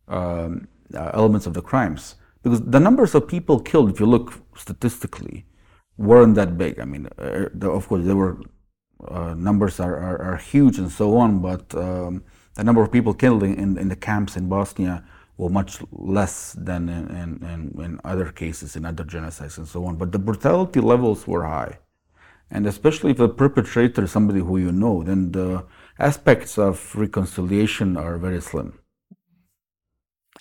um, 0.07 0.67
uh, 0.93 1.11
elements 1.13 1.45
of 1.45 1.53
the 1.53 1.61
crimes. 1.61 2.15
Because 2.43 2.61
the 2.61 2.79
numbers 2.79 3.15
of 3.15 3.27
people 3.27 3.59
killed, 3.59 3.91
if 3.91 3.99
you 3.99 4.05
look 4.05 4.33
statistically, 4.55 5.45
weren't 5.97 6.35
that 6.35 6.57
big. 6.57 6.79
I 6.79 6.85
mean, 6.85 7.07
uh, 7.17 7.49
of 7.61 7.87
course, 7.87 8.05
there 8.05 8.15
were 8.15 8.39
uh, 9.07 9.33
numbers 9.33 9.79
are, 9.79 9.95
are, 9.95 10.21
are, 10.21 10.37
huge 10.37 10.77
and 10.77 10.91
so 10.91 11.17
on, 11.17 11.39
but 11.39 11.73
um, 11.75 12.23
the 12.55 12.63
number 12.63 12.81
of 12.81 12.91
people 12.91 13.13
killed 13.13 13.43
in, 13.43 13.77
in 13.77 13.87
the 13.87 13.95
camps 13.95 14.35
in 14.35 14.49
Bosnia 14.49 15.03
were 15.37 15.49
much 15.49 15.79
less 15.91 16.53
than 16.53 16.89
in, 16.89 17.07
in, 17.15 17.81
in, 17.81 17.99
other 18.03 18.29
cases, 18.29 18.75
in 18.75 18.85
other 18.85 19.05
genocides 19.05 19.57
and 19.57 19.67
so 19.67 19.85
on. 19.85 19.95
But 19.95 20.11
the 20.11 20.19
brutality 20.19 20.81
levels 20.81 21.25
were 21.25 21.45
high. 21.45 21.79
And 22.51 22.67
especially 22.67 23.11
if 23.11 23.17
the 23.17 23.29
perpetrator 23.29 24.03
is 24.03 24.11
somebody 24.11 24.39
who 24.39 24.57
you 24.57 24.71
know, 24.71 25.03
then 25.03 25.31
the 25.31 25.65
aspects 25.97 26.57
of 26.57 26.93
reconciliation 26.95 27.95
are 27.95 28.17
very 28.17 28.41
slim. 28.41 28.79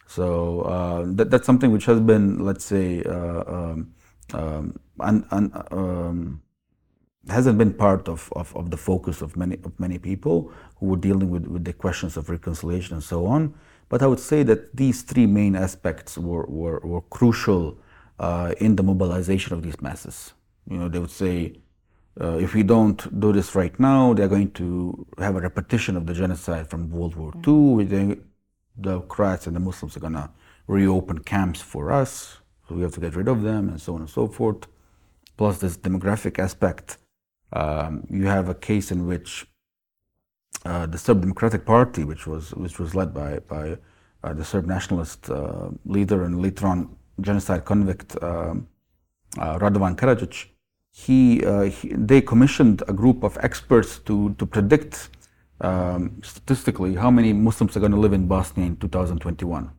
So 0.07 0.63
uh, 0.63 1.05
that, 1.17 1.31
that's 1.31 1.47
something 1.47 1.71
which 1.71 1.85
has 1.85 2.01
been, 2.01 2.45
let's 2.45 2.65
say, 2.65 3.03
uh, 3.05 3.45
um, 3.47 3.95
um, 4.33 4.81
un, 4.99 5.27
un, 5.31 5.65
um, 5.71 6.43
hasn't 7.31 7.59
been 7.59 7.73
part 7.73 8.09
of, 8.09 8.33
of, 8.35 8.55
of, 8.57 8.71
the 8.71 8.77
focus 8.77 9.23
of 9.23 9.37
many 9.37 9.57
of 9.65 9.79
many 9.79 9.99
people 9.99 10.53
who 10.77 10.87
were 10.87 10.97
dealing 10.97 11.31
with, 11.31 11.47
with 11.47 11.65
the 11.65 11.73
questions 11.73 12.17
of 12.17 12.29
reconciliation 12.29 12.95
and 12.95 13.03
so 13.03 13.27
on. 13.27 13.55
But 13.89 14.03
I 14.03 14.07
would 14.07 14.21
say 14.21 14.43
that 14.45 14.77
these 14.77 15.03
three 15.03 15.27
main 15.27 15.57
aspects 15.57 16.19
were, 16.19 16.45
were, 16.47 16.81
were 16.81 17.01
crucial 17.03 17.79
uh, 18.19 18.55
in 18.59 18.77
the 18.77 18.83
mobilization 18.83 19.55
of 19.55 19.63
these 19.63 19.81
masses. 19.81 20.35
You 20.71 20.77
know, 20.77 20.89
they 20.89 20.99
would 20.99 21.11
say, 21.11 21.55
uh, 22.21 22.37
if 22.37 22.55
we 22.55 22.63
don't 22.63 23.21
do 23.21 23.33
this 23.33 23.55
right 23.55 23.79
now, 23.81 24.13
they're 24.13 24.29
going 24.29 24.51
to 24.53 25.07
have 25.19 25.37
a 25.37 25.41
repetition 25.41 25.97
of 25.97 26.07
the 26.07 26.13
genocide 26.13 26.69
from 26.69 26.91
World 26.91 27.15
War 27.17 27.33
II. 27.47 27.85
They, 27.85 28.19
the 28.77 29.01
Croats 29.03 29.47
and 29.47 29.57
the 29.57 29.61
Muslims 29.61 29.97
are 29.97 30.01
going 30.01 30.15
to 30.15 30.31
reopen 30.67 31.21
camps 31.21 31.63
for 31.63 31.91
us, 31.91 32.39
so 32.69 32.75
we 32.75 32.83
have 32.83 32.93
to 32.93 33.01
get 33.01 33.17
rid 33.17 33.29
of 33.29 33.43
them, 33.43 33.69
and 33.69 33.81
so 33.81 33.95
on 33.95 34.01
and 34.01 34.11
so 34.11 34.27
forth. 34.27 34.67
Plus, 35.37 35.59
this 35.59 35.77
demographic 35.79 36.39
aspect. 36.39 36.99
Um, 37.53 38.07
you 38.11 38.27
have 38.27 38.49
a 38.49 38.55
case 38.55 38.91
in 38.91 39.07
which 39.07 39.47
uh, 40.65 40.87
the 40.87 40.99
Serb 40.99 41.21
Democratic 41.21 41.65
Party, 41.65 42.05
which 42.05 42.27
was 42.27 42.55
which 42.55 42.79
was 42.79 42.95
led 42.95 43.15
by 43.15 43.39
by 43.41 43.79
uh, 44.25 44.33
the 44.35 44.45
Serb 44.45 44.67
nationalist 44.67 45.31
uh, 45.31 45.69
leader 45.85 46.25
and 46.25 46.43
later 46.43 46.67
on 46.67 46.97
genocide 47.21 47.65
convict 47.65 48.21
um, 48.23 48.69
uh, 49.39 49.59
Radovan 49.59 49.97
Karadzic, 49.97 50.47
he, 50.91 51.45
uh, 51.45 51.63
he, 51.63 51.89
they 51.95 52.21
commissioned 52.21 52.83
a 52.89 52.93
group 52.93 53.23
of 53.23 53.39
experts 53.41 53.99
to 54.01 54.35
to 54.39 54.47
predict 54.47 55.11
um, 55.61 56.21
statistically 56.23 56.95
how 56.95 57.11
many 57.11 57.33
Muslims 57.33 57.77
are 57.77 57.81
going 57.81 57.93
to 57.93 57.99
live 57.99 58.13
in 58.13 58.27
Bosnia 58.27 58.67
in 58.67 58.77
2021, 58.77 59.65
mm. 59.65 59.71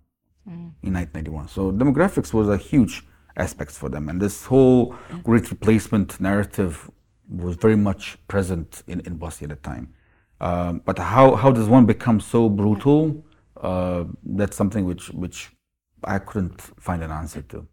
in 0.47 0.93
1991. 0.93 1.47
So 1.47 1.71
demographics 1.71 2.33
was 2.33 2.49
a 2.49 2.57
huge 2.57 3.05
aspect 3.37 3.71
for 3.71 3.89
them, 3.89 4.09
and 4.09 4.21
this 4.21 4.45
whole 4.45 4.95
great 5.23 5.49
replacement 5.49 6.19
narrative 6.19 6.89
was 7.29 7.55
very 7.55 7.75
much 7.75 8.17
present 8.27 8.83
in, 8.87 8.99
in 9.01 9.15
Bosnia 9.15 9.51
at 9.51 9.61
the 9.61 9.69
time. 9.69 9.93
Um, 10.41 10.81
but 10.85 10.97
how, 10.97 11.35
how 11.35 11.51
does 11.51 11.67
one 11.67 11.85
become 11.85 12.19
so 12.19 12.49
brutal? 12.49 13.23
Uh, 13.59 14.05
that's 14.23 14.55
something 14.57 14.85
which, 14.85 15.09
which 15.09 15.49
I 16.03 16.19
couldn't 16.19 16.61
find 16.61 17.03
an 17.03 17.11
answer 17.11 17.41
to. 17.41 17.67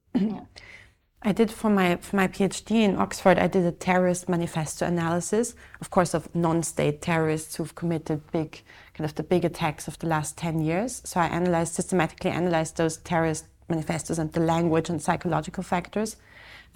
I 1.23 1.33
did 1.33 1.51
for 1.51 1.71
my 1.71 1.97
for 1.97 2.15
my 2.17 2.29
PhD 2.29 2.83
in 2.83 2.97
Oxford. 2.97 3.39
I 3.39 3.49
did 3.49 3.65
a 3.65 3.73
terrorist 3.73 4.29
manifesto 4.29 4.87
analysis, 4.87 5.55
of 5.81 5.91
course, 5.91 6.15
of 6.15 6.33
non-state 6.35 7.03
terrorists 7.03 7.57
who've 7.57 7.75
committed 7.75 8.21
big, 8.31 8.63
kind 8.95 9.09
of 9.09 9.15
the 9.17 9.25
big 9.25 9.45
attacks 9.45 9.89
of 9.89 9.99
the 9.99 10.07
last 10.07 10.39
ten 10.39 10.61
years. 10.61 11.03
So 11.05 11.19
I 11.19 11.27
analyzed 11.27 11.75
systematically 11.75 12.31
analyzed 12.31 12.77
those 12.77 12.99
terrorist 12.99 13.47
manifestos 13.69 14.19
and 14.19 14.33
the 14.33 14.41
language 14.41 14.89
and 14.89 15.03
psychological 15.03 15.65
factors 15.65 16.17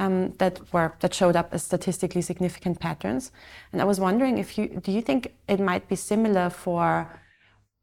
um, 0.01 0.33
that 0.39 0.55
were 0.73 0.93
that 1.01 1.15
showed 1.15 1.37
up 1.37 1.49
as 1.53 1.63
statistically 1.63 2.23
significant 2.23 2.81
patterns. 2.81 3.31
And 3.73 3.81
I 3.81 3.85
was 3.85 4.01
wondering 4.01 4.39
if 4.39 4.59
you 4.59 4.65
do 4.87 4.91
you 4.91 5.03
think 5.03 5.21
it 5.47 5.61
might 5.61 5.89
be 5.89 5.97
similar 5.97 6.51
for 6.51 6.87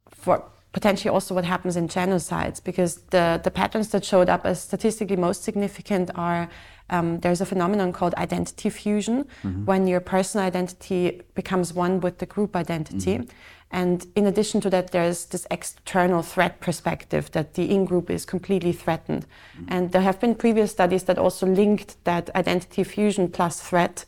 for 0.10 0.44
potentially 0.74 1.10
also 1.10 1.34
what 1.34 1.46
happens 1.46 1.76
in 1.76 1.88
genocides 1.88 2.64
because 2.64 2.92
the, 3.16 3.40
the 3.44 3.50
patterns 3.50 3.88
that 3.90 4.04
showed 4.06 4.30
up 4.30 4.46
as 4.46 4.62
statistically 4.62 5.16
most 5.16 5.44
significant 5.44 6.12
are 6.16 6.50
um, 6.90 7.20
there's 7.22 7.42
a 7.42 7.46
phenomenon 7.46 7.92
called 7.92 8.14
identity 8.16 8.70
fusion 8.70 9.26
mm-hmm. 9.44 9.66
when 9.66 9.88
your 9.88 10.00
personal 10.00 10.46
identity 10.46 11.22
becomes 11.36 11.74
one 11.74 12.00
with 12.00 12.20
the 12.20 12.26
group 12.26 12.56
identity. 12.56 13.18
Mm-hmm. 13.18 13.30
And 13.70 14.08
in 14.16 14.26
addition 14.26 14.62
to 14.62 14.70
that, 14.70 14.92
there's 14.92 15.26
this 15.26 15.46
external 15.52 16.22
threat 16.22 16.62
perspective 16.62 17.32
that 17.32 17.56
the 17.56 17.70
in 17.70 17.86
group 17.86 18.10
is 18.10 18.26
completely 18.26 18.72
threatened. 18.72 19.26
Mm-hmm. 19.26 19.66
And 19.68 19.92
there 19.92 20.02
have 20.02 20.20
been 20.20 20.36
previous 20.36 20.72
studies 20.72 21.04
that 21.04 21.18
also 21.18 21.46
linked 21.46 22.04
that 22.06 22.34
identity 22.36 22.84
fusion 22.84 23.30
plus 23.30 23.60
threat 23.60 24.06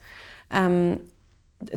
um, 0.51 1.01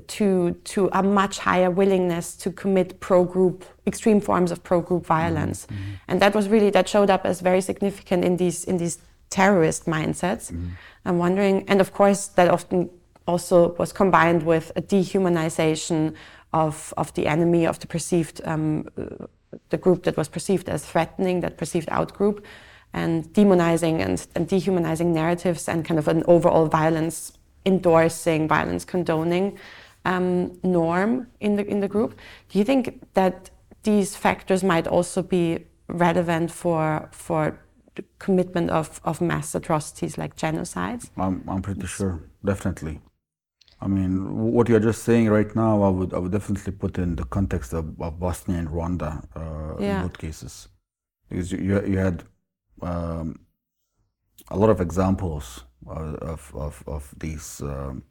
to 0.06 0.52
to 0.64 0.88
a 0.92 1.02
much 1.02 1.38
higher 1.38 1.70
willingness 1.70 2.36
to 2.36 2.50
commit 2.52 3.00
pro 3.00 3.24
group 3.24 3.64
extreme 3.86 4.20
forms 4.20 4.52
of 4.52 4.62
pro 4.62 4.80
group 4.80 5.04
violence, 5.04 5.66
mm-hmm. 5.66 5.94
and 6.06 6.22
that 6.22 6.34
was 6.34 6.48
really 6.48 6.70
that 6.70 6.88
showed 6.88 7.10
up 7.10 7.24
as 7.24 7.40
very 7.40 7.60
significant 7.60 8.24
in 8.24 8.36
these 8.36 8.64
in 8.64 8.78
these 8.78 8.98
terrorist 9.30 9.86
mindsets. 9.86 10.52
Mm-hmm. 10.52 10.68
I'm 11.04 11.18
wondering, 11.18 11.68
and 11.68 11.80
of 11.80 11.92
course 11.92 12.28
that 12.28 12.48
often 12.48 12.90
also 13.26 13.74
was 13.74 13.92
combined 13.92 14.44
with 14.44 14.70
a 14.76 14.82
dehumanization 14.82 16.14
of 16.52 16.94
of 16.96 17.12
the 17.14 17.26
enemy 17.26 17.66
of 17.66 17.78
the 17.78 17.86
perceived 17.86 18.40
um, 18.44 18.86
the 19.68 19.76
group 19.76 20.02
that 20.04 20.16
was 20.16 20.28
perceived 20.28 20.68
as 20.68 20.84
threatening, 20.84 21.40
that 21.40 21.56
perceived 21.56 21.88
out 21.90 22.14
group, 22.14 22.44
and 22.92 23.24
demonizing 23.32 24.00
and, 24.00 24.26
and 24.34 24.48
dehumanizing 24.48 25.12
narratives 25.12 25.68
and 25.68 25.84
kind 25.84 25.98
of 25.98 26.08
an 26.08 26.22
overall 26.26 26.66
violence 26.66 27.32
endorsing, 27.64 28.48
violence 28.48 28.84
condoning 28.84 29.58
um, 30.04 30.58
norm 30.62 31.26
in 31.40 31.56
the 31.56 31.66
in 31.66 31.80
the 31.80 31.88
group. 31.88 32.18
Do 32.48 32.58
you 32.58 32.64
think 32.64 33.06
that 33.14 33.50
these 33.82 34.16
factors 34.16 34.62
might 34.62 34.86
also 34.86 35.22
be 35.22 35.66
relevant 35.88 36.50
for 36.50 37.08
for 37.12 37.58
the 37.94 38.04
commitment 38.18 38.70
of, 38.70 39.00
of 39.04 39.20
mass 39.20 39.54
atrocities 39.54 40.16
like 40.16 40.34
genocides? 40.36 41.10
I'm, 41.16 41.44
I'm 41.46 41.60
pretty 41.60 41.86
sure, 41.86 42.22
definitely. 42.44 43.00
I 43.82 43.88
mean, 43.88 44.52
what 44.54 44.68
you're 44.68 44.86
just 44.90 45.02
saying 45.02 45.28
right 45.28 45.52
now, 45.56 45.82
I 45.82 45.88
would 45.88 46.14
I 46.14 46.18
would 46.18 46.32
definitely 46.32 46.72
put 46.72 46.98
in 46.98 47.16
the 47.16 47.24
context 47.24 47.72
of, 47.72 48.00
of 48.00 48.20
Bosnia 48.20 48.58
and 48.58 48.68
Rwanda 48.68 49.10
uh, 49.34 49.74
yeah. 49.80 49.96
in 49.96 50.02
both 50.06 50.18
cases, 50.18 50.68
because 51.28 51.50
you 51.50 51.58
you 51.92 51.98
had 51.98 52.22
um, 52.80 53.40
a 54.48 54.56
lot 54.56 54.70
of 54.70 54.80
examples 54.80 55.64
of 55.86 56.52
of, 56.54 56.84
of 56.86 57.02
these. 57.18 57.60
Um, 57.60 58.04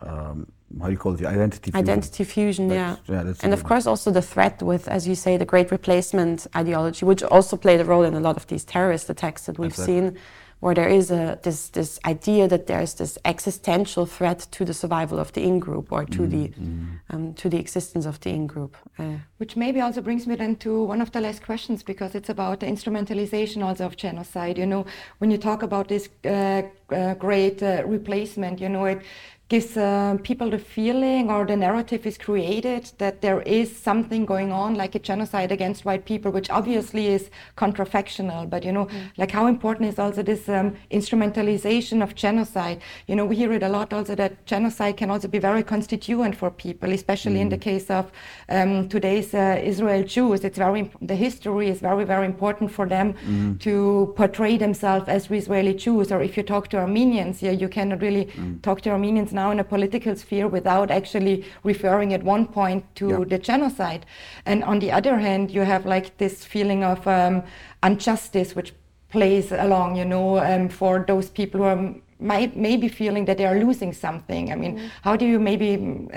um, 0.00 0.50
how 0.80 0.86
do 0.86 0.92
you 0.92 0.98
call 0.98 1.12
it, 1.12 1.18
the 1.18 1.28
identity 1.28 1.70
fusion. 1.70 1.88
Identity 1.88 2.24
fusion, 2.24 2.68
that's, 2.68 3.00
yeah. 3.08 3.22
yeah 3.24 3.34
and 3.42 3.52
of 3.52 3.64
course 3.64 3.86
also 3.86 4.10
the 4.10 4.22
threat 4.22 4.62
with, 4.62 4.88
as 4.88 5.06
you 5.06 5.14
say, 5.14 5.36
the 5.36 5.44
great 5.44 5.70
replacement 5.70 6.46
ideology, 6.56 7.04
which 7.04 7.22
also 7.22 7.54
played 7.56 7.80
a 7.80 7.84
role 7.84 8.04
in 8.04 8.14
a 8.14 8.20
lot 8.20 8.36
of 8.38 8.46
these 8.46 8.64
terrorist 8.64 9.10
attacks 9.10 9.44
that 9.46 9.58
we've 9.58 9.70
exactly. 9.70 9.94
seen 9.94 10.18
where 10.60 10.74
there 10.74 10.88
is 10.88 11.10
a 11.10 11.38
this 11.42 11.68
this 11.70 12.00
idea 12.04 12.48
that 12.48 12.66
there's 12.66 12.94
this 12.94 13.18
existential 13.24 14.06
threat 14.06 14.46
to 14.50 14.64
the 14.64 14.74
survival 14.74 15.18
of 15.18 15.32
the 15.32 15.42
in 15.42 15.60
group 15.60 15.92
or 15.92 16.04
to 16.04 16.22
mm, 16.22 16.30
the 16.30 16.48
mm. 16.48 17.00
Um, 17.10 17.34
to 17.34 17.48
the 17.48 17.58
existence 17.58 18.06
of 18.06 18.18
the 18.20 18.30
in 18.30 18.46
group. 18.46 18.76
Uh, 18.98 19.18
Which 19.38 19.56
maybe 19.56 19.80
also 19.80 20.02
brings 20.02 20.26
me 20.26 20.36
then 20.36 20.56
to 20.56 20.84
one 20.84 21.00
of 21.00 21.10
the 21.10 21.20
last 21.20 21.42
questions 21.42 21.82
because 21.82 22.14
it's 22.14 22.28
about 22.28 22.60
the 22.60 22.66
instrumentalization 22.66 23.64
also 23.64 23.86
of 23.86 23.96
genocide. 23.96 24.58
You 24.58 24.66
know, 24.66 24.84
when 25.18 25.30
you 25.30 25.38
talk 25.38 25.62
about 25.62 25.88
this 25.88 26.08
uh, 26.24 26.62
uh, 26.90 27.14
great 27.14 27.62
uh, 27.62 27.82
replacement, 27.86 28.60
you 28.60 28.68
know, 28.68 28.84
it 28.84 29.02
gives 29.48 29.78
uh, 29.78 30.16
people 30.22 30.50
the 30.50 30.58
feeling 30.58 31.30
or 31.30 31.46
the 31.46 31.56
narrative 31.56 32.06
is 32.06 32.18
created 32.18 32.90
that 32.98 33.22
there 33.22 33.40
is 33.42 33.74
something 33.74 34.26
going 34.26 34.52
on 34.52 34.74
like 34.74 34.94
a 34.94 34.98
genocide 34.98 35.50
against 35.50 35.86
white 35.86 36.04
people 36.04 36.30
which 36.30 36.50
obviously 36.50 37.06
is 37.06 37.30
contrafactual 37.56 38.48
but 38.48 38.62
you 38.62 38.72
know 38.72 38.84
mm. 38.86 39.10
like 39.16 39.30
how 39.30 39.46
important 39.46 39.88
is 39.88 39.98
also 39.98 40.22
this 40.22 40.48
um, 40.50 40.76
instrumentalization 40.90 42.02
of 42.02 42.14
genocide 42.14 42.78
you 43.06 43.16
know 43.16 43.24
we 43.24 43.36
hear 43.36 43.50
it 43.52 43.62
a 43.62 43.68
lot 43.68 43.92
also 43.94 44.14
that 44.14 44.44
genocide 44.44 44.98
can 44.98 45.10
also 45.10 45.26
be 45.26 45.38
very 45.38 45.62
constituent 45.62 46.36
for 46.36 46.50
people 46.50 46.92
especially 46.92 47.36
mm. 47.36 47.42
in 47.42 47.48
the 47.48 47.56
mm. 47.56 47.62
case 47.62 47.90
of 47.90 48.12
um, 48.50 48.86
today's 48.88 49.32
uh, 49.32 49.58
israel 49.62 50.02
jews 50.02 50.44
it's 50.44 50.58
very 50.58 50.90
the 51.00 51.16
history 51.16 51.68
is 51.68 51.80
very 51.80 52.04
very 52.04 52.26
important 52.26 52.70
for 52.70 52.86
them 52.86 53.14
mm. 53.14 53.58
to 53.58 54.12
portray 54.14 54.58
themselves 54.58 55.08
as 55.08 55.30
israeli 55.30 55.72
jews 55.72 56.12
or 56.12 56.20
if 56.20 56.36
you 56.36 56.42
talk 56.42 56.68
to 56.68 56.76
armenians 56.76 57.40
yeah 57.40 57.50
you 57.50 57.68
cannot 57.68 58.02
really 58.02 58.26
mm. 58.26 58.60
talk 58.60 58.82
to 58.82 58.90
armenians 58.90 59.32
now 59.40 59.48
in 59.54 59.58
a 59.60 59.68
political 59.74 60.14
sphere 60.22 60.48
without 60.58 60.88
actually 60.98 61.36
referring 61.70 62.10
at 62.14 62.22
one 62.34 62.44
point 62.58 62.82
to 63.00 63.06
yeah. 63.08 63.24
the 63.32 63.38
genocide. 63.50 64.02
And 64.50 64.58
on 64.64 64.76
the 64.84 64.90
other 64.98 65.16
hand, 65.26 65.50
you 65.56 65.62
have 65.72 65.82
like 65.94 66.06
this 66.18 66.34
feeling 66.52 66.80
of 66.92 67.06
um, 67.06 67.42
injustice, 67.88 68.50
which 68.58 68.70
plays 69.14 69.52
along, 69.52 69.96
you 70.00 70.04
know, 70.04 70.28
um, 70.50 70.68
for 70.68 71.04
those 71.10 71.30
people 71.30 71.60
who 71.60 71.68
are 71.74 71.94
might 72.20 72.56
maybe 72.56 72.88
feeling 72.88 73.26
that 73.26 73.36
they 73.38 73.46
are 73.46 73.58
losing 73.66 73.92
something. 73.92 74.44
I 74.52 74.56
mean, 74.56 74.72
mm. 74.76 74.90
how 75.02 75.14
do 75.16 75.24
you 75.24 75.38
maybe, 75.38 75.68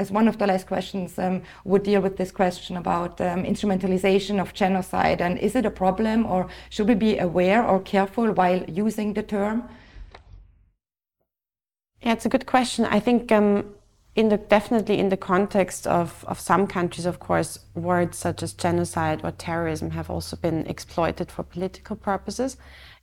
as 0.04 0.12
one 0.12 0.28
of 0.28 0.36
the 0.38 0.48
last 0.48 0.66
questions, 0.68 1.20
um, 1.20 1.42
would 1.64 1.84
deal 1.84 2.02
with 2.02 2.16
this 2.18 2.32
question 2.32 2.78
about 2.78 3.22
um, 3.22 3.44
instrumentalization 3.44 4.42
of 4.42 4.54
genocide? 4.54 5.22
And 5.22 5.38
is 5.38 5.56
it 5.56 5.66
a 5.66 5.70
problem, 5.84 6.26
or 6.26 6.48
should 6.70 6.88
we 6.88 6.96
be 6.96 7.20
aware 7.20 7.62
or 7.64 7.80
careful 7.80 8.28
while 8.34 8.64
using 8.86 9.14
the 9.14 9.24
term? 9.24 9.58
Yeah, 12.02 12.14
it's 12.14 12.26
a 12.26 12.30
good 12.30 12.46
question. 12.46 12.86
I 12.86 13.00
think 13.00 13.32
um, 13.32 13.76
in 14.16 14.30
the 14.30 14.38
definitely 14.38 14.98
in 15.00 15.10
the 15.10 15.18
context 15.18 15.88
of, 15.88 16.26
of 16.28 16.40
some 16.40 16.68
countries, 16.68 17.06
of 17.06 17.20
course, 17.20 17.60
words 17.76 18.18
such 18.18 18.44
as 18.44 18.54
genocide 18.54 19.22
or 19.24 19.32
terrorism 19.32 19.92
have 19.92 20.10
also 20.10 20.36
been 20.36 20.66
exploited 20.68 21.32
for 21.32 21.44
political 21.44 21.96
purposes. 21.96 22.58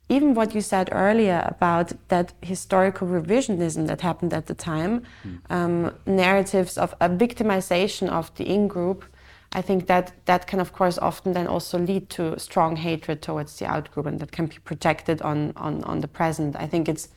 Even 0.09 0.33
what 0.33 0.55
you 0.55 0.61
said 0.61 0.89
earlier 0.91 1.43
about 1.45 1.93
that 2.07 2.33
historical 2.41 3.07
revisionism 3.07 3.87
that 3.87 4.01
happened 4.01 4.33
at 4.33 4.47
the 4.47 4.55
time, 4.55 5.03
mm. 5.23 5.39
um, 5.51 5.95
narratives 6.05 6.77
of 6.77 6.95
a 6.99 7.07
victimization 7.07 8.09
of 8.09 8.33
the 8.35 8.43
in 8.43 8.67
group, 8.67 9.05
I 9.51 9.61
think 9.61 9.87
that 9.87 10.13
that 10.25 10.45
can, 10.47 10.59
of 10.59 10.73
course, 10.73 10.97
often 10.97 11.33
then 11.33 11.47
also 11.47 11.77
lead 11.77 12.09
to 12.11 12.37
strong 12.39 12.75
hatred 12.75 13.21
towards 13.21 13.57
the 13.57 13.65
out 13.65 13.91
group, 13.91 14.07
and 14.07 14.19
that 14.19 14.31
can 14.31 14.47
be 14.47 14.57
projected 14.63 15.21
on 15.21 15.53
on, 15.55 15.83
on 15.83 16.01
the 16.01 16.07
present. 16.07 16.55
I 16.55 16.67
think 16.67 16.89
it's 16.89 17.09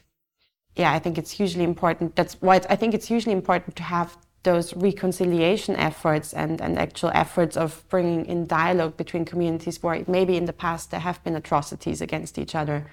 yeah, 0.76 0.92
I 0.92 0.98
think 0.98 1.18
it's 1.18 1.30
hugely 1.30 1.64
important. 1.64 2.16
That's 2.16 2.34
why 2.40 2.56
I 2.68 2.76
think 2.76 2.94
it's 2.94 3.08
hugely 3.08 3.32
important 3.32 3.76
to 3.76 3.82
have 3.82 4.16
those 4.42 4.74
reconciliation 4.74 5.76
efforts 5.76 6.32
and, 6.32 6.60
and 6.60 6.78
actual 6.78 7.10
efforts 7.14 7.56
of 7.56 7.84
bringing 7.88 8.26
in 8.26 8.46
dialogue 8.46 8.96
between 8.96 9.24
communities 9.24 9.82
where 9.82 10.02
maybe 10.08 10.36
in 10.36 10.46
the 10.46 10.52
past 10.52 10.90
there 10.90 11.00
have 11.00 11.22
been 11.22 11.36
atrocities 11.36 12.00
against 12.00 12.38
each 12.38 12.54
other. 12.54 12.86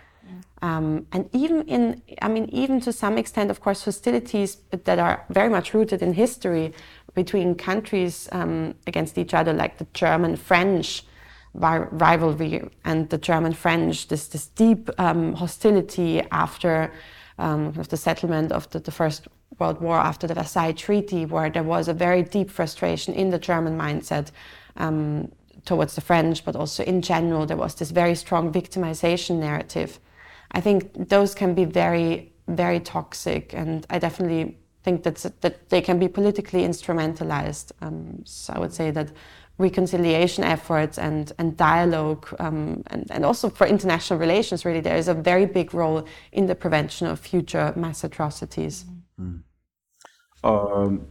Um, 0.62 1.08
and 1.12 1.30
even 1.34 1.64
in, 1.64 2.02
I 2.22 2.28
mean, 2.28 2.50
even 2.52 2.80
to 2.82 2.92
some 2.92 3.18
extent, 3.18 3.50
of 3.50 3.62
course, 3.62 3.86
hostilities 3.86 4.58
that 4.72 5.00
are 5.00 5.26
very 5.30 5.50
much 5.50 5.74
rooted 5.74 6.02
in 6.02 6.14
history 6.14 6.74
between 7.16 7.56
countries 7.56 8.30
um, 8.32 8.76
against 8.86 9.18
each 9.18 9.34
other, 9.34 9.54
like 9.54 9.78
the 9.78 9.88
German 9.94 10.36
French 10.36 11.04
rivalry 11.54 12.62
and 12.86 13.10
the 13.10 13.18
German 13.18 13.54
French, 13.54 14.08
this, 14.10 14.28
this 14.28 14.48
deep 14.48 14.90
um, 15.00 15.34
hostility 15.34 16.22
after 16.32 16.92
um, 17.40 17.68
of 17.78 17.88
the 17.88 17.98
settlement 17.98 18.52
of 18.52 18.70
the, 18.70 18.80
the, 18.80 18.92
First 18.92 19.28
World 19.58 19.82
War 19.82 19.98
after 19.98 20.28
the 20.28 20.34
Versailles 20.36 20.74
Treaty, 20.74 21.26
where 21.26 21.50
there 21.50 21.64
was 21.64 21.88
a 21.88 21.94
very 21.94 22.22
deep 22.22 22.52
frustration 22.52 23.14
in 23.14 23.30
the 23.30 23.40
German 23.40 23.78
mindset 23.78 24.32
um, 24.78 25.32
towards 25.66 25.96
the 25.96 26.02
French, 26.02 26.44
but 26.46 26.56
also 26.56 26.84
in 26.84 27.02
general, 27.02 27.46
there 27.46 27.58
was 27.58 27.76
this 27.76 27.92
very 27.92 28.14
strong 28.14 28.52
victimization 28.52 29.40
narrative. 29.40 30.00
I 30.52 30.62
think 30.62 31.10
those 31.10 31.34
can 31.34 31.54
be 31.54 31.66
very, 31.66 32.34
very 32.48 32.82
toxic, 32.82 33.54
and 33.54 33.88
I 33.90 34.00
definitely 34.00 34.58
think 34.84 35.04
that 35.04 35.16
that 35.42 35.70
they 35.70 35.82
can 35.82 35.98
be 36.00 36.08
politically 36.08 36.64
instrumentalized. 36.64 37.72
Um, 37.82 38.22
so 38.26 38.54
I 38.54 38.60
would 38.60 38.74
say 38.74 38.92
that 38.92 39.12
reconciliation 39.60 40.44
efforts 40.44 40.98
and, 40.98 41.34
and 41.38 41.56
dialogue 41.58 42.26
um, 42.40 42.82
and, 42.88 43.06
and 43.12 43.26
also 43.26 43.50
for 43.50 43.68
international 43.68 44.18
relations 44.18 44.66
really 44.66 44.80
there 44.80 44.96
is 44.96 45.10
a 45.10 45.14
very 45.14 45.46
big 45.46 45.74
role 45.74 46.08
in 46.32 46.48
the 46.48 46.56
prevention 46.56 47.06
of 47.06 47.20
future 47.20 47.74
mass 47.76 48.04
atrocities. 48.04 48.86
Mm. 49.20 49.42
um, 50.46 51.08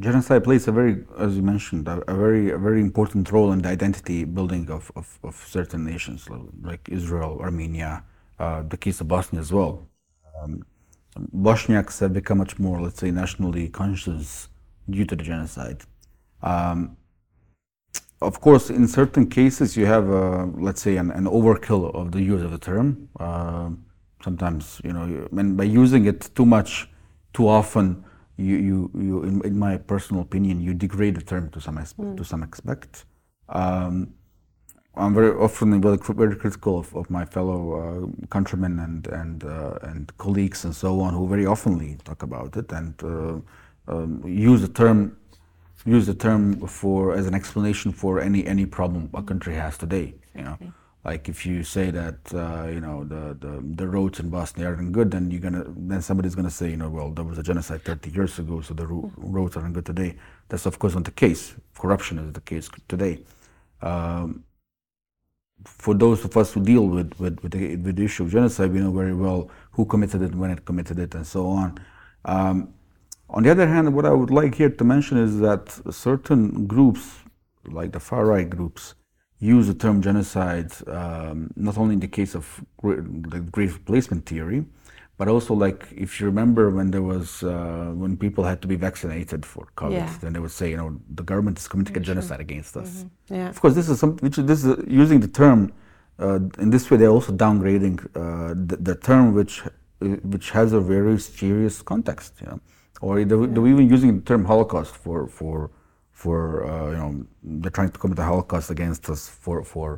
genocide 0.00 0.42
plays 0.42 0.66
a 0.66 0.72
very 0.72 1.04
as 1.18 1.36
you 1.36 1.42
mentioned 1.42 1.86
a, 1.86 2.02
a, 2.10 2.14
very 2.14 2.50
a 2.50 2.58
very 2.58 2.80
important 2.80 3.30
role 3.30 3.52
in 3.52 3.60
the 3.60 3.68
identity 3.68 4.24
building 4.24 4.70
of, 4.70 4.90
of, 4.96 5.18
of 5.22 5.34
certain 5.56 5.84
nations 5.84 6.26
like 6.62 6.88
israel 6.88 7.38
armenia 7.40 8.02
uh, 8.38 8.62
the 8.62 8.78
case 8.78 9.00
of 9.00 9.06
bosnia 9.08 9.40
as 9.40 9.52
well. 9.52 9.86
Um, 10.42 10.64
bosniaks 11.36 12.00
have 12.00 12.14
become 12.14 12.38
much 12.38 12.58
more 12.58 12.80
let's 12.80 12.98
say 12.98 13.10
nationally 13.10 13.68
conscious 13.68 14.48
due 14.88 15.04
to 15.04 15.14
the 15.16 15.22
genocide. 15.22 15.82
Um, 16.42 16.96
of 18.24 18.40
course, 18.40 18.70
in 18.70 18.86
certain 18.88 19.26
cases, 19.28 19.76
you 19.76 19.86
have, 19.86 20.10
uh, 20.10 20.46
let's 20.56 20.82
say, 20.82 20.96
an, 20.96 21.10
an, 21.10 21.24
overkill 21.24 21.94
of 21.94 22.12
the 22.12 22.22
use 22.22 22.42
of 22.42 22.50
the 22.50 22.58
term. 22.58 23.08
Uh, 23.20 23.70
sometimes, 24.22 24.80
you 24.84 24.92
know, 24.92 25.06
you, 25.06 25.28
and 25.36 25.56
by 25.56 25.64
using 25.64 26.06
it 26.06 26.30
too 26.34 26.46
much, 26.46 26.88
too 27.32 27.48
often, 27.48 28.04
you, 28.36 28.56
you, 28.56 28.90
you 28.94 29.22
in, 29.22 29.44
in, 29.44 29.58
my 29.58 29.76
personal 29.76 30.22
opinion, 30.22 30.60
you 30.60 30.74
degrade 30.74 31.14
the 31.14 31.22
term 31.22 31.50
to 31.50 31.60
some 31.60 31.78
aspect, 31.78 32.08
mm. 32.08 32.16
to 32.16 32.24
some 32.24 32.42
aspect. 32.42 33.04
Um, 33.48 34.14
I'm 34.96 35.14
very 35.14 35.30
often 35.30 35.80
very, 35.80 35.98
very 35.98 36.36
critical 36.36 36.78
of, 36.78 36.94
of 36.94 37.10
my 37.10 37.24
fellow 37.24 37.60
uh, 37.80 38.26
countrymen 38.28 38.78
and 38.78 39.06
and 39.08 39.44
uh, 39.44 39.78
and 39.82 40.16
colleagues 40.18 40.64
and 40.64 40.74
so 40.74 41.00
on, 41.00 41.14
who 41.14 41.28
very 41.28 41.44
oftenly 41.44 42.02
talk 42.04 42.22
about 42.22 42.56
it 42.56 42.70
and 42.72 42.94
uh, 43.02 43.38
um, 43.88 44.22
use 44.24 44.60
the 44.62 44.68
term 44.68 45.16
use 45.84 46.06
the 46.06 46.14
term 46.14 46.66
for 46.66 47.14
as 47.14 47.26
an 47.26 47.34
explanation 47.34 47.92
for 47.92 48.20
any 48.20 48.46
any 48.46 48.66
problem 48.66 49.10
a 49.14 49.22
country 49.22 49.54
has 49.54 49.78
today. 49.78 50.14
You 50.36 50.44
know, 50.44 50.58
Like 51.04 51.28
if 51.28 51.46
you 51.46 51.64
say 51.64 51.90
that 51.92 52.20
uh, 52.34 52.66
you 52.74 52.80
know 52.80 53.04
the, 53.04 53.36
the, 53.40 53.62
the 53.76 53.88
roads 53.88 54.20
in 54.20 54.30
Bosnia 54.30 54.68
aren't 54.68 54.92
good, 54.92 55.10
then 55.12 55.30
you're 55.30 55.40
gonna 55.40 55.64
then 55.76 56.02
somebody's 56.02 56.34
gonna 56.34 56.50
say 56.50 56.70
you 56.70 56.76
know 56.78 56.90
well 56.90 57.10
there 57.12 57.24
was 57.24 57.38
a 57.38 57.42
genocide 57.42 57.84
30 57.84 58.10
years 58.10 58.38
ago, 58.38 58.60
so 58.62 58.74
the 58.74 58.86
ro- 58.86 59.12
roads 59.16 59.56
aren't 59.56 59.74
good 59.74 59.86
today. 59.86 60.16
That's 60.48 60.66
of 60.66 60.78
course 60.78 60.94
not 60.94 61.04
the 61.04 61.12
case. 61.12 61.54
Corruption 61.78 62.18
is 62.18 62.32
the 62.32 62.40
case 62.42 62.70
today. 62.88 63.20
Um, 63.82 64.44
for 65.64 65.94
those 65.94 66.24
of 66.24 66.36
us 66.36 66.52
who 66.52 66.62
deal 66.64 66.86
with 66.88 67.18
with, 67.20 67.42
with, 67.42 67.52
the, 67.52 67.76
with 67.76 67.96
the 67.96 68.04
issue 68.04 68.24
of 68.24 68.30
genocide, 68.32 68.72
we 68.72 68.80
know 68.80 68.92
very 68.92 69.14
well 69.14 69.50
who 69.72 69.84
committed 69.86 70.22
it, 70.22 70.34
when 70.34 70.50
it 70.50 70.64
committed 70.64 70.98
it, 70.98 71.14
and 71.14 71.26
so 71.26 71.48
on. 71.48 71.78
Um, 72.24 72.74
on 73.34 73.42
the 73.42 73.50
other 73.50 73.66
hand, 73.66 73.94
what 73.94 74.06
I 74.06 74.14
would 74.20 74.30
like 74.30 74.54
here 74.54 74.70
to 74.70 74.84
mention 74.84 75.18
is 75.18 75.40
that 75.40 75.64
certain 75.90 76.66
groups, 76.66 77.02
like 77.78 77.90
the 77.92 78.00
far 78.00 78.24
right 78.26 78.48
groups, 78.48 78.94
use 79.40 79.66
the 79.66 79.74
term 79.74 80.00
genocide 80.00 80.70
um, 80.86 81.50
not 81.56 81.76
only 81.76 81.94
in 81.94 82.00
the 82.00 82.12
case 82.18 82.34
of 82.34 82.64
the 82.82 83.40
great 83.56 83.72
replacement 83.72 84.24
theory, 84.24 84.64
but 85.18 85.26
also 85.28 85.52
like 85.54 85.86
if 85.94 86.18
you 86.18 86.26
remember 86.26 86.70
when 86.70 86.90
there 86.90 87.02
was 87.02 87.42
uh, 87.42 87.92
when 87.94 88.16
people 88.16 88.44
had 88.44 88.62
to 88.62 88.68
be 88.68 88.76
vaccinated 88.76 89.44
for 89.44 89.68
COVID, 89.76 89.92
yeah. 89.92 90.18
then 90.20 90.32
they 90.32 90.40
would 90.40 90.56
say, 90.60 90.70
you 90.70 90.76
know, 90.76 91.00
the 91.20 91.22
government 91.22 91.58
is 91.58 91.66
committing 91.68 91.96
a 91.96 92.00
genocide 92.00 92.40
against 92.40 92.76
us. 92.76 92.90
Mm-hmm. 92.90 93.34
Yeah. 93.34 93.48
Of 93.48 93.60
course, 93.60 93.74
this 93.74 93.88
is 93.88 93.98
some 94.00 94.16
which 94.18 94.36
this 94.36 94.64
is 94.64 94.76
using 94.86 95.18
the 95.20 95.28
term 95.42 95.72
uh, 96.18 96.38
in 96.58 96.70
this 96.70 96.90
way. 96.90 96.96
They're 96.96 97.16
also 97.18 97.32
downgrading 97.32 97.96
uh, 98.14 98.54
the, 98.70 98.76
the, 98.76 98.94
term 98.94 99.34
which 99.34 99.62
which 100.00 100.50
has 100.50 100.72
a 100.72 100.80
very 100.80 101.18
serious 101.18 101.80
context, 101.82 102.34
you 102.40 102.46
know, 102.48 102.60
or 103.04 103.12
they're, 103.24 103.66
even 103.74 103.86
using 103.96 104.10
the 104.18 104.24
term 104.30 104.42
Holocaust 104.52 104.92
for 105.04 105.20
for 105.38 105.56
for 106.22 106.38
uh, 106.70 106.90
you 106.94 107.00
know 107.02 107.10
they're 107.60 107.76
trying 107.78 107.92
to 107.94 107.98
commit 108.02 108.16
the 108.22 108.28
Holocaust 108.32 108.68
against 108.76 109.02
us 109.14 109.22
for 109.42 109.58
for 109.72 109.88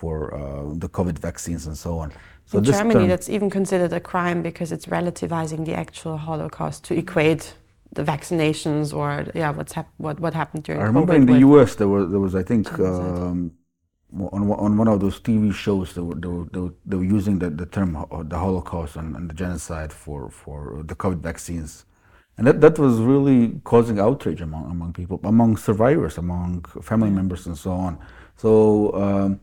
for 0.00 0.16
uh, 0.40 0.40
the 0.84 0.88
COVID 0.88 1.16
vaccines 1.28 1.62
and 1.68 1.76
so 1.84 1.92
on. 2.02 2.08
So 2.46 2.58
in 2.58 2.64
Germany, 2.64 3.06
that's 3.12 3.28
even 3.36 3.48
considered 3.58 3.92
a 4.00 4.02
crime 4.12 4.38
because 4.42 4.72
it's 4.74 4.86
relativizing 4.98 5.60
the 5.64 5.74
actual 5.84 6.16
Holocaust 6.28 6.78
to 6.88 6.92
equate 7.02 7.44
the 7.98 8.04
vaccinations 8.12 8.86
or 8.98 9.10
yeah, 9.34 9.50
what's 9.58 9.72
hap- 9.78 9.94
what 10.04 10.16
what 10.24 10.34
happened 10.34 10.62
during. 10.64 10.80
I 10.82 10.86
remember 10.92 11.12
COVID 11.12 11.22
in 11.22 11.26
the 11.26 11.40
U.S. 11.48 11.70
there 11.80 11.90
was 11.94 12.04
there 12.12 12.22
was 12.26 12.34
I 12.42 12.44
think 12.52 12.64
um, 12.90 13.38
on 14.38 14.42
on 14.66 14.72
one 14.82 14.88
of 14.94 14.98
those 15.04 15.18
TV 15.28 15.44
shows 15.64 15.86
they 15.94 16.04
were 16.08 16.18
they 16.22 16.28
were, 16.28 16.46
they 16.52 16.60
were, 16.64 16.74
they 16.88 16.96
were 17.00 17.10
using 17.18 17.38
the, 17.42 17.48
the 17.62 17.68
term 17.76 17.90
the 18.32 18.38
Holocaust 18.46 18.96
and, 18.96 19.16
and, 19.16 19.24
the 19.30 19.36
genocide 19.44 19.92
for 20.02 20.20
for 20.42 20.82
the 20.90 20.96
COVID 21.02 21.20
vaccines, 21.30 21.84
and 22.40 22.46
that 22.46 22.62
that 22.62 22.78
was 22.78 23.00
really 23.00 23.60
causing 23.64 24.00
outrage 24.00 24.40
among 24.40 24.70
among 24.70 24.94
people, 24.94 25.20
among 25.24 25.58
survivors, 25.58 26.16
among 26.16 26.64
family 26.90 27.10
members, 27.10 27.46
and 27.46 27.56
so 27.56 27.72
on. 27.72 27.98
So. 28.36 28.50
Um, 29.04 29.40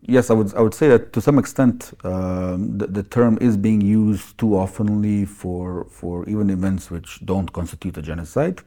yes, 0.00 0.30
I 0.30 0.34
would 0.38 0.54
I 0.54 0.62
would 0.62 0.72
say 0.72 0.88
that 0.88 1.12
to 1.12 1.20
some 1.20 1.38
extent 1.38 1.92
um, 2.04 2.78
the, 2.78 2.86
the, 2.86 3.02
term 3.02 3.36
is 3.42 3.58
being 3.58 3.82
used 3.82 4.38
too 4.38 4.52
oftenly 4.64 5.28
for 5.28 5.84
for 5.90 6.26
even 6.26 6.48
events 6.48 6.90
which 6.90 7.10
don't 7.26 7.52
constitute 7.52 7.98
a 7.98 8.02
genocide. 8.10 8.62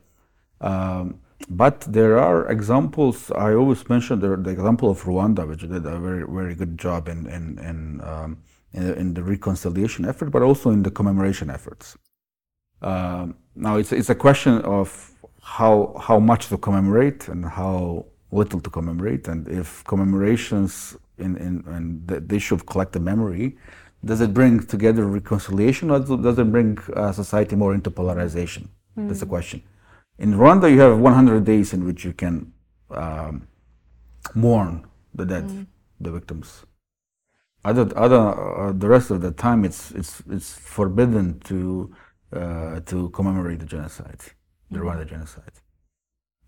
Um, 0.61 1.19
but 1.49 1.81
there 1.81 2.19
are 2.19 2.47
examples. 2.51 3.31
I 3.31 3.55
always 3.55 3.89
mention 3.89 4.19
the, 4.19 4.37
the, 4.37 4.51
example 4.51 4.91
of 4.91 5.01
Rwanda, 5.03 5.47
which 5.47 5.61
did 5.61 5.85
a 5.87 5.97
very 6.07 6.23
very 6.39 6.53
good 6.53 6.77
job 6.77 7.09
in 7.09 7.25
in 7.37 7.43
in, 7.69 8.01
um, 8.11 8.37
in, 8.73 8.83
in 9.01 9.13
the 9.15 9.23
reconciliation 9.23 10.05
effort, 10.05 10.29
but 10.29 10.43
also 10.43 10.69
in 10.69 10.83
the 10.83 10.91
commemoration 10.91 11.49
efforts. 11.49 11.97
Um, 12.81 13.35
now 13.55 13.77
it's 13.77 13.91
it's 13.91 14.09
a 14.09 14.15
question 14.15 14.61
of 14.61 15.11
how 15.41 15.95
how 16.01 16.19
much 16.19 16.47
to 16.49 16.57
commemorate 16.57 17.27
and 17.27 17.45
how 17.45 18.05
little 18.31 18.59
to 18.59 18.69
commemorate, 18.69 19.27
and 19.27 19.47
if 19.47 19.83
commemorations 19.85 20.97
in, 21.17 21.37
in, 21.37 21.63
in 21.67 22.05
the, 22.05 22.19
the, 22.19 22.35
issue 22.35 22.55
of 22.55 22.65
collective 22.65 23.01
memory, 23.01 23.57
does 24.03 24.21
it 24.21 24.33
bring 24.33 24.59
together 24.59 25.05
reconciliation 25.05 25.89
or 25.89 25.99
does 25.99 26.37
it 26.37 26.51
bring 26.51 26.77
uh, 26.95 27.11
society 27.11 27.55
more 27.55 27.73
into 27.73 27.89
polarization? 27.89 28.69
Mm. 28.97 29.07
That's 29.07 29.21
the 29.21 29.25
question. 29.25 29.63
In 30.19 30.33
Rwanda, 30.33 30.69
you 30.69 30.79
have 30.79 30.97
100 30.97 31.43
days 31.43 31.73
in 31.73 31.85
which 31.85 32.03
you 32.03 32.13
can 32.13 32.53
um, 32.91 33.47
mourn 34.33 34.85
the 35.13 35.25
dead, 35.25 35.45
mm. 35.45 35.65
the 35.99 36.11
victims. 36.11 36.65
Other, 37.63 37.89
other, 37.97 38.17
uh, 38.17 38.73
the 38.73 38.87
rest 38.87 39.09
of 39.09 39.21
the 39.21 39.31
time, 39.31 39.65
it's, 39.65 39.91
it's, 39.91 40.21
it's 40.29 40.53
forbidden 40.53 41.39
to, 41.41 41.93
uh, 42.33 42.79
to 42.81 43.09
commemorate 43.09 43.59
the 43.59 43.65
genocide, 43.65 44.21
the 44.71 44.79
mm. 44.79 44.83
Rwanda 44.83 45.07
genocide. 45.07 45.51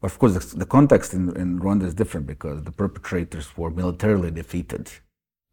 Of 0.01 0.19
course, 0.19 0.33
the, 0.33 0.57
the 0.57 0.65
context 0.65 1.13
in, 1.13 1.35
in, 1.35 1.59
Rwanda 1.59 1.85
is 1.85 1.93
different 1.93 2.27
because 2.27 2.63
the 2.63 2.71
perpetrators 2.71 3.57
were 3.57 3.71
militarily 3.71 4.29
defeated, 4.31 4.91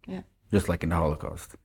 yeah. 0.07 0.23
just 0.53 0.69
like 0.69 0.83
in 0.83 0.91
the 0.91 0.97
Holocaust. 0.97 1.57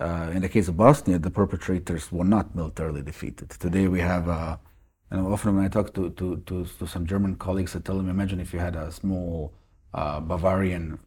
Uh, 0.00 0.30
in 0.34 0.42
the 0.42 0.48
case 0.48 0.68
of 0.68 0.76
Bosnia, 0.76 1.18
the 1.18 1.30
perpetrators 1.30 2.10
were 2.10 2.24
not 2.24 2.54
militarily 2.54 3.02
defeated. 3.02 3.50
Today 3.50 3.86
we 3.86 4.00
have, 4.00 4.28
uh, 4.28 4.56
and 5.10 5.26
often 5.26 5.54
when 5.56 5.64
I 5.64 5.68
talk 5.68 5.94
to, 5.94 6.10
to, 6.10 6.42
to, 6.46 6.64
to, 6.64 6.86
some 6.86 7.06
German 7.06 7.36
colleagues, 7.36 7.76
I 7.76 7.78
tell 7.78 7.96
them, 7.96 8.10
imagine 8.10 8.40
if 8.40 8.52
you 8.52 8.58
had 8.58 8.76
a 8.76 8.90
small 8.90 9.54
uh, 9.94 10.20
Bavarian, 10.20 10.98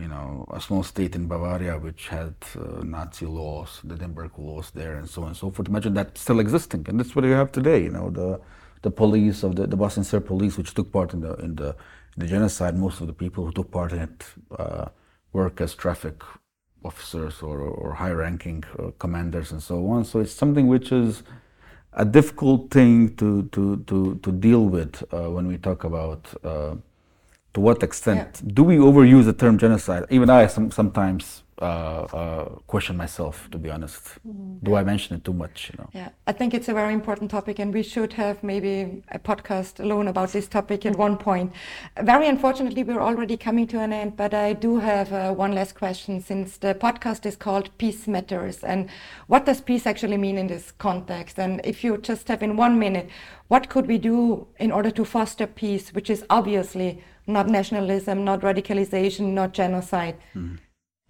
you 0.00 0.08
know, 0.08 0.46
a 0.50 0.60
small 0.60 0.82
state 0.82 1.14
in 1.14 1.26
Bavaria 1.26 1.78
which 1.78 2.08
had 2.08 2.34
uh, 2.56 2.82
Nazi 2.82 3.26
laws, 3.26 3.80
the 3.84 3.96
Nuremberg 3.96 4.38
laws 4.38 4.70
there, 4.70 4.96
and 4.96 5.08
so 5.08 5.22
on 5.22 5.28
and 5.28 5.36
so 5.36 5.50
forth. 5.50 5.68
Imagine 5.68 5.94
that 5.94 6.18
still 6.18 6.40
existing, 6.40 6.86
and 6.88 6.98
that's 6.98 7.14
what 7.14 7.24
you 7.24 7.32
have 7.32 7.50
today. 7.52 7.82
You 7.82 7.90
know, 7.90 8.10
the 8.10 8.40
the 8.82 8.90
police 8.90 9.42
of 9.42 9.56
the, 9.56 9.66
the 9.66 9.76
Bosnian 9.76 10.04
Serb 10.04 10.26
police, 10.26 10.58
which 10.58 10.74
took 10.74 10.92
part 10.92 11.14
in 11.14 11.20
the 11.20 11.34
in 11.36 11.56
the, 11.56 11.68
in 11.68 12.18
the 12.18 12.26
genocide, 12.26 12.76
most 12.76 13.00
of 13.00 13.06
the 13.06 13.12
people 13.12 13.44
who 13.44 13.52
took 13.52 13.70
part 13.70 13.92
in 13.92 14.00
it 14.00 14.24
uh, 14.58 14.86
work 15.32 15.60
as 15.60 15.74
traffic 15.74 16.22
officers 16.84 17.42
or, 17.42 17.60
or 17.60 17.94
high-ranking 17.94 18.62
uh, 18.78 18.90
commanders 18.98 19.52
and 19.52 19.62
so 19.62 19.86
on. 19.88 20.04
So 20.04 20.20
it's 20.20 20.32
something 20.32 20.66
which 20.68 20.92
is 20.92 21.22
a 21.94 22.04
difficult 22.04 22.70
thing 22.70 23.16
to 23.16 23.44
to 23.52 23.78
to, 23.86 24.16
to 24.16 24.32
deal 24.32 24.66
with 24.66 25.02
uh, 25.12 25.30
when 25.30 25.46
we 25.46 25.56
talk 25.56 25.84
about 25.84 26.28
uh, 26.44 26.74
to 27.54 27.60
what 27.60 27.82
extent 27.82 28.40
yeah. 28.44 28.50
do 28.52 28.62
we 28.64 28.76
overuse 28.76 29.24
the 29.24 29.32
term 29.32 29.58
genocide? 29.58 30.04
Even 30.10 30.28
I 30.28 30.46
some, 30.48 30.70
sometimes 30.70 31.44
uh, 31.62 31.64
uh, 31.64 32.44
question 32.66 32.96
myself, 32.96 33.48
to 33.52 33.58
be 33.58 33.70
honest. 33.70 34.02
Mm-hmm. 34.26 34.56
Do 34.64 34.74
I 34.74 34.82
mention 34.82 35.14
it 35.16 35.24
too 35.24 35.32
much? 35.32 35.70
You 35.70 35.78
know? 35.78 35.90
Yeah, 35.92 36.08
I 36.26 36.32
think 36.32 36.52
it's 36.52 36.68
a 36.68 36.74
very 36.74 36.92
important 36.92 37.30
topic, 37.30 37.60
and 37.60 37.72
we 37.72 37.84
should 37.84 38.14
have 38.14 38.42
maybe 38.42 39.04
a 39.12 39.20
podcast 39.20 39.78
alone 39.78 40.08
about 40.08 40.30
this 40.30 40.48
topic 40.48 40.84
at 40.84 40.96
one 40.96 41.16
point. 41.16 41.52
Very 42.02 42.26
unfortunately, 42.26 42.82
we're 42.82 43.00
already 43.00 43.36
coming 43.36 43.68
to 43.68 43.78
an 43.78 43.92
end, 43.92 44.16
but 44.16 44.34
I 44.34 44.52
do 44.52 44.80
have 44.80 45.12
uh, 45.12 45.32
one 45.32 45.52
last 45.52 45.76
question 45.76 46.20
since 46.20 46.56
the 46.56 46.74
podcast 46.74 47.24
is 47.24 47.36
called 47.36 47.70
Peace 47.78 48.08
Matters. 48.08 48.64
And 48.64 48.90
what 49.28 49.46
does 49.46 49.60
peace 49.60 49.86
actually 49.86 50.16
mean 50.16 50.38
in 50.38 50.48
this 50.48 50.72
context? 50.72 51.38
And 51.38 51.60
if 51.62 51.84
you 51.84 51.98
just 51.98 52.26
have 52.26 52.42
in 52.42 52.56
one 52.56 52.80
minute, 52.80 53.08
what 53.46 53.68
could 53.68 53.86
we 53.86 53.98
do 53.98 54.48
in 54.58 54.72
order 54.72 54.90
to 54.90 55.04
foster 55.04 55.46
peace, 55.46 55.94
which 55.94 56.10
is 56.10 56.24
obviously 56.28 57.04
not 57.26 57.48
nationalism, 57.48 58.24
not 58.24 58.40
radicalization, 58.40 59.32
not 59.32 59.52
genocide? 59.52 60.16
Mm-hmm 60.34 60.56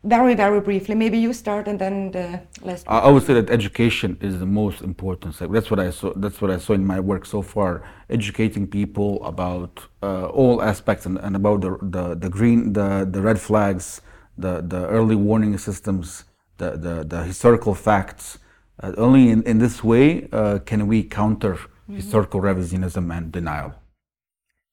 very 0.06 0.34
very 0.34 0.60
briefly 0.60 0.94
maybe 0.94 1.16
you 1.16 1.32
start 1.32 1.66
and 1.66 1.78
then 1.78 2.10
the 2.10 2.38
last 2.60 2.84
i 2.88 3.08
would 3.10 3.22
say 3.22 3.32
that 3.32 3.48
education 3.48 4.18
is 4.20 4.38
the 4.38 4.44
most 4.44 4.82
important 4.82 5.34
that's 5.38 5.70
what 5.70 5.80
i 5.80 5.88
saw 5.88 6.12
that's 6.16 6.42
what 6.42 6.50
i 6.50 6.58
saw 6.58 6.74
in 6.74 6.84
my 6.84 7.00
work 7.00 7.24
so 7.24 7.40
far 7.40 7.82
educating 8.10 8.66
people 8.66 9.24
about 9.24 9.80
uh, 10.02 10.26
all 10.26 10.60
aspects 10.60 11.06
and, 11.06 11.16
and 11.20 11.34
about 11.34 11.62
the, 11.62 11.78
the, 11.80 12.14
the 12.14 12.28
green 12.28 12.74
the, 12.74 13.08
the 13.10 13.22
red 13.22 13.40
flags 13.40 14.02
the, 14.36 14.60
the 14.60 14.86
early 14.88 15.16
warning 15.16 15.56
systems 15.56 16.24
the, 16.58 16.70
the, 16.72 17.04
the 17.04 17.24
historical 17.24 17.74
facts. 17.74 18.38
Uh, 18.80 18.92
only 18.96 19.30
in, 19.30 19.42
in 19.44 19.58
this 19.58 19.84
way 19.84 20.28
uh, 20.32 20.58
can 20.58 20.86
we 20.86 21.02
counter 21.02 21.54
mm-hmm. 21.54 21.96
historical 21.96 22.40
revisionism 22.40 23.16
and 23.16 23.30
denial. 23.30 23.74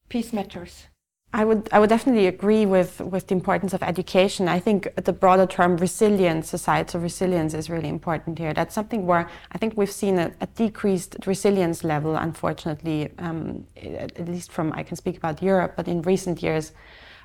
Peace 0.10 0.34
matters 0.34 0.88
I 1.34 1.46
would, 1.46 1.70
I 1.72 1.80
would 1.80 1.90
definitely 1.90 2.28
agree 2.28 2.66
with, 2.66 3.00
with 3.00 3.28
the 3.28 3.36
importance 3.36 3.74
of 3.74 3.82
education. 3.82 4.50
I 4.50 4.60
think 4.60 4.94
the 4.96 5.14
broader 5.14 5.46
term 5.46 5.78
resilience, 5.78 6.50
societal 6.50 7.00
resilience, 7.00 7.54
is 7.54 7.70
really 7.70 7.88
important 7.88 8.38
here. 8.38 8.54
That's 8.54 8.76
something 8.76 9.08
where 9.08 9.30
I 9.54 9.58
think 9.58 9.78
we've 9.78 9.92
seen 9.92 10.20
a, 10.20 10.34
a 10.42 10.48
decreased 10.48 11.16
resilience 11.26 11.86
level, 11.86 12.18
unfortunately, 12.18 13.12
um, 13.18 13.66
at 13.78 14.28
least 14.28 14.52
from, 14.52 14.74
I 14.74 14.84
can 14.84 14.98
speak 14.98 15.16
about 15.16 15.42
Europe, 15.42 15.74
but 15.78 15.88
in 15.88 16.02
recent 16.02 16.44
years, 16.44 16.74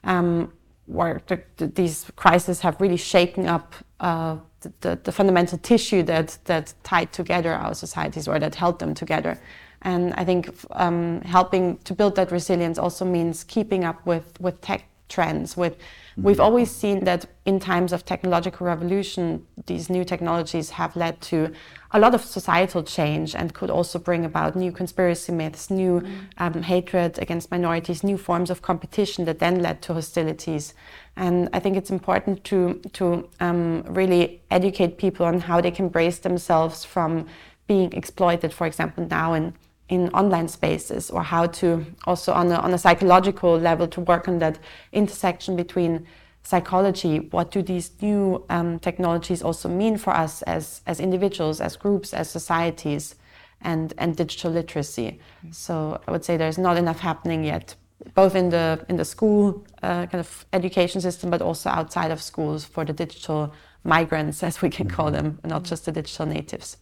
um, 0.04 0.52
where 0.86 1.20
the, 1.26 1.42
the, 1.56 1.66
these 1.66 2.08
crises 2.14 2.60
have 2.60 2.80
really 2.80 2.96
shaken 2.96 3.46
up 3.46 3.74
uh, 3.98 4.36
the, 4.82 5.00
the, 5.02 5.10
fundamental 5.10 5.58
tissue 5.58 6.04
that, 6.04 6.38
that 6.44 6.74
tied 6.84 7.12
together 7.12 7.52
our 7.52 7.74
societies 7.74 8.28
or 8.28 8.38
that 8.38 8.54
held 8.54 8.78
them 8.78 8.94
together. 8.94 9.38
And 9.86 10.12
I 10.14 10.24
think 10.24 10.54
um, 10.72 11.22
helping 11.22 11.78
to 11.88 11.94
build 11.94 12.16
that 12.16 12.30
resilience 12.30 12.78
also 12.78 13.04
means 13.04 13.44
keeping 13.44 13.84
up 13.84 14.04
with, 14.04 14.26
with 14.40 14.60
tech 14.60 14.82
trends, 15.08 15.56
with 15.56 15.76
We've 16.18 16.40
always 16.40 16.70
seen 16.70 17.04
that 17.04 17.26
in 17.44 17.60
times 17.60 17.92
of 17.92 18.06
technological 18.06 18.66
revolution, 18.66 19.46
these 19.66 19.90
new 19.90 20.02
technologies 20.02 20.70
have 20.70 20.96
led 20.96 21.20
to 21.22 21.52
a 21.90 21.98
lot 21.98 22.14
of 22.14 22.24
societal 22.24 22.82
change 22.82 23.34
and 23.34 23.52
could 23.52 23.68
also 23.68 23.98
bring 23.98 24.24
about 24.24 24.56
new 24.56 24.72
conspiracy 24.72 25.30
myths, 25.32 25.68
new 25.68 26.02
um, 26.38 26.62
hatred 26.62 27.18
against 27.18 27.50
minorities, 27.50 28.02
new 28.02 28.16
forms 28.16 28.48
of 28.48 28.62
competition 28.62 29.26
that 29.26 29.40
then 29.40 29.60
led 29.60 29.82
to 29.82 29.92
hostilities. 29.92 30.72
And 31.16 31.50
I 31.52 31.60
think 31.60 31.76
it's 31.76 31.90
important 31.90 32.44
to, 32.44 32.80
to 32.94 33.28
um, 33.40 33.82
really 33.86 34.40
educate 34.50 34.96
people 34.96 35.26
on 35.26 35.40
how 35.40 35.60
they 35.60 35.70
can 35.70 35.90
brace 35.90 36.18
themselves 36.18 36.82
from 36.82 37.26
being 37.66 37.92
exploited, 37.92 38.54
for 38.54 38.66
example, 38.66 39.06
now 39.06 39.34
in 39.34 39.52
in 39.88 40.08
online 40.10 40.48
spaces 40.48 41.10
or 41.10 41.22
how 41.22 41.46
to 41.46 41.84
also 42.04 42.32
on 42.32 42.50
a, 42.50 42.56
on 42.56 42.74
a 42.74 42.78
psychological 42.78 43.56
level 43.58 43.86
to 43.86 44.00
work 44.00 44.26
on 44.28 44.38
that 44.38 44.58
intersection 44.92 45.56
between 45.56 46.06
psychology 46.42 47.18
what 47.30 47.50
do 47.50 47.62
these 47.62 47.90
new 48.00 48.44
um, 48.50 48.78
technologies 48.78 49.42
also 49.42 49.68
mean 49.68 49.96
for 49.96 50.12
us 50.12 50.42
as, 50.42 50.80
as 50.86 51.00
individuals 51.00 51.60
as 51.60 51.76
groups 51.76 52.12
as 52.14 52.28
societies 52.28 53.16
and, 53.62 53.94
and 53.98 54.16
digital 54.16 54.50
literacy. 54.52 55.18
So 55.50 56.00
i 56.06 56.10
would 56.10 56.24
say 56.24 56.36
there's 56.36 56.58
not 56.58 56.76
enough 56.76 57.00
happening 57.00 57.44
yet 57.44 57.74
both 58.14 58.34
in 58.34 58.50
the 58.50 58.84
in 58.88 58.96
the 58.96 59.04
school 59.04 59.64
uh, 59.82 60.06
kind 60.06 60.20
of 60.20 60.46
education 60.52 61.00
system 61.00 61.30
but 61.30 61.42
also 61.42 61.70
outside 61.70 62.10
of 62.10 62.22
schools 62.22 62.64
for 62.64 62.84
the 62.84 62.92
digital 62.92 63.52
migrants 63.84 64.42
as 64.48 64.62
we 64.62 64.68
can 64.68 64.88
call 64.88 65.10
them 65.10 65.38
not 65.44 65.64
just 65.64 65.84
the 65.84 65.92
digital 65.92 66.26
natives 66.26 66.76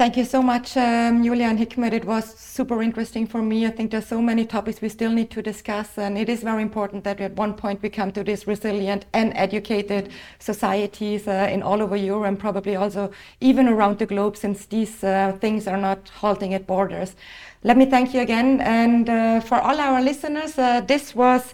Thank 0.00 0.16
you 0.16 0.24
so 0.24 0.40
much, 0.40 0.78
um, 0.78 1.22
Julia 1.22 1.44
and 1.44 1.58
Hikmet. 1.58 1.92
It 1.92 2.06
was 2.06 2.24
super 2.34 2.82
interesting 2.82 3.26
for 3.26 3.42
me. 3.42 3.66
I 3.66 3.70
think 3.70 3.90
there's 3.90 4.06
so 4.06 4.22
many 4.22 4.46
topics 4.46 4.80
we 4.80 4.88
still 4.88 5.10
need 5.10 5.30
to 5.32 5.42
discuss, 5.42 5.98
and 5.98 6.16
it 6.16 6.30
is 6.30 6.42
very 6.42 6.62
important 6.62 7.04
that 7.04 7.20
at 7.20 7.36
one 7.36 7.52
point 7.52 7.82
we 7.82 7.90
come 7.90 8.10
to 8.12 8.24
this 8.24 8.46
resilient 8.46 9.04
and 9.12 9.30
educated 9.36 10.10
societies 10.38 11.28
uh, 11.28 11.50
in 11.52 11.62
all 11.62 11.82
over 11.82 11.96
Europe 11.96 12.28
and 12.28 12.38
probably 12.38 12.76
also 12.76 13.10
even 13.42 13.68
around 13.68 13.98
the 13.98 14.06
globe, 14.06 14.38
since 14.38 14.64
these 14.64 15.04
uh, 15.04 15.36
things 15.38 15.68
are 15.68 15.76
not 15.76 16.08
halting 16.08 16.54
at 16.54 16.66
borders. 16.66 17.14
Let 17.62 17.76
me 17.76 17.84
thank 17.84 18.14
you 18.14 18.22
again, 18.22 18.62
and 18.62 19.06
uh, 19.06 19.40
for 19.40 19.60
all 19.60 19.78
our 19.78 20.00
listeners, 20.00 20.58
uh, 20.58 20.80
this 20.80 21.14
was 21.14 21.52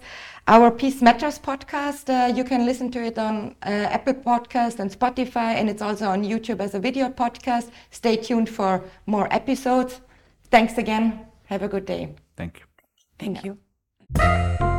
our 0.49 0.71
Peace 0.71 1.03
Matters 1.03 1.39
podcast, 1.39 2.09
uh, 2.09 2.33
you 2.33 2.45
can 2.45 2.65
listen 2.65 2.91
to 2.93 3.03
it 3.03 3.19
on 3.19 3.57
uh, 3.65 3.69
Apple 3.69 4.15
Podcast 4.15 4.79
and 4.79 4.91
Spotify, 4.91 5.55
and 5.55 5.69
it's 5.69 5.83
also 5.83 6.07
on 6.07 6.23
YouTube 6.23 6.61
as 6.61 6.75
a 6.75 6.79
video 6.79 7.09
podcast. 7.09 7.71
Stay 7.91 8.17
tuned 8.17 8.49
for 8.49 8.85
more 9.07 9.33
episodes. 9.33 10.01
Thanks 10.51 10.79
again. 10.79 11.27
Have 11.47 11.63
a 11.63 11.69
good 11.69 11.85
day. 11.85 12.15
Thank 12.37 12.61
you. 12.61 12.67
Thank 13.19 13.45
you. 13.45 14.76